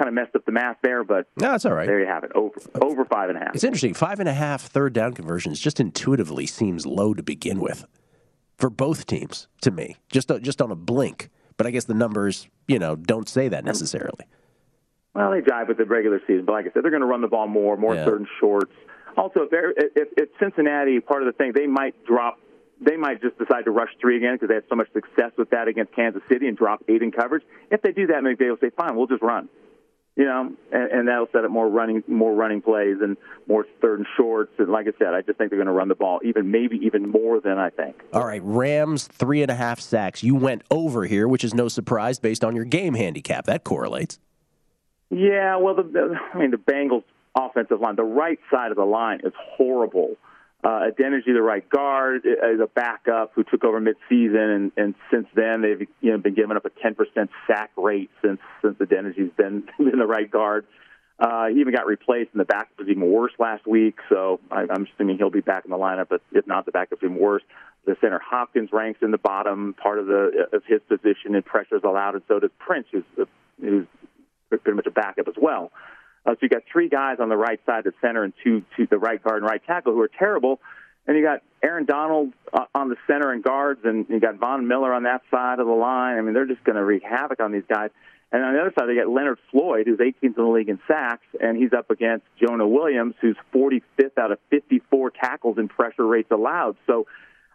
kind 0.00 0.08
of 0.08 0.14
messed 0.14 0.34
up 0.34 0.46
the 0.46 0.52
math 0.52 0.78
there, 0.82 1.04
but 1.04 1.26
no, 1.38 1.50
that's 1.50 1.66
all 1.66 1.74
right. 1.74 1.86
There 1.86 2.00
you 2.00 2.06
have 2.06 2.24
it. 2.24 2.32
Over 2.34 2.58
over 2.80 3.04
five 3.04 3.28
and 3.28 3.36
a 3.36 3.40
half. 3.40 3.54
It's 3.54 3.64
interesting. 3.64 3.92
Five 3.92 4.18
and 4.18 4.28
a 4.28 4.32
half 4.32 4.62
third 4.62 4.94
down 4.94 5.12
conversions 5.12 5.60
just 5.60 5.78
intuitively 5.78 6.46
seems 6.46 6.86
low 6.86 7.12
to 7.12 7.22
begin 7.22 7.60
with 7.60 7.84
for 8.56 8.70
both 8.70 9.06
teams 9.06 9.46
to 9.60 9.70
me. 9.70 9.96
Just 10.10 10.30
just 10.40 10.62
on 10.62 10.70
a 10.70 10.76
blink, 10.76 11.28
but 11.58 11.66
I 11.66 11.70
guess 11.70 11.84
the 11.84 11.94
numbers 11.94 12.48
you 12.66 12.78
know 12.78 12.96
don't 12.96 13.28
say 13.28 13.48
that 13.48 13.64
necessarily. 13.64 14.24
Well, 15.14 15.32
they 15.32 15.40
jive 15.40 15.68
with 15.68 15.76
the 15.76 15.84
regular 15.84 16.20
season, 16.26 16.44
but 16.46 16.52
like 16.52 16.66
I 16.66 16.72
said, 16.72 16.82
they're 16.84 16.90
going 16.90 17.02
to 17.02 17.06
run 17.06 17.20
the 17.20 17.28
ball 17.28 17.48
more, 17.48 17.76
more 17.76 17.94
Yeah. 17.94 18.04
third 18.06 18.20
and 18.20 18.28
shorts. 18.40 18.72
Also, 19.16 19.40
if, 19.42 19.50
they're, 19.50 19.72
if, 19.72 20.08
if 20.16 20.28
Cincinnati, 20.40 21.00
part 21.00 21.22
of 21.22 21.26
the 21.26 21.32
thing, 21.32 21.52
they 21.54 21.66
might 21.66 21.94
drop. 22.06 22.38
They 22.80 22.96
might 22.96 23.20
just 23.20 23.36
decide 23.36 23.64
to 23.66 23.72
rush 23.72 23.90
three 24.00 24.16
again 24.16 24.36
because 24.36 24.48
they 24.48 24.54
had 24.54 24.64
so 24.70 24.76
much 24.76 24.86
success 24.94 25.32
with 25.36 25.50
that 25.50 25.66
against 25.68 25.94
Kansas 25.94 26.22
City 26.32 26.46
and 26.48 26.56
drop 26.56 26.82
eight 26.88 27.02
in 27.02 27.10
coverage. 27.12 27.42
If 27.70 27.82
they 27.82 27.90
do 27.92 28.06
that, 28.06 28.22
maybe 28.22 28.36
they'll 28.44 28.56
say, 28.58 28.70
"Fine, 28.74 28.96
we'll 28.96 29.08
just 29.08 29.20
run." 29.20 29.48
You 30.16 30.24
know, 30.24 30.52
and, 30.72 30.92
and 30.92 31.08
that'll 31.08 31.28
set 31.32 31.44
up 31.44 31.50
more 31.50 31.68
running, 31.68 32.02
more 32.06 32.34
running 32.34 32.60
plays 32.60 32.96
and 33.00 33.16
more 33.46 33.64
third 33.80 34.00
and 34.00 34.06
shorts. 34.18 34.52
And 34.58 34.68
like 34.68 34.86
I 34.86 34.92
said, 34.98 35.14
I 35.14 35.22
just 35.22 35.38
think 35.38 35.50
they're 35.50 35.56
going 35.56 35.66
to 35.66 35.72
run 35.72 35.88
the 35.88 35.94
ball 35.94 36.20
even, 36.24 36.50
maybe 36.50 36.76
even 36.82 37.08
more 37.08 37.40
than 37.40 37.58
I 37.58 37.70
think. 37.70 38.02
All 38.12 38.26
right, 38.26 38.42
Rams 38.44 39.06
three 39.06 39.40
and 39.40 39.50
a 39.50 39.54
half 39.54 39.80
sacks. 39.80 40.22
You 40.22 40.34
went 40.34 40.62
over 40.70 41.04
here, 41.04 41.26
which 41.26 41.44
is 41.44 41.54
no 41.54 41.68
surprise 41.68 42.18
based 42.18 42.44
on 42.44 42.54
your 42.54 42.64
game 42.66 42.94
handicap. 42.94 43.46
That 43.46 43.64
correlates. 43.64 44.18
Yeah, 45.10 45.56
well, 45.56 45.74
the, 45.74 45.84
the 45.84 46.16
I 46.34 46.38
mean, 46.38 46.50
the 46.50 46.58
Bengals' 46.58 47.04
offensive 47.34 47.80
line, 47.80 47.96
the 47.96 48.02
right 48.02 48.38
side 48.50 48.72
of 48.72 48.76
the 48.76 48.84
line 48.84 49.20
is 49.24 49.32
horrible. 49.36 50.16
Uh, 50.62 50.90
Adeniji, 50.90 51.26
the 51.26 51.40
right 51.40 51.66
guard, 51.70 52.26
is 52.26 52.60
a 52.60 52.66
backup 52.66 53.32
who 53.34 53.44
took 53.44 53.64
over 53.64 53.80
midseason, 53.80 54.56
and, 54.56 54.72
and 54.76 54.94
since 55.10 55.26
then 55.34 55.62
they've 55.62 55.88
you 56.02 56.12
know 56.12 56.18
been 56.18 56.34
giving 56.34 56.54
up 56.56 56.66
a 56.66 56.70
10% 56.70 56.96
sack 57.46 57.70
rate 57.76 58.10
since 58.22 58.40
since 58.60 58.76
Adeniji's 58.76 59.32
been 59.36 59.62
been 59.78 59.98
the 59.98 60.06
right 60.06 60.30
guard. 60.30 60.66
Uh, 61.18 61.48
he 61.48 61.60
even 61.60 61.74
got 61.74 61.86
replaced, 61.86 62.30
and 62.32 62.40
the 62.40 62.46
backup 62.46 62.78
was 62.78 62.88
even 62.88 63.10
worse 63.10 63.32
last 63.38 63.66
week. 63.66 63.96
So 64.08 64.40
I, 64.50 64.66
I'm 64.70 64.86
assuming 64.94 65.16
he'll 65.18 65.30
be 65.30 65.40
back 65.40 65.64
in 65.64 65.70
the 65.70 65.78
lineup, 65.78 66.08
but 66.08 66.22
if 66.32 66.46
not, 66.46 66.66
the 66.66 66.72
backup's 66.72 67.02
even 67.02 67.18
worse. 67.18 67.42
The 67.86 67.96
center 68.00 68.20
Hopkins 68.22 68.70
ranks 68.72 69.00
in 69.02 69.10
the 69.10 69.18
bottom 69.18 69.74
part 69.74 69.98
of 69.98 70.06
the 70.06 70.48
of 70.52 70.62
his 70.66 70.80
position 70.88 71.34
in 71.34 71.42
pressures 71.42 71.80
allowed, 71.84 72.14
and 72.14 72.22
so 72.28 72.38
does 72.38 72.50
Prince, 72.58 72.86
who's 72.92 73.04
who's 73.60 73.86
pretty 74.50 74.72
much 74.72 74.86
a 74.86 74.90
backup 74.90 75.28
as 75.28 75.34
well. 75.40 75.72
Uh, 75.74 75.99
so 76.26 76.36
you 76.42 76.48
got 76.48 76.62
three 76.70 76.88
guys 76.88 77.16
on 77.20 77.28
the 77.28 77.36
right 77.36 77.60
side 77.66 77.84
the 77.84 77.92
center 78.00 78.24
and 78.24 78.32
two, 78.44 78.62
two 78.76 78.86
the 78.86 78.98
right 78.98 79.22
guard 79.22 79.42
and 79.42 79.50
right 79.50 79.62
tackle 79.66 79.92
who 79.92 80.00
are 80.00 80.10
terrible. 80.18 80.60
And 81.06 81.16
you 81.16 81.24
got 81.24 81.42
Aaron 81.62 81.86
Donald 81.86 82.32
uh, 82.52 82.66
on 82.74 82.88
the 82.88 82.96
center 83.06 83.32
and 83.32 83.42
guards, 83.42 83.80
and 83.84 84.06
you 84.08 84.20
got 84.20 84.36
Von 84.36 84.68
Miller 84.68 84.92
on 84.92 85.04
that 85.04 85.22
side 85.30 85.58
of 85.58 85.66
the 85.66 85.72
line. 85.72 86.18
I 86.18 86.20
mean, 86.20 86.34
they're 86.34 86.46
just 86.46 86.62
going 86.62 86.76
to 86.76 86.84
wreak 86.84 87.02
havoc 87.02 87.40
on 87.40 87.52
these 87.52 87.64
guys. 87.68 87.90
And 88.32 88.44
on 88.44 88.54
the 88.54 88.60
other 88.60 88.72
side, 88.78 88.88
they 88.88 88.94
got 88.94 89.08
Leonard 89.08 89.38
Floyd, 89.50 89.86
who's 89.86 89.98
18th 89.98 90.22
in 90.22 90.34
the 90.36 90.42
league 90.44 90.68
in 90.68 90.78
sacks, 90.86 91.26
and 91.40 91.56
he's 91.56 91.72
up 91.72 91.90
against 91.90 92.26
Jonah 92.40 92.68
Williams, 92.68 93.14
who's 93.20 93.36
45th 93.52 94.18
out 94.18 94.30
of 94.30 94.38
54 94.50 95.10
tackles 95.10 95.58
and 95.58 95.68
pressure 95.68 96.06
rates 96.06 96.30
allowed. 96.30 96.76
So 96.86 97.06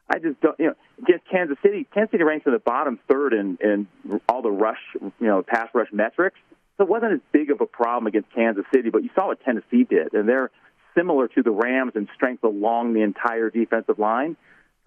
I 0.09 0.19
just 0.19 0.39
don't, 0.41 0.59
you 0.59 0.65
know, 0.67 0.75
against 1.01 1.29
Kansas 1.29 1.57
City, 1.63 1.87
Kansas 1.93 2.11
City 2.11 2.23
ranks 2.23 2.45
in 2.45 2.51
the 2.51 2.59
bottom 2.59 2.99
third 3.09 3.33
in, 3.33 3.57
in 3.61 3.87
all 4.27 4.41
the 4.41 4.51
rush, 4.51 4.81
you 4.99 5.13
know, 5.19 5.41
pass 5.43 5.69
rush 5.73 5.87
metrics. 5.93 6.37
So 6.77 6.83
it 6.83 6.89
wasn't 6.89 7.13
as 7.13 7.19
big 7.31 7.51
of 7.51 7.61
a 7.61 7.65
problem 7.65 8.07
against 8.07 8.33
Kansas 8.33 8.65
City, 8.73 8.89
but 8.89 9.03
you 9.03 9.09
saw 9.15 9.27
what 9.27 9.39
Tennessee 9.41 9.83
did, 9.83 10.13
and 10.13 10.27
they're 10.27 10.51
similar 10.95 11.27
to 11.29 11.43
the 11.43 11.51
Rams 11.51 11.93
in 11.95 12.07
strength 12.15 12.43
along 12.43 12.93
the 12.93 13.01
entire 13.01 13.49
defensive 13.49 13.99
line. 13.99 14.35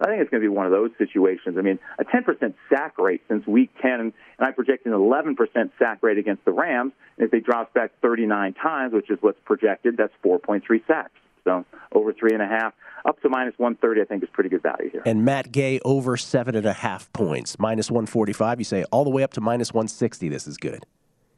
I 0.01 0.05
think 0.05 0.21
it's 0.21 0.29
going 0.29 0.41
to 0.41 0.49
be 0.49 0.53
one 0.53 0.65
of 0.65 0.71
those 0.71 0.91
situations. 0.97 1.57
I 1.57 1.61
mean, 1.61 1.77
a 1.99 2.05
10% 2.05 2.53
sack 2.69 2.97
rate 2.97 3.21
since 3.27 3.45
week 3.45 3.69
10, 3.81 3.99
and 3.99 4.13
I 4.39 4.51
project 4.51 4.85
an 4.85 4.93
11% 4.93 5.35
sack 5.77 5.99
rate 6.01 6.17
against 6.17 6.45
the 6.45 6.51
Rams. 6.51 6.93
And 7.17 7.25
if 7.25 7.31
they 7.31 7.41
drop 7.41 7.73
back 7.73 7.91
39 8.01 8.53
times, 8.53 8.93
which 8.93 9.09
is 9.09 9.17
what's 9.19 9.39
projected, 9.43 9.97
that's 9.97 10.13
4.3 10.23 10.61
sacks. 10.87 11.11
So 11.43 11.65
over 11.91 12.13
three 12.13 12.33
and 12.33 12.41
a 12.41 12.47
half, 12.47 12.73
up 13.05 13.21
to 13.21 13.29
minus 13.29 13.55
130, 13.57 14.01
I 14.01 14.05
think 14.05 14.23
is 14.23 14.29
pretty 14.31 14.49
good 14.49 14.61
value 14.61 14.89
here. 14.89 15.01
And 15.05 15.25
Matt 15.25 15.51
Gay 15.51 15.79
over 15.83 16.15
seven 16.15 16.55
and 16.55 16.65
a 16.65 16.73
half 16.73 17.11
points, 17.11 17.57
minus 17.59 17.89
145. 17.89 18.59
You 18.59 18.65
say 18.65 18.83
all 18.91 19.03
the 19.03 19.09
way 19.09 19.23
up 19.23 19.33
to 19.33 19.41
minus 19.41 19.73
160. 19.73 20.29
This 20.29 20.47
is 20.47 20.57
good. 20.57 20.85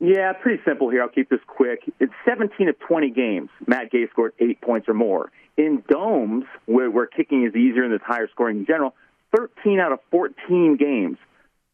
Yeah, 0.02 0.34
pretty 0.34 0.64
simple 0.66 0.90
here. 0.90 1.04
I'll 1.04 1.10
keep 1.10 1.30
this 1.30 1.40
quick. 1.46 1.84
It's 2.00 2.12
17 2.26 2.68
of 2.68 2.80
20 2.80 3.12
games. 3.12 3.50
Matt 3.68 3.92
Gay 3.92 4.08
scored 4.10 4.34
eight 4.40 4.60
points 4.60 4.90
or 4.90 4.96
more. 4.96 5.32
In 5.58 5.84
domes, 5.88 6.46
where, 6.66 6.90
where 6.90 7.06
kicking 7.06 7.46
is 7.46 7.56
easier 7.56 7.84
and 7.84 7.92
there's 7.92 8.02
higher 8.04 8.28
scoring 8.32 8.58
in 8.58 8.66
general, 8.66 8.96
13 9.38 9.80
out 9.80 9.92
of 9.92 10.00
14 10.10 10.76
games, 10.78 11.18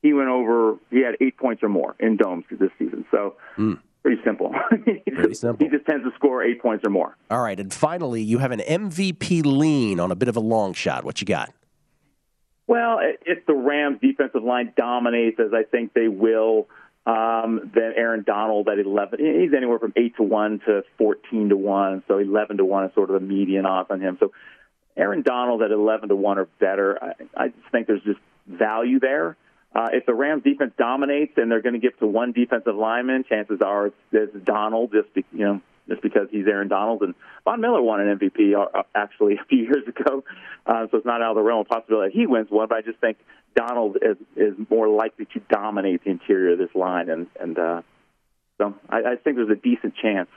he 0.01 0.11
went 0.11 0.27
over, 0.27 0.75
he 0.91 1.01
had 1.01 1.15
eight 1.21 1.37
points 1.37 1.63
or 1.63 1.69
more 1.69 1.95
in 2.01 2.17
domes 2.17 2.43
this 2.51 2.69
season. 2.77 3.05
So 3.11 3.35
hmm. 3.55 3.75
pretty 4.03 4.21
simple. 4.25 4.53
Pretty 4.69 5.33
simple. 5.33 5.65
he 5.65 5.71
just 5.71 5.87
tends 5.87 6.03
to 6.03 6.11
score 6.15 6.43
eight 6.43 6.61
points 6.61 6.85
or 6.85 6.89
more. 6.89 7.15
All 7.31 7.41
right, 7.41 7.59
and 7.59 7.73
finally, 7.73 8.21
you 8.21 8.39
have 8.39 8.51
an 8.51 8.59
MVP 8.59 9.45
lean 9.45 10.01
on 10.01 10.11
a 10.11 10.15
bit 10.15 10.27
of 10.27 10.35
a 10.35 10.41
long 10.41 10.73
shot. 10.73 11.05
What 11.05 11.21
you 11.21 11.25
got? 11.25 11.53
Well, 12.67 12.99
if 13.25 13.45
the 13.45 13.53
Rams' 13.53 13.99
defensive 14.01 14.43
line 14.43 14.73
dominates, 14.75 15.39
as 15.39 15.53
I 15.53 15.63
think 15.63 15.93
they 15.93 16.09
will, 16.09 16.67
um, 17.07 17.71
then 17.73 17.93
Aaron 17.95 18.23
Donald 18.27 18.67
at 18.67 18.79
11, 18.79 19.19
he's 19.19 19.53
anywhere 19.55 19.79
from 19.79 19.93
8 19.95 20.17
to 20.17 20.23
1 20.23 20.59
to 20.65 20.83
14 20.97 21.49
to 21.49 21.55
1. 21.55 22.03
So 22.05 22.17
11 22.17 22.57
to 22.57 22.65
1 22.65 22.85
is 22.85 22.93
sort 22.95 23.09
of 23.09 23.15
a 23.15 23.19
median 23.21 23.65
odds 23.65 23.89
on 23.89 24.01
him. 24.01 24.17
So 24.19 24.33
Aaron 24.97 25.21
Donald 25.21 25.61
at 25.61 25.71
11 25.71 26.09
to 26.09 26.15
1 26.17 26.37
or 26.37 26.49
better, 26.59 27.01
I, 27.01 27.43
I 27.45 27.47
just 27.47 27.71
think 27.71 27.87
there's 27.87 28.03
just 28.03 28.19
value 28.45 28.99
there. 28.99 29.37
Uh, 29.73 29.87
if 29.93 30.05
the 30.05 30.13
Rams 30.13 30.43
defense 30.43 30.73
dominates 30.77 31.33
and 31.37 31.49
they're 31.49 31.61
going 31.61 31.75
to 31.75 31.79
give 31.79 31.97
to 31.99 32.07
one 32.07 32.33
defensive 32.33 32.75
lineman, 32.75 33.23
chances 33.23 33.61
are 33.61 33.87
it's, 33.87 33.95
it's 34.11 34.35
Donald 34.43 34.91
just 34.91 35.13
be, 35.13 35.23
you 35.31 35.45
know 35.45 35.61
just 35.87 36.01
because 36.01 36.27
he's 36.31 36.45
Aaron 36.47 36.67
Donald 36.67 37.01
and 37.01 37.15
Von 37.45 37.61
Miller 37.61 37.81
won 37.81 38.01
an 38.01 38.19
MVP 38.19 38.53
uh, 38.53 38.83
actually 38.93 39.35
a 39.35 39.45
few 39.45 39.63
years 39.63 39.87
ago, 39.87 40.23
uh, 40.65 40.87
so 40.91 40.97
it's 40.97 41.05
not 41.05 41.21
out 41.21 41.31
of 41.31 41.35
the 41.35 41.41
realm 41.41 41.61
of 41.61 41.67
possibility 41.67 42.11
that 42.11 42.19
he 42.19 42.27
wins 42.27 42.49
one. 42.49 42.67
But 42.67 42.79
I 42.79 42.81
just 42.81 42.99
think 42.99 43.17
Donald 43.57 43.97
is 44.01 44.17
is 44.35 44.53
more 44.69 44.87
likely 44.87 45.25
to 45.33 45.39
dominate 45.49 46.03
the 46.03 46.11
interior 46.11 46.53
of 46.53 46.59
this 46.59 46.73
line, 46.75 47.09
and 47.09 47.27
and 47.39 47.57
uh, 47.57 47.81
so 48.59 48.75
I, 48.87 48.97
I 48.97 49.15
think 49.15 49.35
there's 49.37 49.49
a 49.49 49.55
decent 49.55 49.95
chance 49.95 50.29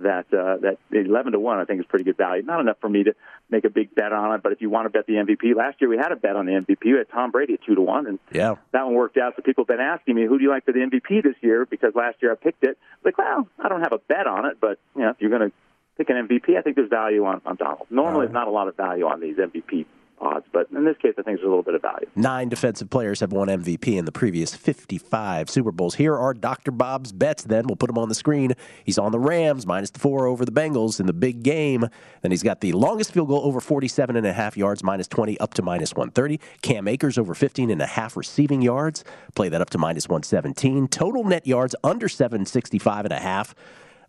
that 0.00 0.26
uh, 0.32 0.58
that 0.58 0.76
11 0.92 1.32
to 1.32 1.40
one 1.40 1.58
I 1.58 1.64
think 1.64 1.80
is 1.80 1.86
pretty 1.86 2.04
good 2.04 2.16
value. 2.18 2.42
Not 2.42 2.60
enough 2.60 2.76
for 2.80 2.88
me 2.88 3.04
to 3.04 3.14
make 3.50 3.64
a 3.64 3.70
big 3.70 3.94
bet 3.94 4.12
on 4.12 4.34
it, 4.34 4.42
but 4.42 4.52
if 4.52 4.60
you 4.60 4.70
want 4.70 4.84
to 4.86 4.90
bet 4.90 5.06
the 5.06 5.14
MVP, 5.14 5.56
last 5.56 5.80
year 5.80 5.88
we 5.90 5.96
had 5.96 6.12
a 6.12 6.16
bet 6.16 6.36
on 6.36 6.46
the 6.46 6.52
MVP. 6.52 6.84
We 6.84 6.98
had 6.98 7.08
Tom 7.08 7.30
Brady 7.30 7.54
at 7.54 7.62
two 7.64 7.74
to 7.74 7.80
one, 7.80 8.06
and 8.06 8.18
Yeah. 8.30 8.56
that 8.72 8.84
one 8.84 8.94
worked 8.94 9.16
out. 9.16 9.34
So 9.36 9.42
people 9.42 9.64
have 9.64 9.68
been 9.76 9.84
asking 9.84 10.14
me, 10.14 10.26
who 10.26 10.38
do 10.38 10.44
you 10.44 10.50
like 10.50 10.64
for 10.66 10.72
the 10.72 10.80
MVP 10.80 11.22
this 11.22 11.34
year? 11.40 11.66
Because 11.66 11.94
last 11.96 12.18
year 12.22 12.30
I 12.30 12.36
picked 12.36 12.62
it. 12.64 12.78
Like, 13.04 13.16
well, 13.18 13.48
I 13.58 13.68
don't 13.68 13.80
have 13.80 13.92
a 13.92 13.98
bet 13.98 14.26
on 14.26 14.44
it, 14.46 14.58
but 14.60 14.78
you 14.94 15.02
know, 15.02 15.10
if 15.10 15.16
you're 15.20 15.30
going 15.30 15.50
to 15.50 15.52
pick 15.96 16.10
an 16.10 16.28
MVP, 16.28 16.56
I 16.56 16.62
think 16.62 16.76
there's 16.76 16.90
value 16.90 17.24
on, 17.24 17.40
on 17.44 17.56
Donald. 17.56 17.86
Normally, 17.90 18.26
there's 18.26 18.34
not 18.34 18.46
a 18.46 18.52
lot 18.52 18.68
of 18.68 18.76
value 18.76 19.06
on 19.06 19.18
these 19.20 19.36
MVP 19.36 19.86
odds. 20.20 20.46
But 20.52 20.68
in 20.70 20.84
this 20.84 20.96
case, 20.98 21.14
I 21.18 21.22
think 21.22 21.38
there's 21.38 21.42
a 21.42 21.48
little 21.48 21.62
bit 21.62 21.74
of 21.74 21.82
value. 21.82 22.06
Nine 22.14 22.48
defensive 22.48 22.90
players 22.90 23.20
have 23.20 23.32
won 23.32 23.48
MVP 23.48 23.96
in 23.96 24.04
the 24.04 24.12
previous 24.12 24.54
55 24.54 25.50
Super 25.50 25.72
Bowls. 25.72 25.94
Here 25.94 26.16
are 26.16 26.34
Dr. 26.34 26.70
Bob's 26.70 27.12
bets. 27.12 27.44
Then 27.44 27.66
we'll 27.66 27.76
put 27.76 27.88
them 27.88 27.98
on 27.98 28.08
the 28.08 28.14
screen. 28.14 28.52
He's 28.84 28.98
on 28.98 29.12
the 29.12 29.18
Rams 29.18 29.66
minus 29.66 29.90
the 29.90 29.98
four 29.98 30.26
over 30.26 30.44
the 30.44 30.52
Bengals 30.52 31.00
in 31.00 31.06
the 31.06 31.12
big 31.12 31.42
game. 31.42 31.86
Then 32.22 32.30
he's 32.30 32.42
got 32.42 32.60
the 32.60 32.72
longest 32.72 33.12
field 33.12 33.28
goal 33.28 33.44
over 33.44 33.60
47 33.60 34.16
and 34.16 34.26
a 34.26 34.32
half 34.32 34.56
yards, 34.56 34.82
minus 34.82 35.08
20 35.08 35.38
up 35.40 35.54
to 35.54 35.62
minus 35.62 35.94
130. 35.94 36.40
Cam 36.62 36.88
Akers 36.88 37.18
over 37.18 37.34
15 37.34 37.70
and 37.70 37.82
a 37.82 37.86
half 37.86 38.16
receiving 38.16 38.62
yards. 38.62 39.04
Play 39.34 39.48
that 39.48 39.60
up 39.60 39.70
to 39.70 39.78
minus 39.78 40.08
117. 40.08 40.88
Total 40.88 41.24
net 41.24 41.46
yards 41.46 41.74
under 41.84 42.08
765 42.08 43.04
and 43.06 43.12
a 43.12 43.18
half. 43.18 43.54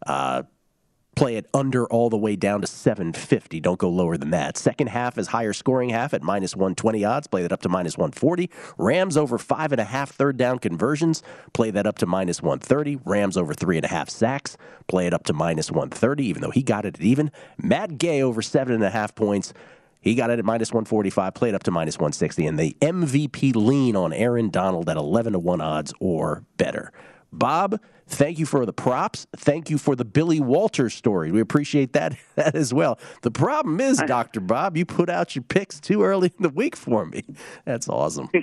Uh, 0.06 0.44
play 1.20 1.36
it 1.36 1.48
under 1.54 1.86
all 1.88 2.10
the 2.10 2.18
way 2.18 2.38
down 2.38 2.62
to 2.62 2.68
750. 2.68 3.60
Don't 3.60 3.78
go 3.78 3.90
lower 3.90 4.16
than 4.16 4.30
that. 4.30 4.56
Second 4.56 4.88
half 4.88 5.18
is 5.18 5.28
higher 5.28 5.52
scoring 5.52 5.90
half 5.90 6.14
at 6.14 6.24
minus 6.24 6.56
120 6.56 7.04
odds. 7.04 7.28
Play 7.28 7.42
that 7.42 7.52
up 7.52 7.62
to 7.64 7.68
minus 7.68 7.98
140. 7.98 8.50
Rams 8.78 9.18
over 9.18 9.38
five 9.38 9.74
and 9.74 9.82
a 9.82 9.84
half 9.84 10.12
third 10.12 10.38
down 10.38 10.60
conversions. 10.60 11.22
Play 11.52 11.72
that 11.72 11.86
up 11.86 11.98
to 11.98 12.06
minus 12.06 12.42
130. 12.42 13.00
Rams 13.04 13.36
over 13.36 13.54
three 13.54 13.76
and 13.76 13.84
a 13.84 13.90
half 13.90 14.10
sacks. 14.10 14.56
Play 14.88 15.08
it 15.08 15.14
up 15.14 15.26
to 15.26 15.34
minus 15.34 15.70
130, 15.70 16.26
even 16.26 16.42
though 16.42 16.52
he 16.52 16.64
got 16.64 16.86
it 16.86 16.96
at 16.96 17.02
even. 17.02 17.34
Matt 17.58 17.98
Gay 17.98 18.22
over 18.22 18.42
seven 18.42 18.74
and 18.74 18.84
a 18.86 18.90
half 18.90 19.14
points. 19.14 19.52
He 20.00 20.16
got 20.16 20.30
it 20.30 20.40
at 20.40 20.46
minus 20.46 20.70
145, 20.70 21.34
played 21.34 21.54
up 21.54 21.64
to 21.64 21.72
minus 21.72 21.98
160, 21.98 22.48
and 22.48 22.58
the 22.58 22.78
MVP 22.82 23.54
lean 23.58 23.98
on 23.98 24.14
Aaron 24.14 24.50
Donald 24.50 24.88
at 24.88 24.96
11 24.96 25.34
to 25.34 25.40
1 25.40 25.60
odds 25.60 25.94
or 26.00 26.46
better. 26.56 26.94
Bob, 27.32 27.80
thank 28.08 28.40
you 28.40 28.46
for 28.46 28.66
the 28.66 28.74
props. 28.74 29.28
Thank 29.36 29.70
you 29.70 29.78
for 29.78 29.96
the 29.96 30.06
Billy 30.06 30.40
Walters 30.40 30.94
story. 30.94 31.32
We 31.32 31.42
appreciate 31.42 31.94
that, 31.94 32.16
that 32.36 32.56
as 32.56 32.74
well. 32.74 33.00
The 33.22 33.32
problem 33.32 33.80
is, 33.80 34.02
Dr. 34.06 34.40
Bob, 34.40 34.76
you 34.78 34.86
put 34.86 35.10
out 35.10 35.36
your 35.36 35.44
picks 35.44 35.80
too 35.80 36.04
early 36.04 36.32
in 36.38 36.44
the 36.44 36.50
week 36.50 36.76
for 36.76 37.06
me. 37.06 37.24
That's 37.66 37.88
awesome. 37.88 38.30
yeah, 38.34 38.40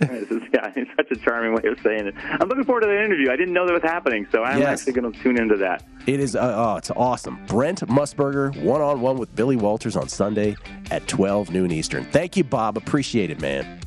is, 0.00 0.30
yeah, 0.54 0.72
it's 0.74 0.90
such 0.96 1.10
a 1.10 1.16
charming 1.16 1.54
way 1.54 1.68
of 1.70 1.78
saying 1.82 2.06
it. 2.06 2.14
I'm 2.16 2.48
looking 2.48 2.64
forward 2.64 2.80
to 2.82 2.86
the 2.86 3.04
interview. 3.04 3.30
I 3.30 3.36
didn't 3.36 3.54
know 3.54 3.66
that 3.66 3.72
was 3.72 3.82
happening, 3.82 4.26
so 4.32 4.42
I'm 4.42 4.58
Yes. 4.60 4.80
actually 4.80 5.00
going 5.00 5.12
to 5.12 5.18
tune 5.22 5.38
into 5.38 5.56
that. 5.58 5.84
It 6.06 6.20
is, 6.20 6.34
uh, 6.34 6.54
oh, 6.56 6.76
it's 6.76 6.90
awesome. 6.90 7.38
Brent 7.46 7.80
Musburger, 7.88 8.56
one 8.62 8.80
on 8.80 9.00
one 9.00 9.18
with 9.18 9.34
Billy 9.36 9.56
Walters 9.56 9.96
on 9.96 10.08
Sunday 10.08 10.56
at 10.90 11.06
12 11.06 11.50
noon 11.50 11.70
Eastern. 11.70 12.04
Thank 12.04 12.36
you, 12.36 12.44
Bob. 12.44 12.76
Appreciate 12.76 13.30
it, 13.30 13.40
man. 13.40 13.80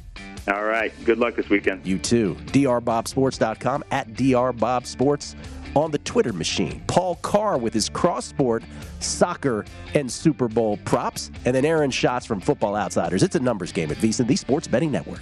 All 0.47 0.63
right. 0.63 0.93
Good 1.05 1.17
luck 1.17 1.35
this 1.35 1.49
weekend. 1.49 1.85
You 1.85 1.97
too. 1.97 2.35
drbobsports.com 2.47 3.83
at 3.91 4.13
drbobsports 4.13 5.35
on 5.75 5.91
the 5.91 5.97
Twitter 5.99 6.33
machine. 6.33 6.81
Paul 6.87 7.15
Carr 7.15 7.57
with 7.57 7.73
his 7.73 7.89
cross 7.89 8.25
sport, 8.25 8.63
soccer, 8.99 9.65
and 9.93 10.11
Super 10.11 10.47
Bowl 10.47 10.77
props. 10.85 11.31
And 11.45 11.55
then 11.55 11.65
Aaron 11.65 11.91
Schatz 11.91 12.25
from 12.25 12.39
Football 12.39 12.75
Outsiders. 12.75 13.23
It's 13.23 13.35
a 13.35 13.39
numbers 13.39 13.71
game 13.71 13.91
at 13.91 13.97
VSiN, 13.97 14.27
the 14.27 14.35
Sports 14.35 14.67
Betting 14.67 14.91
Network. 14.91 15.21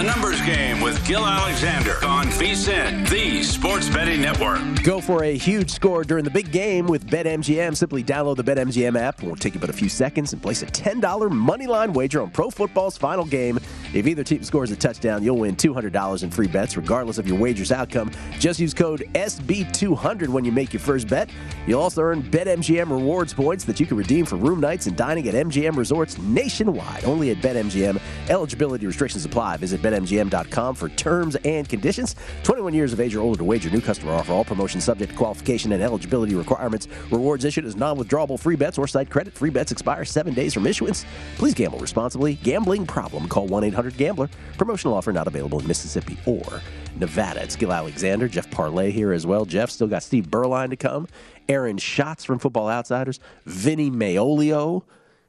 A 0.00 0.02
numbers 0.02 0.40
game 0.46 0.80
with 0.80 1.06
Gill 1.06 1.26
Alexander 1.26 2.02
on 2.06 2.24
VSIN, 2.28 3.06
the 3.10 3.42
Sports 3.42 3.90
Betting 3.90 4.22
Network. 4.22 4.58
Go 4.82 4.98
for 4.98 5.24
a 5.24 5.36
huge 5.36 5.70
score 5.70 6.04
during 6.04 6.24
the 6.24 6.30
big 6.30 6.50
game 6.50 6.86
with 6.86 7.06
BetMGM. 7.06 7.76
Simply 7.76 8.02
download 8.02 8.36
the 8.36 8.44
BetMGM 8.44 8.98
app. 8.98 9.22
It 9.22 9.26
won't 9.26 9.42
take 9.42 9.52
you 9.52 9.60
but 9.60 9.68
a 9.68 9.74
few 9.74 9.90
seconds 9.90 10.32
and 10.32 10.40
place 10.40 10.62
a 10.62 10.66
$10 10.68 11.02
moneyline 11.28 11.92
wager 11.92 12.22
on 12.22 12.30
pro 12.30 12.48
football's 12.48 12.96
final 12.96 13.26
game. 13.26 13.58
If 13.92 14.06
either 14.06 14.24
team 14.24 14.42
scores 14.42 14.70
a 14.70 14.76
touchdown, 14.76 15.22
you'll 15.22 15.36
win 15.36 15.54
$200 15.54 16.22
in 16.22 16.30
free 16.30 16.46
bets, 16.46 16.78
regardless 16.78 17.18
of 17.18 17.28
your 17.28 17.36
wager's 17.36 17.70
outcome. 17.70 18.10
Just 18.38 18.58
use 18.58 18.72
code 18.72 19.04
SB200 19.14 20.28
when 20.28 20.46
you 20.46 20.52
make 20.52 20.72
your 20.72 20.80
first 20.80 21.08
bet. 21.08 21.28
You'll 21.66 21.82
also 21.82 22.00
earn 22.00 22.22
BetMGM 22.22 22.88
rewards 22.88 23.34
points 23.34 23.64
that 23.64 23.78
you 23.78 23.84
can 23.84 23.98
redeem 23.98 24.24
for 24.24 24.36
room 24.36 24.60
nights 24.60 24.86
and 24.86 24.96
dining 24.96 25.28
at 25.28 25.34
MGM 25.34 25.76
resorts 25.76 26.16
nationwide. 26.18 27.04
Only 27.04 27.32
at 27.32 27.36
BetMGM. 27.38 28.00
Eligibility 28.30 28.86
restrictions 28.86 29.26
apply. 29.26 29.58
Visit 29.58 29.82
BetMGM.com 29.90 30.74
for 30.74 30.88
terms 30.90 31.36
and 31.44 31.68
conditions. 31.68 32.16
21 32.42 32.74
years 32.74 32.92
of 32.92 33.00
age 33.00 33.14
or 33.14 33.20
older 33.20 33.38
to 33.38 33.44
wager. 33.44 33.70
New 33.70 33.80
customer 33.80 34.12
offer. 34.12 34.32
All 34.32 34.44
promotions 34.44 34.84
subject 34.84 35.12
to 35.12 35.18
qualification 35.18 35.72
and 35.72 35.82
eligibility 35.82 36.34
requirements. 36.34 36.88
Rewards 37.10 37.44
issued 37.44 37.64
as 37.64 37.76
non-withdrawable 37.76 38.38
free 38.38 38.56
bets 38.56 38.78
or 38.78 38.86
site 38.86 39.10
credit. 39.10 39.34
Free 39.34 39.50
bets 39.50 39.72
expire 39.72 40.04
seven 40.04 40.34
days 40.34 40.54
from 40.54 40.66
issuance. 40.66 41.04
Please 41.36 41.54
gamble 41.54 41.78
responsibly. 41.78 42.34
Gambling 42.36 42.86
problem? 42.86 43.28
Call 43.28 43.48
1-800-GAMBLER. 43.48 44.28
Promotional 44.56 44.94
offer 44.94 45.12
not 45.12 45.26
available 45.26 45.60
in 45.60 45.66
Mississippi 45.66 46.18
or 46.26 46.62
Nevada. 46.96 47.42
It's 47.42 47.56
Gill 47.56 47.72
Alexander, 47.72 48.28
Jeff 48.28 48.50
Parlay 48.50 48.90
here 48.90 49.12
as 49.12 49.26
well. 49.26 49.44
Jeff 49.44 49.70
still 49.70 49.86
got 49.86 50.02
Steve 50.02 50.30
Berline 50.30 50.70
to 50.70 50.76
come. 50.76 51.08
Aaron 51.48 51.78
Schatz 51.78 52.24
from 52.24 52.38
Football 52.38 52.68
Outsiders. 52.68 53.20
Vinny 53.44 53.90
Magliulo 53.90 54.84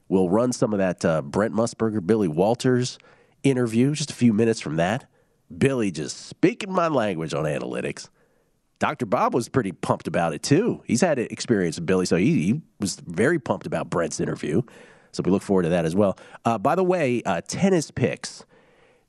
will 0.08 0.28
run 0.28 0.52
some 0.52 0.72
of 0.72 0.78
that 0.78 1.04
uh, 1.04 1.22
Brent 1.22 1.54
Musburger, 1.54 2.04
Billy 2.04 2.28
Walters 2.28 2.98
interview. 3.42 3.94
Just 3.94 4.10
a 4.10 4.14
few 4.14 4.32
minutes 4.32 4.60
from 4.60 4.76
that. 4.76 5.06
Billy 5.56 5.90
just 5.90 6.26
speaking 6.26 6.72
my 6.72 6.88
language 6.88 7.34
on 7.34 7.44
analytics. 7.44 8.08
Dr. 8.78 9.06
Bob 9.06 9.34
was 9.34 9.48
pretty 9.48 9.72
pumped 9.72 10.08
about 10.08 10.32
it 10.34 10.42
too. 10.42 10.82
He's 10.86 11.00
had 11.00 11.18
experience 11.18 11.76
with 11.76 11.86
Billy, 11.86 12.04
so 12.04 12.16
he, 12.16 12.42
he 12.42 12.62
was 12.80 12.96
very 12.96 13.38
pumped 13.38 13.66
about 13.66 13.90
Brent's 13.90 14.18
interview. 14.18 14.62
So 15.12 15.22
we 15.24 15.30
look 15.30 15.42
forward 15.42 15.64
to 15.64 15.68
that 15.68 15.84
as 15.84 15.94
well. 15.94 16.18
Uh, 16.44 16.58
by 16.58 16.74
the 16.74 16.82
way, 16.82 17.22
uh, 17.24 17.42
tennis 17.46 17.90
picks. 17.90 18.44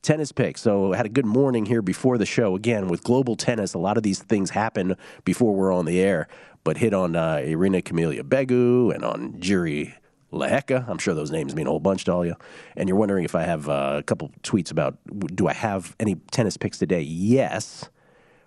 Tennis 0.03 0.31
picks. 0.33 0.61
So 0.61 0.93
I 0.93 0.97
had 0.97 1.05
a 1.05 1.09
good 1.09 1.25
morning 1.25 1.65
here 1.65 1.81
before 1.81 2.17
the 2.17 2.25
show. 2.25 2.55
Again, 2.55 2.87
with 2.87 3.03
global 3.03 3.35
tennis, 3.35 3.73
a 3.73 3.79
lot 3.79 3.95
of 3.97 4.03
these 4.03 4.21
things 4.21 4.49
happen 4.49 4.97
before 5.23 5.55
we're 5.55 5.73
on 5.73 5.85
the 5.85 5.99
air. 6.01 6.27
But 6.65 6.77
hit 6.77 6.93
on 6.93 7.15
uh, 7.15 7.37
Irina 7.37 7.81
Camelia 7.81 8.23
Begu 8.23 8.93
and 8.93 9.03
on 9.03 9.33
Jiri 9.33 9.93
Lehecka. 10.33 10.87
I'm 10.87 10.97
sure 10.97 11.13
those 11.13 11.31
names 11.31 11.55
mean 11.55 11.67
a 11.67 11.69
whole 11.69 11.79
bunch 11.79 12.05
to 12.05 12.13
all 12.13 12.25
you. 12.25 12.35
And 12.75 12.89
you're 12.89 12.97
wondering 12.97 13.23
if 13.23 13.35
I 13.35 13.43
have 13.43 13.69
uh, 13.69 13.95
a 13.99 14.03
couple 14.03 14.31
tweets 14.41 14.71
about 14.71 14.97
do 15.35 15.47
I 15.47 15.53
have 15.53 15.95
any 15.99 16.15
tennis 16.31 16.57
picks 16.57 16.77
today? 16.77 17.01
Yes. 17.01 17.89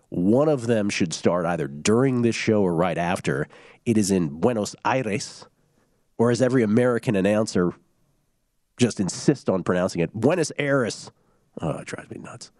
One 0.08 0.48
of 0.48 0.66
them 0.66 0.88
should 0.88 1.12
start 1.12 1.46
either 1.46 1.66
during 1.66 2.22
this 2.22 2.36
show 2.36 2.62
or 2.62 2.74
right 2.74 2.98
after. 2.98 3.48
It 3.84 3.98
is 3.98 4.10
in 4.10 4.28
Buenos 4.40 4.76
Aires, 4.84 5.46
or 6.18 6.30
as 6.30 6.40
every 6.40 6.62
American 6.62 7.16
announcer 7.16 7.72
just 8.76 9.00
insists 9.00 9.48
on 9.48 9.62
pronouncing 9.62 10.02
it, 10.02 10.12
Buenos 10.12 10.52
Aires. 10.58 11.10
Oh, 11.60 11.78
it 11.78 11.86
drives 11.86 12.10
me 12.10 12.18
nuts. 12.18 12.50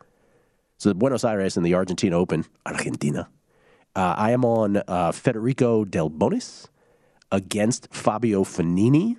So 0.78 0.92
Buenos 0.94 1.24
Aires 1.24 1.56
in 1.56 1.62
the 1.62 1.74
Argentina 1.74 2.18
Open, 2.18 2.44
Argentina. 2.64 3.28
Uh, 3.94 4.14
I 4.16 4.32
am 4.32 4.44
on 4.44 4.82
uh, 4.88 5.12
Federico 5.12 5.84
Delbonis 5.84 6.68
against 7.32 7.88
Fabio 7.92 8.44
Fognini. 8.44 9.16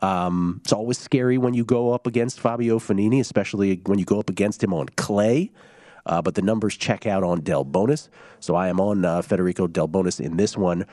Um, 0.00 0.60
it's 0.64 0.72
always 0.72 0.98
scary 0.98 1.38
when 1.38 1.54
you 1.54 1.64
go 1.64 1.92
up 1.92 2.06
against 2.06 2.40
Fabio 2.40 2.78
Fognini, 2.78 3.20
especially 3.20 3.80
when 3.86 3.98
you 3.98 4.04
go 4.04 4.18
up 4.18 4.28
against 4.28 4.62
him 4.62 4.74
on 4.74 4.88
clay. 4.96 5.50
Uh, 6.04 6.20
but 6.20 6.34
the 6.34 6.42
numbers 6.42 6.76
check 6.76 7.06
out 7.06 7.22
on 7.22 7.42
Delbonis. 7.42 8.08
So 8.40 8.56
I 8.56 8.68
am 8.68 8.80
on 8.80 9.04
uh, 9.04 9.22
Federico 9.22 9.68
Delbonis 9.68 10.18
in 10.18 10.36
this 10.36 10.56
one. 10.56 10.84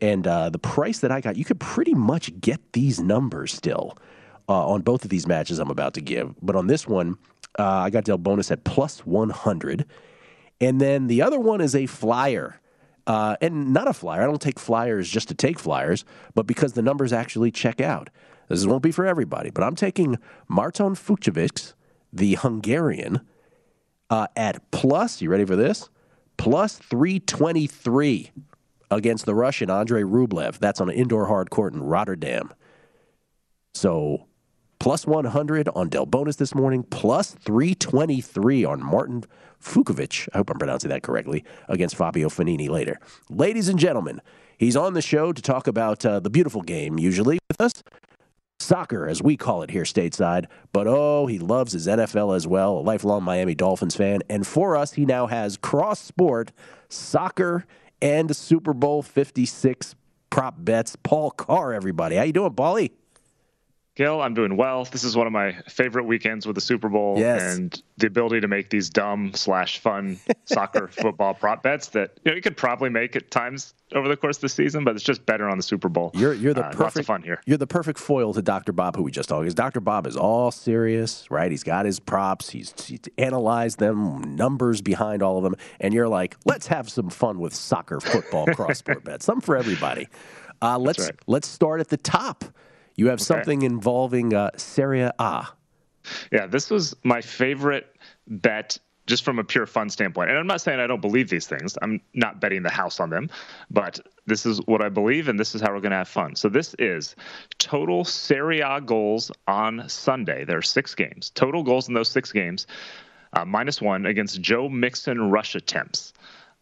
And 0.00 0.26
uh, 0.26 0.50
the 0.50 0.58
price 0.58 0.98
that 1.00 1.10
I 1.10 1.20
got, 1.20 1.36
you 1.36 1.44
could 1.44 1.58
pretty 1.58 1.94
much 1.94 2.38
get 2.40 2.60
these 2.72 3.00
numbers 3.00 3.52
still 3.52 3.96
uh, 4.48 4.66
on 4.68 4.82
both 4.82 5.04
of 5.04 5.10
these 5.10 5.26
matches 5.26 5.58
I'm 5.58 5.70
about 5.70 5.94
to 5.94 6.00
give. 6.00 6.34
But 6.42 6.54
on 6.54 6.66
this 6.66 6.86
one, 6.86 7.16
uh, 7.58 7.64
I 7.64 7.90
got 7.90 8.04
Delbonis 8.04 8.50
at 8.50 8.64
plus 8.64 9.04
100. 9.06 9.86
And 10.60 10.80
then 10.80 11.06
the 11.06 11.22
other 11.22 11.40
one 11.40 11.60
is 11.60 11.74
a 11.74 11.86
flyer. 11.86 12.60
Uh, 13.08 13.36
and 13.40 13.72
not 13.72 13.88
a 13.88 13.94
flyer. 13.94 14.22
I 14.22 14.26
don't 14.26 14.40
take 14.40 14.58
flyers 14.58 15.08
just 15.08 15.28
to 15.28 15.34
take 15.34 15.58
flyers, 15.58 16.04
but 16.34 16.46
because 16.46 16.74
the 16.74 16.82
numbers 16.82 17.12
actually 17.12 17.50
check 17.50 17.80
out. 17.80 18.10
This 18.48 18.66
won't 18.66 18.82
be 18.82 18.92
for 18.92 19.06
everybody, 19.06 19.50
but 19.50 19.64
I'm 19.64 19.74
taking 19.74 20.18
Marton 20.46 20.94
Fucsovics, 20.94 21.72
the 22.12 22.34
Hungarian, 22.34 23.22
uh, 24.10 24.26
at 24.36 24.70
plus. 24.70 25.22
You 25.22 25.30
ready 25.30 25.46
for 25.46 25.56
this? 25.56 25.88
Plus 26.36 26.76
323 26.76 28.30
against 28.90 29.24
the 29.24 29.34
Russian 29.34 29.70
Andrei 29.70 30.02
Rublev. 30.02 30.58
That's 30.58 30.80
on 30.80 30.90
an 30.90 30.94
indoor 30.94 31.26
hard 31.26 31.50
court 31.50 31.72
in 31.72 31.82
Rotterdam. 31.82 32.52
So 33.74 34.27
plus 34.78 35.06
100 35.06 35.68
on 35.74 35.90
Delbonis 35.90 36.36
this 36.36 36.54
morning, 36.54 36.82
plus 36.84 37.32
323 37.32 38.64
on 38.64 38.82
Martin 38.82 39.24
Fucsovics. 39.62 40.28
I 40.32 40.38
hope 40.38 40.50
I'm 40.50 40.58
pronouncing 40.58 40.90
that 40.90 41.02
correctly, 41.02 41.44
against 41.68 41.96
Fabio 41.96 42.28
Fognini 42.28 42.68
later. 42.68 43.00
Ladies 43.28 43.68
and 43.68 43.78
gentlemen, 43.78 44.20
he's 44.56 44.76
on 44.76 44.94
the 44.94 45.02
show 45.02 45.32
to 45.32 45.42
talk 45.42 45.66
about 45.66 46.04
uh, 46.06 46.20
the 46.20 46.30
beautiful 46.30 46.62
game, 46.62 46.98
usually 46.98 47.38
with 47.48 47.60
us. 47.60 47.72
Soccer, 48.60 49.06
as 49.06 49.22
we 49.22 49.36
call 49.36 49.62
it 49.62 49.70
here 49.70 49.84
stateside, 49.84 50.46
but 50.72 50.88
oh, 50.88 51.26
he 51.26 51.38
loves 51.38 51.72
his 51.72 51.86
NFL 51.86 52.34
as 52.34 52.46
well, 52.46 52.78
a 52.78 52.80
lifelong 52.80 53.22
Miami 53.22 53.54
Dolphins 53.54 53.94
fan. 53.94 54.20
And 54.28 54.44
for 54.44 54.76
us, 54.76 54.94
he 54.94 55.06
now 55.06 55.28
has 55.28 55.56
cross 55.56 56.00
sport, 56.00 56.50
soccer, 56.88 57.66
and 58.02 58.34
Super 58.34 58.74
Bowl 58.74 59.02
56 59.02 59.94
prop 60.30 60.56
bets. 60.58 60.96
Paul 60.96 61.30
Carr, 61.30 61.72
everybody. 61.72 62.16
How 62.16 62.24
you 62.24 62.32
doing, 62.32 62.52
Paulie? 62.52 62.90
Gill, 63.98 64.22
I'm 64.22 64.32
doing 64.32 64.56
well. 64.56 64.84
This 64.84 65.02
is 65.02 65.16
one 65.16 65.26
of 65.26 65.32
my 65.32 65.54
favorite 65.66 66.04
weekends 66.04 66.46
with 66.46 66.54
the 66.54 66.60
Super 66.60 66.88
Bowl 66.88 67.16
yes. 67.18 67.56
and 67.56 67.82
the 67.96 68.06
ability 68.06 68.40
to 68.42 68.46
make 68.46 68.70
these 68.70 68.88
dumb 68.88 69.32
slash 69.34 69.80
fun 69.80 70.20
soccer 70.44 70.86
football 70.86 71.34
prop 71.34 71.64
bets 71.64 71.88
that 71.88 72.12
you 72.24 72.30
know 72.30 72.36
you 72.36 72.40
could 72.40 72.56
probably 72.56 72.90
make 72.90 73.16
at 73.16 73.28
times 73.32 73.74
over 73.96 74.06
the 74.06 74.16
course 74.16 74.36
of 74.36 74.42
the 74.42 74.48
season, 74.50 74.84
but 74.84 74.94
it's 74.94 75.02
just 75.02 75.26
better 75.26 75.48
on 75.48 75.56
the 75.56 75.64
Super 75.64 75.88
Bowl. 75.88 76.12
You're 76.14 76.32
you're 76.32 76.54
the 76.54 76.60
uh, 76.60 76.66
perfect 76.66 76.80
lots 76.80 76.96
of 76.96 77.06
fun 77.06 77.22
here. 77.24 77.42
You're 77.44 77.58
the 77.58 77.66
perfect 77.66 77.98
foil 77.98 78.32
to 78.34 78.40
Dr. 78.40 78.70
Bob, 78.70 78.94
who 78.94 79.02
we 79.02 79.10
just 79.10 79.30
talked. 79.30 79.42
Because 79.42 79.56
Dr. 79.56 79.80
Bob 79.80 80.06
is 80.06 80.16
all 80.16 80.52
serious, 80.52 81.28
right? 81.28 81.50
He's 81.50 81.64
got 81.64 81.84
his 81.84 81.98
props. 81.98 82.50
He's, 82.50 82.72
he's 82.80 83.00
analyzed 83.18 83.80
them, 83.80 84.36
numbers 84.36 84.80
behind 84.80 85.24
all 85.24 85.38
of 85.38 85.42
them, 85.42 85.56
and 85.80 85.92
you're 85.92 86.06
like, 86.06 86.36
let's 86.44 86.68
have 86.68 86.88
some 86.88 87.10
fun 87.10 87.40
with 87.40 87.52
soccer, 87.52 87.98
football, 87.98 88.46
cross 88.54 88.78
sport 88.78 89.02
bets. 89.02 89.24
Some 89.24 89.40
for 89.40 89.56
everybody. 89.56 90.06
Uh, 90.62 90.78
let's 90.78 91.00
right. 91.00 91.18
let's 91.26 91.48
start 91.48 91.80
at 91.80 91.88
the 91.88 91.96
top. 91.96 92.44
You 92.98 93.08
have 93.10 93.20
something 93.20 93.62
involving 93.62 94.34
uh, 94.34 94.50
Serie 94.56 95.08
A. 95.20 95.46
Yeah, 96.32 96.46
this 96.48 96.68
was 96.68 96.96
my 97.04 97.20
favorite 97.20 97.94
bet 98.26 98.76
just 99.06 99.24
from 99.24 99.38
a 99.38 99.44
pure 99.44 99.66
fun 99.66 99.88
standpoint. 99.88 100.30
And 100.30 100.38
I'm 100.38 100.48
not 100.48 100.60
saying 100.60 100.80
I 100.80 100.88
don't 100.88 101.00
believe 101.00 101.30
these 101.30 101.46
things. 101.46 101.78
I'm 101.80 102.00
not 102.14 102.40
betting 102.40 102.64
the 102.64 102.70
house 102.70 102.98
on 102.98 103.08
them, 103.08 103.30
but 103.70 104.00
this 104.26 104.44
is 104.44 104.58
what 104.66 104.82
I 104.82 104.88
believe, 104.88 105.28
and 105.28 105.38
this 105.38 105.54
is 105.54 105.60
how 105.60 105.72
we're 105.72 105.80
going 105.80 105.92
to 105.92 105.98
have 105.98 106.08
fun. 106.08 106.34
So 106.34 106.48
this 106.48 106.74
is 106.80 107.14
total 107.58 108.04
Serie 108.04 108.60
A 108.60 108.80
goals 108.80 109.30
on 109.46 109.88
Sunday. 109.88 110.44
There 110.44 110.58
are 110.58 110.62
six 110.62 110.96
games. 110.96 111.30
Total 111.30 111.62
goals 111.62 111.86
in 111.86 111.94
those 111.94 112.08
six 112.08 112.32
games, 112.32 112.66
uh, 113.32 113.44
minus 113.44 113.80
one 113.80 114.06
against 114.06 114.40
Joe 114.40 114.68
Mixon 114.68 115.30
rush 115.30 115.54
attempts. 115.54 116.12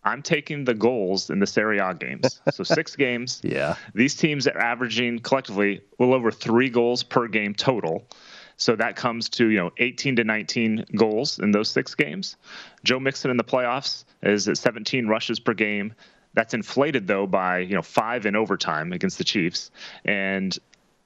I'm 0.06 0.22
taking 0.22 0.64
the 0.64 0.72
goals 0.72 1.30
in 1.30 1.40
the 1.40 1.48
Serie 1.48 1.78
A 1.78 1.92
games. 1.92 2.40
So 2.52 2.62
six 2.64 2.94
games. 2.94 3.40
Yeah. 3.42 3.74
These 3.92 4.14
teams 4.14 4.46
are 4.46 4.56
averaging 4.56 5.18
collectively 5.18 5.82
well 5.98 6.14
over 6.14 6.30
three 6.30 6.70
goals 6.70 7.02
per 7.02 7.26
game 7.26 7.54
total. 7.54 8.06
So 8.56 8.76
that 8.76 8.94
comes 8.94 9.28
to 9.30 9.48
you 9.50 9.58
know 9.58 9.72
18 9.78 10.16
to 10.16 10.24
19 10.24 10.86
goals 10.96 11.40
in 11.40 11.50
those 11.50 11.68
six 11.68 11.94
games. 11.96 12.36
Joe 12.84 13.00
Mixon 13.00 13.32
in 13.32 13.36
the 13.36 13.44
playoffs 13.44 14.04
is 14.22 14.48
at 14.48 14.56
17 14.56 15.08
rushes 15.08 15.40
per 15.40 15.54
game. 15.54 15.92
That's 16.34 16.54
inflated 16.54 17.08
though 17.08 17.26
by 17.26 17.58
you 17.58 17.74
know 17.74 17.82
five 17.82 18.26
in 18.26 18.36
overtime 18.36 18.92
against 18.92 19.18
the 19.18 19.24
Chiefs, 19.24 19.72
and 20.04 20.56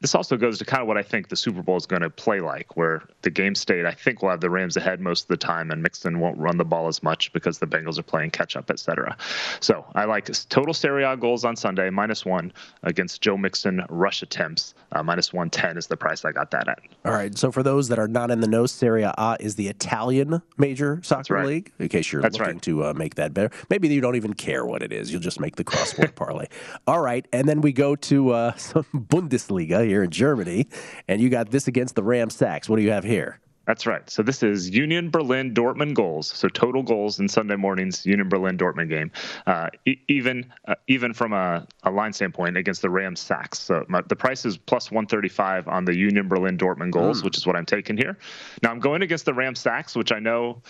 this 0.00 0.14
also 0.14 0.36
goes 0.36 0.58
to 0.58 0.64
kind 0.64 0.80
of 0.80 0.88
what 0.88 0.96
I 0.96 1.02
think 1.02 1.28
the 1.28 1.36
Super 1.36 1.62
Bowl 1.62 1.76
is 1.76 1.84
going 1.84 2.00
to 2.02 2.08
play 2.08 2.40
like, 2.40 2.76
where 2.76 3.02
the 3.22 3.30
game 3.30 3.54
state, 3.54 3.84
I 3.84 3.92
think, 3.92 4.22
will 4.22 4.30
have 4.30 4.40
the 4.40 4.48
Rams 4.48 4.76
ahead 4.76 5.00
most 5.00 5.22
of 5.22 5.28
the 5.28 5.36
time, 5.36 5.70
and 5.70 5.82
Mixon 5.82 6.20
won't 6.20 6.38
run 6.38 6.56
the 6.56 6.64
ball 6.64 6.88
as 6.88 7.02
much 7.02 7.32
because 7.34 7.58
the 7.58 7.66
Bengals 7.66 7.98
are 7.98 8.02
playing 8.02 8.30
catch 8.30 8.56
up, 8.56 8.70
et 8.70 8.78
cetera. 8.78 9.16
So 9.60 9.84
I 9.94 10.06
like 10.06 10.30
total 10.48 10.72
Serie 10.72 11.04
A 11.04 11.16
goals 11.16 11.44
on 11.44 11.54
Sunday, 11.54 11.90
minus 11.90 12.24
one 12.24 12.52
against 12.82 13.20
Joe 13.20 13.36
Mixon 13.36 13.84
rush 13.90 14.22
attempts. 14.22 14.74
Uh, 14.92 15.02
minus 15.02 15.32
110 15.32 15.76
is 15.76 15.86
the 15.86 15.96
price 15.96 16.24
I 16.24 16.32
got 16.32 16.50
that 16.50 16.66
at. 16.66 16.80
All 17.04 17.12
right. 17.12 17.36
So 17.36 17.52
for 17.52 17.62
those 17.62 17.88
that 17.88 17.98
are 17.98 18.08
not 18.08 18.30
in 18.30 18.40
the 18.40 18.48
know, 18.48 18.66
Serie 18.66 19.02
A 19.04 19.36
is 19.38 19.54
the 19.56 19.68
Italian 19.68 20.42
major 20.56 21.00
soccer 21.04 21.34
right. 21.34 21.46
league. 21.46 21.72
In 21.78 21.88
case 21.88 22.10
you're 22.10 22.22
That's 22.22 22.38
looking 22.38 22.54
right. 22.54 22.62
to 22.62 22.84
uh, 22.86 22.94
make 22.94 23.16
that 23.16 23.34
better, 23.34 23.50
maybe 23.68 23.88
you 23.88 24.00
don't 24.00 24.16
even 24.16 24.34
care 24.34 24.64
what 24.64 24.82
it 24.82 24.92
is. 24.92 25.12
You'll 25.12 25.20
just 25.20 25.38
make 25.38 25.56
the 25.56 25.64
cross 25.64 25.90
sport 25.90 26.14
parlay. 26.16 26.46
All 26.86 27.00
right, 27.00 27.26
and 27.32 27.48
then 27.48 27.60
we 27.60 27.72
go 27.72 27.94
to 27.96 28.30
uh, 28.30 28.54
some 28.56 28.84
Bundesliga 28.94 29.89
here 29.90 30.04
in 30.04 30.10
Germany, 30.10 30.68
and 31.08 31.20
you 31.20 31.28
got 31.28 31.50
this 31.50 31.66
against 31.66 31.96
the 31.96 32.02
Ram 32.02 32.30
Sacks. 32.30 32.68
What 32.68 32.76
do 32.76 32.82
you 32.82 32.92
have 32.92 33.04
here? 33.04 33.40
That's 33.66 33.86
right. 33.86 34.08
So 34.08 34.22
this 34.22 34.42
is 34.42 34.70
Union 34.70 35.10
Berlin 35.10 35.54
Dortmund 35.54 35.94
goals. 35.94 36.26
So 36.28 36.48
total 36.48 36.82
goals 36.82 37.20
in 37.20 37.28
Sunday 37.28 37.56
morning's 37.56 38.04
Union 38.04 38.28
Berlin 38.28 38.56
Dortmund 38.58 38.88
game. 38.88 39.12
Uh, 39.46 39.68
e- 39.86 39.98
even 40.08 40.52
uh, 40.66 40.74
even 40.88 41.12
from 41.12 41.32
a, 41.32 41.66
a 41.84 41.90
line 41.90 42.12
standpoint 42.12 42.56
against 42.56 42.82
the 42.82 42.90
Rams 42.90 43.20
sacks. 43.20 43.60
So 43.60 43.84
my, 43.88 44.00
the 44.08 44.16
price 44.16 44.44
is 44.44 44.56
plus 44.56 44.90
135 44.90 45.68
on 45.68 45.84
the 45.84 45.96
Union 45.96 46.26
Berlin 46.26 46.58
Dortmund 46.58 46.90
goals, 46.90 47.22
which 47.22 47.36
is 47.36 47.46
what 47.46 47.54
I'm 47.54 47.66
taking 47.66 47.96
here. 47.96 48.18
Now 48.62 48.70
I'm 48.70 48.80
going 48.80 49.02
against 49.02 49.24
the 49.24 49.34
Rams 49.34 49.60
sacks, 49.60 49.94
which 49.94 50.10
I 50.10 50.18
know 50.18 50.62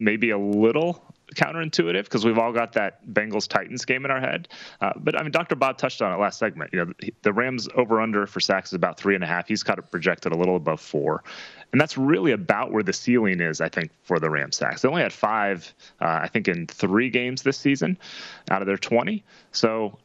may 0.00 0.16
be 0.16 0.30
a 0.30 0.38
little 0.38 1.14
counterintuitive 1.32 2.04
because 2.04 2.24
we've 2.24 2.38
all 2.38 2.52
got 2.52 2.72
that 2.74 3.06
Bengals 3.06 3.48
Titans 3.48 3.84
game 3.84 4.04
in 4.04 4.10
our 4.10 4.20
head. 4.20 4.48
Uh, 4.80 4.92
but 4.96 5.18
I 5.18 5.22
mean, 5.22 5.32
Dr. 5.32 5.56
Bob 5.56 5.78
touched 5.78 6.02
on 6.02 6.12
it 6.12 6.16
last 6.20 6.38
segment. 6.38 6.70
You 6.72 6.84
know, 6.84 6.92
the- 7.22 7.32
Rams 7.32 7.68
over 7.74 8.00
under 8.00 8.26
for 8.26 8.40
sacks 8.40 8.70
is 8.70 8.74
about 8.74 8.98
three 8.98 9.14
and 9.14 9.24
a 9.24 9.26
half. 9.26 9.48
He's 9.48 9.62
got 9.62 9.78
it 9.78 9.90
projected 9.90 10.32
a 10.32 10.36
little 10.36 10.56
above 10.56 10.80
four. 10.80 11.24
And 11.72 11.80
that's 11.80 11.96
really 11.96 12.32
about 12.32 12.70
where 12.72 12.82
the 12.82 12.92
ceiling 12.92 13.40
is, 13.40 13.60
I 13.62 13.68
think, 13.70 13.90
for 14.02 14.20
the 14.20 14.28
Rams 14.28 14.56
sacks. 14.56 14.82
They 14.82 14.88
only 14.88 15.02
had 15.02 15.12
five, 15.12 15.74
uh, 16.00 16.20
I 16.22 16.28
think, 16.28 16.46
in 16.46 16.66
three 16.66 17.08
games 17.08 17.42
this 17.42 17.56
season 17.56 17.96
out 18.50 18.60
of 18.60 18.66
their 18.66 18.76
20. 18.76 19.24
So 19.52 19.98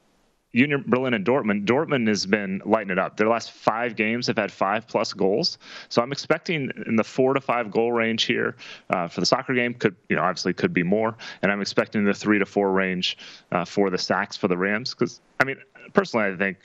Union 0.54 0.84
Berlin 0.88 1.14
and 1.14 1.26
Dortmund. 1.26 1.66
Dortmund 1.66 2.08
has 2.08 2.26
been 2.26 2.62
lighting 2.66 2.92
it 2.92 2.98
up. 2.98 3.18
Their 3.18 3.28
last 3.28 3.52
five 3.52 3.96
games 3.96 4.28
have 4.28 4.38
had 4.38 4.52
five 4.52 4.88
plus 4.88 5.14
goals. 5.14 5.58
So 5.90 6.02
I'm 6.02 6.12
expecting 6.12 6.72
in 6.86 6.96
the 6.96 7.04
four 7.04 7.34
to 7.34 7.42
five 7.42 7.70
goal 7.70 7.92
range 7.92 8.24
here 8.24 8.56
uh, 8.90 9.08
for 9.08 9.20
the 9.20 9.26
soccer 9.26 9.54
game. 9.54 9.74
Could 9.74 9.96
you 10.10 10.16
know 10.16 10.24
obviously 10.24 10.54
could 10.54 10.74
be 10.74 10.84
more, 10.84 11.16
and 11.42 11.52
I'm 11.52 11.62
expecting 11.62 12.06
the 12.06 12.14
three 12.14 12.40
to 12.40 12.46
four 12.46 12.72
range 12.72 13.18
uh, 13.52 13.66
for 13.66 13.90
the 13.90 13.98
sacks 13.98 14.38
for 14.38 14.48
the 14.48 14.58
Rams. 14.58 14.94
Because 14.94 15.22
I 15.40 15.44
mean, 15.44 15.58
personally, 15.94 16.32
I 16.32 16.36
think 16.36 16.58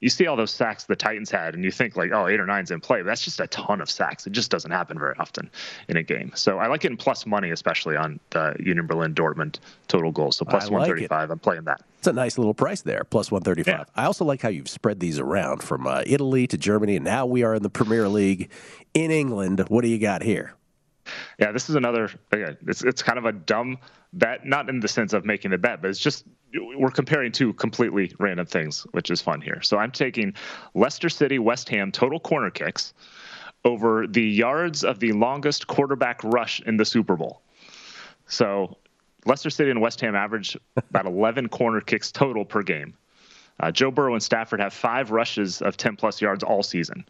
you 0.00 0.08
see 0.08 0.26
all 0.26 0.36
those 0.36 0.50
sacks 0.50 0.84
the 0.84 0.96
Titans 0.96 1.30
had, 1.30 1.54
and 1.54 1.62
you 1.62 1.70
think 1.70 1.96
like, 1.96 2.10
oh, 2.12 2.26
eight 2.26 2.40
or 2.40 2.46
nine's 2.46 2.70
in 2.70 2.80
play. 2.80 3.00
But 3.00 3.06
that's 3.06 3.22
just 3.22 3.40
a 3.40 3.46
ton 3.48 3.80
of 3.80 3.90
sacks. 3.90 4.26
It 4.26 4.32
just 4.32 4.50
doesn't 4.50 4.70
happen 4.70 4.98
very 4.98 5.14
often 5.18 5.50
in 5.88 5.96
a 5.96 6.02
game. 6.02 6.32
So 6.34 6.58
I 6.58 6.66
like 6.66 6.84
it 6.84 6.90
in 6.90 6.96
plus 6.96 7.26
money, 7.26 7.50
especially 7.50 7.96
on 7.96 8.18
the 8.30 8.56
Union 8.58 8.86
Berlin 8.86 9.14
Dortmund 9.14 9.58
total 9.88 10.10
goals. 10.10 10.36
So 10.36 10.44
plus 10.44 10.64
like 10.64 10.72
135. 10.72 11.30
I'm 11.30 11.38
playing 11.38 11.64
that. 11.64 11.82
It's 11.98 12.06
a 12.06 12.12
nice 12.12 12.38
little 12.38 12.54
price 12.54 12.80
there, 12.80 13.04
plus 13.04 13.30
135. 13.30 13.66
Yeah. 13.66 13.84
I 13.94 14.06
also 14.06 14.24
like 14.24 14.40
how 14.40 14.48
you've 14.48 14.70
spread 14.70 15.00
these 15.00 15.18
around 15.18 15.62
from 15.62 15.86
uh, 15.86 16.02
Italy 16.06 16.46
to 16.46 16.56
Germany, 16.56 16.96
and 16.96 17.04
now 17.04 17.26
we 17.26 17.42
are 17.42 17.54
in 17.54 17.62
the 17.62 17.70
Premier 17.70 18.08
League 18.08 18.50
in 18.94 19.10
England. 19.10 19.62
What 19.68 19.82
do 19.82 19.88
you 19.88 19.98
got 19.98 20.22
here? 20.22 20.54
Yeah, 21.38 21.52
this 21.52 21.68
is 21.68 21.76
another. 21.76 22.10
Again, 22.32 22.56
it's 22.66 22.82
it's 22.82 23.02
kind 23.02 23.18
of 23.18 23.24
a 23.24 23.32
dumb 23.32 23.78
bet, 24.12 24.44
not 24.44 24.68
in 24.68 24.80
the 24.80 24.88
sense 24.88 25.12
of 25.12 25.24
making 25.24 25.50
the 25.50 25.58
bet, 25.58 25.80
but 25.82 25.90
it's 25.90 26.00
just 26.00 26.24
we're 26.76 26.90
comparing 26.90 27.32
two 27.32 27.52
completely 27.54 28.12
random 28.18 28.46
things, 28.46 28.86
which 28.92 29.10
is 29.10 29.20
fun 29.20 29.40
here. 29.40 29.60
So 29.62 29.78
I'm 29.78 29.92
taking 29.92 30.34
Leicester 30.74 31.08
City, 31.08 31.38
West 31.38 31.68
Ham 31.68 31.92
total 31.92 32.18
corner 32.18 32.50
kicks 32.50 32.92
over 33.64 34.06
the 34.06 34.22
yards 34.22 34.84
of 34.84 35.00
the 35.00 35.12
longest 35.12 35.66
quarterback 35.66 36.22
rush 36.24 36.60
in 36.60 36.76
the 36.76 36.84
Super 36.84 37.16
Bowl. 37.16 37.42
So 38.26 38.78
Leicester 39.26 39.50
City 39.50 39.70
and 39.70 39.80
West 39.80 40.00
Ham 40.00 40.14
average 40.14 40.56
about 40.76 41.06
11 41.06 41.48
corner 41.48 41.80
kicks 41.80 42.10
total 42.10 42.44
per 42.44 42.62
game. 42.62 42.94
Uh, 43.60 43.70
Joe 43.70 43.90
Burrow 43.90 44.14
and 44.14 44.22
Stafford 44.22 44.60
have 44.60 44.72
five 44.72 45.10
rushes 45.10 45.62
of 45.62 45.76
10 45.76 45.96
plus 45.96 46.20
yards 46.20 46.42
all 46.42 46.62
season, 46.62 47.04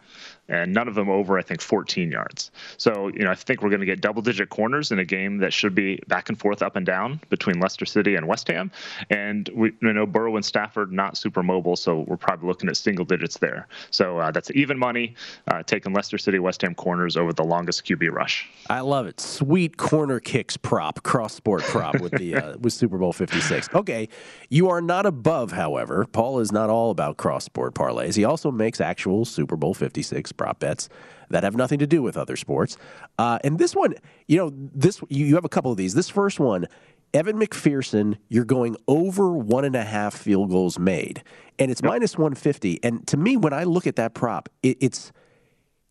and 0.48 0.72
none 0.72 0.88
of 0.88 0.94
them 0.94 1.08
over, 1.08 1.38
I 1.38 1.42
think, 1.42 1.60
14 1.60 2.10
yards. 2.10 2.50
So, 2.76 3.08
you 3.08 3.24
know, 3.24 3.30
I 3.30 3.34
think 3.34 3.62
we're 3.62 3.70
going 3.70 3.80
to 3.80 3.86
get 3.86 4.00
double 4.00 4.22
digit 4.22 4.50
corners 4.50 4.92
in 4.92 4.98
a 4.98 5.04
game 5.04 5.38
that 5.38 5.52
should 5.52 5.74
be 5.74 6.00
back 6.08 6.28
and 6.28 6.38
forth, 6.38 6.62
up 6.62 6.76
and 6.76 6.86
down 6.86 7.20
between 7.28 7.60
Leicester 7.60 7.86
City 7.86 8.16
and 8.16 8.26
West 8.26 8.48
Ham. 8.48 8.70
And 9.08 9.48
we 9.54 9.72
you 9.80 9.92
know 9.92 10.06
Burrow 10.06 10.36
and 10.36 10.44
Stafford 10.44 10.92
not 10.92 11.16
super 11.16 11.42
mobile, 11.42 11.76
so 11.76 12.04
we're 12.06 12.16
probably 12.16 12.48
looking 12.48 12.68
at 12.68 12.76
single 12.76 13.04
digits 13.04 13.38
there. 13.38 13.68
So 13.90 14.18
uh, 14.18 14.30
that's 14.30 14.50
even 14.52 14.78
money, 14.78 15.14
uh, 15.48 15.62
taking 15.62 15.92
Leicester 15.92 16.18
City, 16.18 16.38
West 16.38 16.62
Ham 16.62 16.74
corners 16.74 17.16
over 17.16 17.32
the 17.32 17.44
longest 17.44 17.84
QB 17.84 18.10
rush. 18.10 18.48
I 18.68 18.80
love 18.80 19.06
it. 19.06 19.20
Sweet 19.20 19.76
corner 19.76 20.20
kicks 20.20 20.56
prop, 20.56 21.02
cross 21.02 21.34
sport 21.34 21.62
prop 21.62 22.00
with 22.00 22.12
the 22.12 22.36
uh, 22.36 22.56
with 22.60 22.72
Super 22.72 22.98
Bowl 22.98 23.12
56. 23.12 23.68
Okay, 23.74 24.08
you 24.48 24.68
are 24.68 24.80
not 24.80 25.06
above, 25.06 25.52
however. 25.52 26.06
Paul 26.12 26.39
is 26.40 26.52
not 26.52 26.70
all 26.70 26.90
about 26.90 27.16
cross 27.16 27.44
sport 27.44 27.74
parlays. 27.74 28.16
He 28.16 28.24
also 28.24 28.50
makes 28.50 28.80
actual 28.80 29.24
Super 29.24 29.56
Bowl 29.56 29.74
56 29.74 30.32
prop 30.32 30.58
bets 30.58 30.88
that 31.30 31.44
have 31.44 31.56
nothing 31.56 31.78
to 31.78 31.86
do 31.86 32.02
with 32.02 32.16
other 32.16 32.36
sports. 32.36 32.76
Uh, 33.18 33.38
and 33.44 33.58
this 33.58 33.74
one, 33.74 33.94
you 34.26 34.36
know, 34.36 34.52
this 34.54 35.00
you, 35.08 35.26
you 35.26 35.34
have 35.34 35.44
a 35.44 35.48
couple 35.48 35.70
of 35.70 35.76
these. 35.76 35.94
This 35.94 36.08
first 36.08 36.40
one, 36.40 36.66
Evan 37.14 37.38
McPherson, 37.38 38.18
you're 38.28 38.44
going 38.44 38.76
over 38.86 39.32
one 39.32 39.64
and 39.64 39.76
a 39.76 39.84
half 39.84 40.14
field 40.14 40.50
goals 40.50 40.78
made, 40.78 41.22
and 41.58 41.70
it's 41.70 41.80
yep. 41.82 41.90
minus 41.90 42.16
150. 42.16 42.80
And 42.82 43.06
to 43.08 43.16
me, 43.16 43.36
when 43.36 43.52
I 43.52 43.64
look 43.64 43.86
at 43.86 43.96
that 43.96 44.14
prop, 44.14 44.48
it, 44.62 44.76
it's 44.80 45.12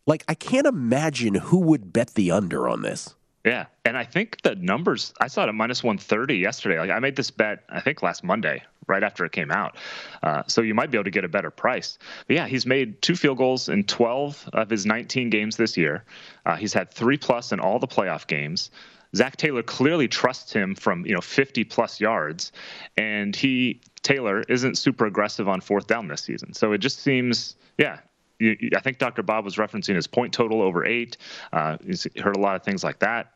like 0.06 0.24
I 0.28 0.34
can't 0.34 0.66
imagine 0.66 1.34
who 1.34 1.58
would 1.58 1.92
bet 1.92 2.14
the 2.14 2.30
under 2.30 2.68
on 2.68 2.82
this. 2.82 3.14
Yeah, 3.44 3.66
and 3.86 3.96
I 3.96 4.04
think 4.04 4.42
the 4.42 4.54
numbers 4.54 5.14
I 5.20 5.28
saw 5.28 5.44
it 5.44 5.48
at 5.48 5.54
minus 5.54 5.82
130 5.82 6.36
yesterday. 6.36 6.78
Like 6.78 6.90
I 6.90 6.98
made 6.98 7.16
this 7.16 7.30
bet, 7.30 7.64
I 7.70 7.80
think 7.80 8.02
last 8.02 8.22
Monday, 8.22 8.62
right 8.90 9.02
after 9.02 9.24
it 9.24 9.32
came 9.32 9.50
out. 9.50 9.76
Uh, 10.22 10.42
so 10.46 10.60
you 10.60 10.74
might 10.74 10.90
be 10.90 10.98
able 10.98 11.04
to 11.04 11.10
get 11.10 11.24
a 11.24 11.28
better 11.28 11.50
price. 11.50 11.98
But 12.26 12.36
yeah, 12.36 12.46
he's 12.46 12.66
made 12.66 13.00
two 13.00 13.16
field 13.16 13.38
goals 13.38 13.68
in 13.68 13.84
12 13.84 14.50
of 14.52 14.68
his 14.68 14.84
19 14.84 15.30
games 15.30 15.56
this 15.56 15.76
year. 15.76 16.04
Uh, 16.44 16.56
he's 16.56 16.74
had 16.74 16.90
three 16.90 17.16
plus 17.16 17.52
in 17.52 17.60
all 17.60 17.78
the 17.78 17.88
playoff 17.88 18.26
games. 18.26 18.70
Zac 19.16 19.36
Taylor 19.36 19.62
clearly 19.62 20.06
trusts 20.06 20.52
him 20.52 20.74
from 20.74 21.04
you 21.04 21.14
know 21.14 21.20
50 21.20 21.64
plus 21.64 22.00
yards, 22.00 22.52
and 22.96 23.34
he 23.34 23.80
Taylor 24.02 24.42
isn't 24.48 24.78
super 24.78 25.06
aggressive 25.06 25.48
on 25.48 25.60
fourth 25.60 25.86
down 25.86 26.08
this 26.08 26.22
season. 26.22 26.54
So 26.54 26.72
it 26.72 26.78
just 26.78 27.00
seems, 27.00 27.56
yeah, 27.76 27.98
I 28.40 28.80
think 28.80 28.98
Dr. 28.98 29.22
Bob 29.22 29.44
was 29.44 29.56
referencing 29.56 29.94
his 29.94 30.06
point 30.06 30.32
total 30.32 30.62
over 30.62 30.84
eight. 30.86 31.18
Uh, 31.52 31.76
he's 31.84 32.06
heard 32.18 32.36
a 32.36 32.40
lot 32.40 32.56
of 32.56 32.62
things 32.62 32.82
like 32.82 33.00
that. 33.00 33.32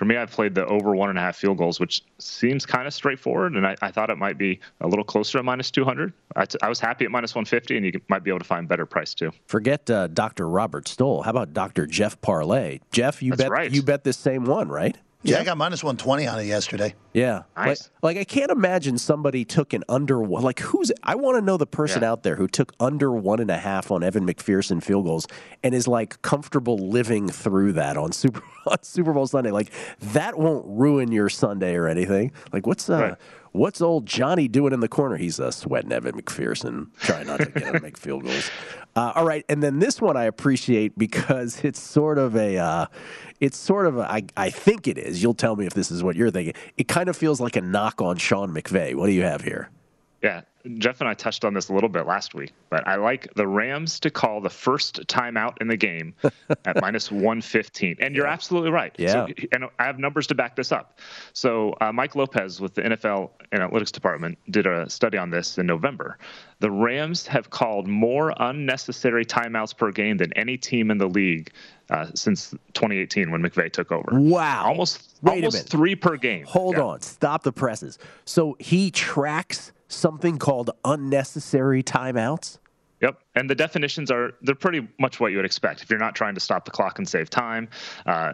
For 0.00 0.06
me, 0.06 0.16
I've 0.16 0.30
played 0.30 0.54
the 0.54 0.64
over 0.64 0.96
one 0.96 1.10
and 1.10 1.18
a 1.18 1.20
half 1.20 1.36
field 1.36 1.58
goals, 1.58 1.78
which 1.78 2.00
seems 2.16 2.64
kind 2.64 2.86
of 2.86 2.94
straightforward, 2.94 3.52
and 3.54 3.66
I, 3.66 3.76
I 3.82 3.90
thought 3.90 4.08
it 4.08 4.16
might 4.16 4.38
be 4.38 4.58
a 4.80 4.88
little 4.88 5.04
closer 5.04 5.36
at 5.36 5.44
minus 5.44 5.70
200. 5.70 6.10
I, 6.36 6.46
t- 6.46 6.56
I 6.62 6.70
was 6.70 6.80
happy 6.80 7.04
at 7.04 7.10
minus 7.10 7.34
150, 7.34 7.76
and 7.76 7.84
you 7.84 8.00
might 8.08 8.24
be 8.24 8.30
able 8.30 8.38
to 8.38 8.46
find 8.46 8.66
better 8.66 8.86
price 8.86 9.12
too. 9.12 9.30
Forget 9.46 9.90
uh, 9.90 10.06
Dr. 10.06 10.48
Robert 10.48 10.88
Stoll. 10.88 11.20
How 11.20 11.32
about 11.32 11.52
Dr. 11.52 11.86
Jeff 11.86 12.18
Parlay? 12.22 12.80
Jeff, 12.92 13.22
you 13.22 13.32
That's 13.32 13.42
bet 13.42 13.50
right. 13.50 13.70
you 13.70 13.82
bet 13.82 14.02
this 14.02 14.16
same 14.16 14.46
one, 14.46 14.70
right? 14.70 14.96
Yeah, 15.22 15.38
I 15.38 15.44
got 15.44 15.58
minus 15.58 15.84
120 15.84 16.26
on 16.26 16.38
it 16.40 16.44
yesterday. 16.44 16.94
Yeah. 17.12 17.42
Nice. 17.54 17.90
Like, 18.02 18.16
like, 18.16 18.18
I 18.18 18.24
can't 18.24 18.50
imagine 18.50 18.96
somebody 18.96 19.44
took 19.44 19.74
an 19.74 19.84
under 19.86 20.20
one. 20.20 20.42
Like, 20.42 20.60
who's, 20.60 20.90
I 21.02 21.14
want 21.16 21.36
to 21.36 21.42
know 21.42 21.58
the 21.58 21.66
person 21.66 22.00
yeah. 22.02 22.10
out 22.10 22.22
there 22.22 22.36
who 22.36 22.48
took 22.48 22.72
under 22.80 23.12
one 23.12 23.38
and 23.38 23.50
a 23.50 23.58
half 23.58 23.90
on 23.90 24.02
Evan 24.02 24.26
McPherson 24.26 24.82
field 24.82 25.04
goals 25.04 25.26
and 25.62 25.74
is 25.74 25.86
like 25.86 26.22
comfortable 26.22 26.78
living 26.78 27.28
through 27.28 27.72
that 27.74 27.98
on 27.98 28.12
Super, 28.12 28.42
on 28.66 28.82
Super 28.82 29.12
Bowl 29.12 29.26
Sunday. 29.26 29.50
Like, 29.50 29.70
that 30.00 30.38
won't 30.38 30.64
ruin 30.66 31.12
your 31.12 31.28
Sunday 31.28 31.74
or 31.74 31.86
anything. 31.86 32.32
Like, 32.50 32.66
what's, 32.66 32.88
uh, 32.88 33.00
right. 33.00 33.14
What's 33.52 33.80
old 33.80 34.06
Johnny 34.06 34.46
doing 34.46 34.72
in 34.72 34.80
the 34.80 34.88
corner? 34.88 35.16
He's 35.16 35.40
uh, 35.40 35.50
sweating 35.50 35.90
Evan 35.90 36.20
McPherson, 36.20 36.88
trying 37.00 37.26
not 37.26 37.40
to 37.40 37.46
get 37.46 37.64
him 37.64 37.72
to 37.74 37.80
make 37.80 37.96
field 37.96 38.24
goals. 38.24 38.50
Uh, 38.96 39.12
all 39.14 39.24
right, 39.24 39.44
and 39.48 39.62
then 39.62 39.78
this 39.78 40.00
one 40.00 40.16
I 40.16 40.24
appreciate 40.24 40.98
because 40.98 41.60
it's 41.64 41.78
sort 41.78 42.18
of 42.18 42.34
a, 42.34 42.56
uh, 42.56 42.86
it's 43.38 43.56
sort 43.56 43.86
of 43.86 43.98
a, 43.98 44.00
I, 44.00 44.24
I 44.36 44.50
think 44.50 44.88
it 44.88 44.98
is. 44.98 45.22
You'll 45.22 45.32
tell 45.32 45.54
me 45.54 45.64
if 45.64 45.74
this 45.74 45.92
is 45.92 46.02
what 46.02 46.16
you're 46.16 46.32
thinking. 46.32 46.54
It 46.76 46.88
kind 46.88 47.08
of 47.08 47.16
feels 47.16 47.40
like 47.40 47.54
a 47.54 47.60
knock 47.60 48.02
on 48.02 48.16
Sean 48.16 48.52
McVay. 48.52 48.96
What 48.96 49.06
do 49.06 49.12
you 49.12 49.22
have 49.22 49.42
here? 49.42 49.70
Yeah, 50.22 50.40
Jeff 50.78 51.00
and 51.00 51.08
I 51.08 51.14
touched 51.14 51.44
on 51.44 51.54
this 51.54 51.68
a 51.68 51.72
little 51.72 51.88
bit 51.88 52.06
last 52.06 52.34
week, 52.34 52.52
but 52.68 52.86
I 52.86 52.96
like 52.96 53.32
the 53.34 53.46
Rams 53.46 53.98
to 54.00 54.10
call 54.10 54.40
the 54.40 54.50
first 54.50 55.06
timeout 55.06 55.56
in 55.60 55.68
the 55.68 55.76
game 55.76 56.14
at 56.64 56.80
minus 56.80 57.10
115. 57.10 57.96
And 58.00 58.14
you're 58.14 58.26
absolutely 58.26 58.70
right. 58.70 58.94
Yeah. 58.98 59.26
So, 59.26 59.28
and 59.52 59.64
I 59.78 59.84
have 59.84 59.98
numbers 59.98 60.26
to 60.28 60.34
back 60.34 60.56
this 60.56 60.72
up. 60.72 60.98
So 61.32 61.74
uh, 61.80 61.92
Mike 61.92 62.14
Lopez 62.14 62.60
with 62.60 62.74
the 62.74 62.82
NFL 62.82 63.30
Analytics 63.52 63.92
Department 63.92 64.38
did 64.50 64.66
a 64.66 64.88
study 64.90 65.16
on 65.16 65.30
this 65.30 65.58
in 65.58 65.66
November. 65.66 66.18
The 66.58 66.70
Rams 66.70 67.26
have 67.26 67.50
called 67.50 67.88
more 67.88 68.34
unnecessary 68.36 69.24
timeouts 69.24 69.76
per 69.76 69.90
game 69.90 70.18
than 70.18 70.32
any 70.34 70.58
team 70.58 70.90
in 70.90 70.98
the 70.98 71.08
league 71.08 71.52
uh, 71.88 72.06
since 72.14 72.50
2018 72.74 73.30
when 73.30 73.42
McVay 73.42 73.72
took 73.72 73.90
over. 73.90 74.08
Wow. 74.12 74.66
Almost, 74.66 75.18
Wait 75.22 75.36
almost 75.36 75.68
three 75.68 75.96
per 75.96 76.16
game. 76.16 76.44
Hold 76.44 76.76
yeah. 76.76 76.82
on. 76.82 77.00
Stop 77.00 77.42
the 77.42 77.52
presses. 77.52 77.98
So 78.26 78.56
he 78.60 78.90
tracks 78.90 79.72
something 79.92 80.38
called 80.38 80.70
unnecessary 80.84 81.82
timeouts? 81.82 82.58
Yep, 83.00 83.18
and 83.34 83.48
the 83.48 83.54
definitions 83.54 84.10
are 84.10 84.32
they're 84.42 84.54
pretty 84.54 84.86
much 84.98 85.20
what 85.20 85.32
you 85.32 85.38
would 85.38 85.46
expect 85.46 85.82
if 85.82 85.88
you're 85.88 85.98
not 85.98 86.14
trying 86.14 86.34
to 86.34 86.40
stop 86.40 86.64
the 86.66 86.70
clock 86.70 86.98
and 86.98 87.08
save 87.08 87.30
time. 87.30 87.68
Uh, 88.04 88.32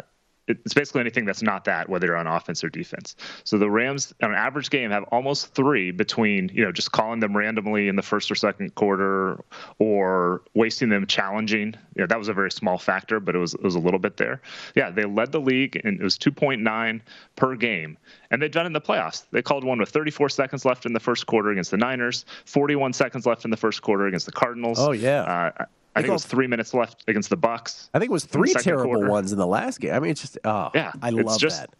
it's 0.49 0.74
basically 0.74 1.01
anything 1.01 1.24
that's 1.24 1.42
not 1.42 1.64
that, 1.64 1.88
whether 1.88 2.07
you're 2.07 2.16
on 2.16 2.26
offense 2.26 2.62
or 2.62 2.68
defense. 2.68 3.16
So 3.44 3.59
the 3.59 3.70
Rams, 3.70 4.14
on 4.22 4.30
an 4.30 4.36
average 4.36 4.70
game, 4.70 4.90
have 4.90 5.05
almost 5.05 5.55
three 5.55 5.90
between 5.90 6.51
you 6.55 6.64
know 6.64 6.72
just 6.72 6.92
calling 6.92 7.20
them 7.20 7.36
randomly 7.36 7.88
in 7.88 7.97
the 7.97 8.03
first 8.03 8.30
or 8.30 8.34
second 8.34 8.74
quarter, 8.74 9.42
or 9.78 10.42
wasting 10.55 10.88
them 10.88 11.07
challenging. 11.07 11.74
You 11.94 12.03
know, 12.03 12.07
that 12.07 12.18
was 12.18 12.28
a 12.28 12.34
very 12.34 12.51
small 12.51 12.78
factor, 12.78 13.18
but 13.20 13.34
it 13.34 13.38
was 13.38 13.55
it 13.55 13.62
was 13.62 13.74
a 13.74 13.80
little 13.80 13.99
bit 13.99 14.16
there. 14.16 14.40
Yeah, 14.74 14.90
they 14.90 15.05
led 15.05 15.32
the 15.32 15.40
league, 15.40 15.80
and 15.84 16.01
it 16.01 16.03
was 16.03 16.16
2.9 16.18 17.01
per 17.34 17.57
game, 17.57 17.99
and 18.30 18.40
they've 18.40 18.51
done 18.51 18.66
it 18.66 18.68
in 18.68 18.72
the 18.72 18.80
playoffs. 18.80 19.24
They 19.32 19.42
called 19.42 19.64
one 19.64 19.78
with 19.78 19.90
34 19.90 20.28
seconds 20.28 20.64
left 20.64 20.86
in 20.86 20.92
the 20.92 21.01
first 21.01 21.26
quarter 21.26 21.51
against 21.51 21.70
the 21.70 21.76
Niners, 21.76 22.24
41 22.44 22.92
seconds 22.92 23.26
left 23.26 23.44
in 23.44 23.51
the 23.51 23.57
first 23.57 23.82
quarter 23.82 24.07
against 24.07 24.26
the 24.26 24.32
Cardinals. 24.32 24.78
Oh 24.78 24.92
yeah. 24.92 25.53
Uh, 25.59 25.64
I 25.97 26.03
think 26.03 26.11
it 26.11 26.12
was 26.12 26.26
three 26.26 26.47
minutes 26.47 26.74
left 26.74 27.05
against 27.09 27.30
the 27.30 27.36
Bucks. 27.36 27.88
I 27.94 27.99
think 27.99 28.11
it 28.11 28.12
was 28.12 28.24
three 28.24 28.53
terrible 28.53 28.94
quarter. 28.94 29.11
ones 29.11 29.32
in 29.32 29.38
the 29.38 29.47
last 29.47 29.80
game. 29.80 29.94
I 29.94 30.01
mean, 30.01 30.11
it's 30.11 30.20
just 30.20 30.38
oh 30.44 30.70
yeah, 30.74 30.92
I 31.03 31.11
love 31.11 31.38
just, 31.38 31.61
that. 31.61 31.70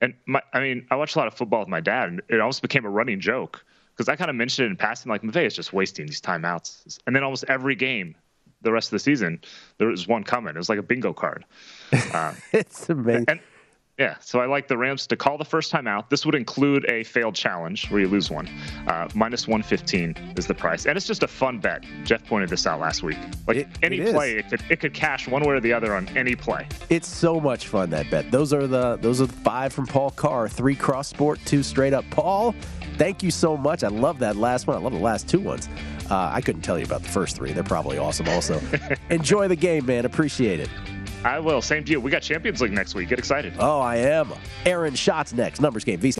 And 0.00 0.14
my, 0.26 0.40
I 0.54 0.60
mean, 0.60 0.86
I 0.90 0.96
watched 0.96 1.14
a 1.16 1.18
lot 1.18 1.28
of 1.28 1.34
football 1.34 1.60
with 1.60 1.68
my 1.68 1.80
dad, 1.80 2.08
and 2.08 2.22
it 2.28 2.40
almost 2.40 2.62
became 2.62 2.86
a 2.86 2.90
running 2.90 3.20
joke 3.20 3.64
because 4.00 4.08
I 4.08 4.16
kind 4.16 4.30
of 4.30 4.36
mentioned 4.36 4.66
it 4.66 4.70
in 4.70 4.76
passing, 4.76 5.10
like 5.10 5.20
McVay 5.20 5.46
is 5.46 5.54
just 5.54 5.74
wasting 5.74 6.06
these 6.06 6.22
timeouts. 6.22 6.98
And 7.06 7.14
then 7.14 7.22
almost 7.22 7.44
every 7.48 7.74
game, 7.74 8.14
the 8.62 8.72
rest 8.72 8.88
of 8.88 8.92
the 8.92 8.98
season, 8.98 9.40
there 9.76 9.88
was 9.88 10.08
one 10.08 10.24
coming. 10.24 10.54
It 10.54 10.58
was 10.58 10.70
like 10.70 10.78
a 10.78 10.82
bingo 10.82 11.12
card. 11.12 11.44
Uh, 11.92 12.32
it's 12.52 12.88
amazing. 12.88 13.26
And, 13.28 13.40
yeah, 14.00 14.16
so 14.20 14.40
I 14.40 14.46
like 14.46 14.66
the 14.66 14.78
Rams 14.78 15.06
to 15.08 15.16
call 15.16 15.36
the 15.36 15.44
first 15.44 15.70
time 15.70 15.86
out. 15.86 16.08
This 16.08 16.24
would 16.24 16.34
include 16.34 16.90
a 16.90 17.04
failed 17.04 17.34
challenge 17.34 17.90
where 17.90 18.00
you 18.00 18.08
lose 18.08 18.30
one. 18.30 18.48
Uh, 18.86 19.06
minus 19.14 19.46
115 19.46 20.36
is 20.38 20.46
the 20.46 20.54
price. 20.54 20.86
And 20.86 20.96
it's 20.96 21.06
just 21.06 21.22
a 21.22 21.28
fun 21.28 21.58
bet. 21.58 21.84
Jeff 22.02 22.24
pointed 22.24 22.48
this 22.48 22.66
out 22.66 22.80
last 22.80 23.02
week. 23.02 23.18
Like 23.46 23.58
it, 23.58 23.68
any 23.82 23.98
it 23.98 24.14
play, 24.14 24.38
it 24.38 24.48
could, 24.48 24.62
it 24.70 24.80
could 24.80 24.94
cash 24.94 25.28
one 25.28 25.42
way 25.42 25.56
or 25.56 25.60
the 25.60 25.74
other 25.74 25.94
on 25.94 26.08
any 26.16 26.34
play. 26.34 26.66
It's 26.88 27.08
so 27.08 27.38
much 27.38 27.68
fun, 27.68 27.90
that 27.90 28.10
bet. 28.10 28.30
Those 28.30 28.54
are 28.54 28.66
the 28.66 28.96
those 28.96 29.20
are 29.20 29.26
the 29.26 29.32
five 29.34 29.70
from 29.74 29.86
Paul 29.86 30.12
Carr, 30.12 30.48
three 30.48 30.74
cross 30.74 31.08
sport, 31.08 31.38
two 31.44 31.62
straight 31.62 31.92
up. 31.92 32.06
Paul, 32.08 32.54
thank 32.96 33.22
you 33.22 33.30
so 33.30 33.54
much. 33.54 33.84
I 33.84 33.88
love 33.88 34.18
that 34.20 34.36
last 34.36 34.66
one. 34.66 34.78
I 34.78 34.80
love 34.80 34.94
the 34.94 34.98
last 34.98 35.28
two 35.28 35.40
ones. 35.40 35.68
Uh, 36.10 36.30
I 36.32 36.40
couldn't 36.40 36.62
tell 36.62 36.78
you 36.78 36.86
about 36.86 37.02
the 37.02 37.08
first 37.10 37.36
three. 37.36 37.52
They're 37.52 37.62
probably 37.62 37.98
awesome 37.98 38.28
also. 38.30 38.58
Enjoy 39.10 39.46
the 39.46 39.56
game, 39.56 39.84
man. 39.84 40.06
Appreciate 40.06 40.58
it. 40.58 40.70
I 41.24 41.38
will. 41.38 41.60
Same 41.60 41.84
to 41.84 41.92
you. 41.92 42.00
We 42.00 42.10
got 42.10 42.22
Champions 42.22 42.60
League 42.60 42.72
next 42.72 42.94
week. 42.94 43.08
Get 43.08 43.18
excited. 43.18 43.52
Oh, 43.58 43.80
I 43.80 43.96
am. 43.96 44.32
Aaron 44.64 44.94
Schatz 44.94 45.32
next. 45.32 45.60
Numbers 45.60 45.84
game. 45.84 45.98
V. 45.98 46.19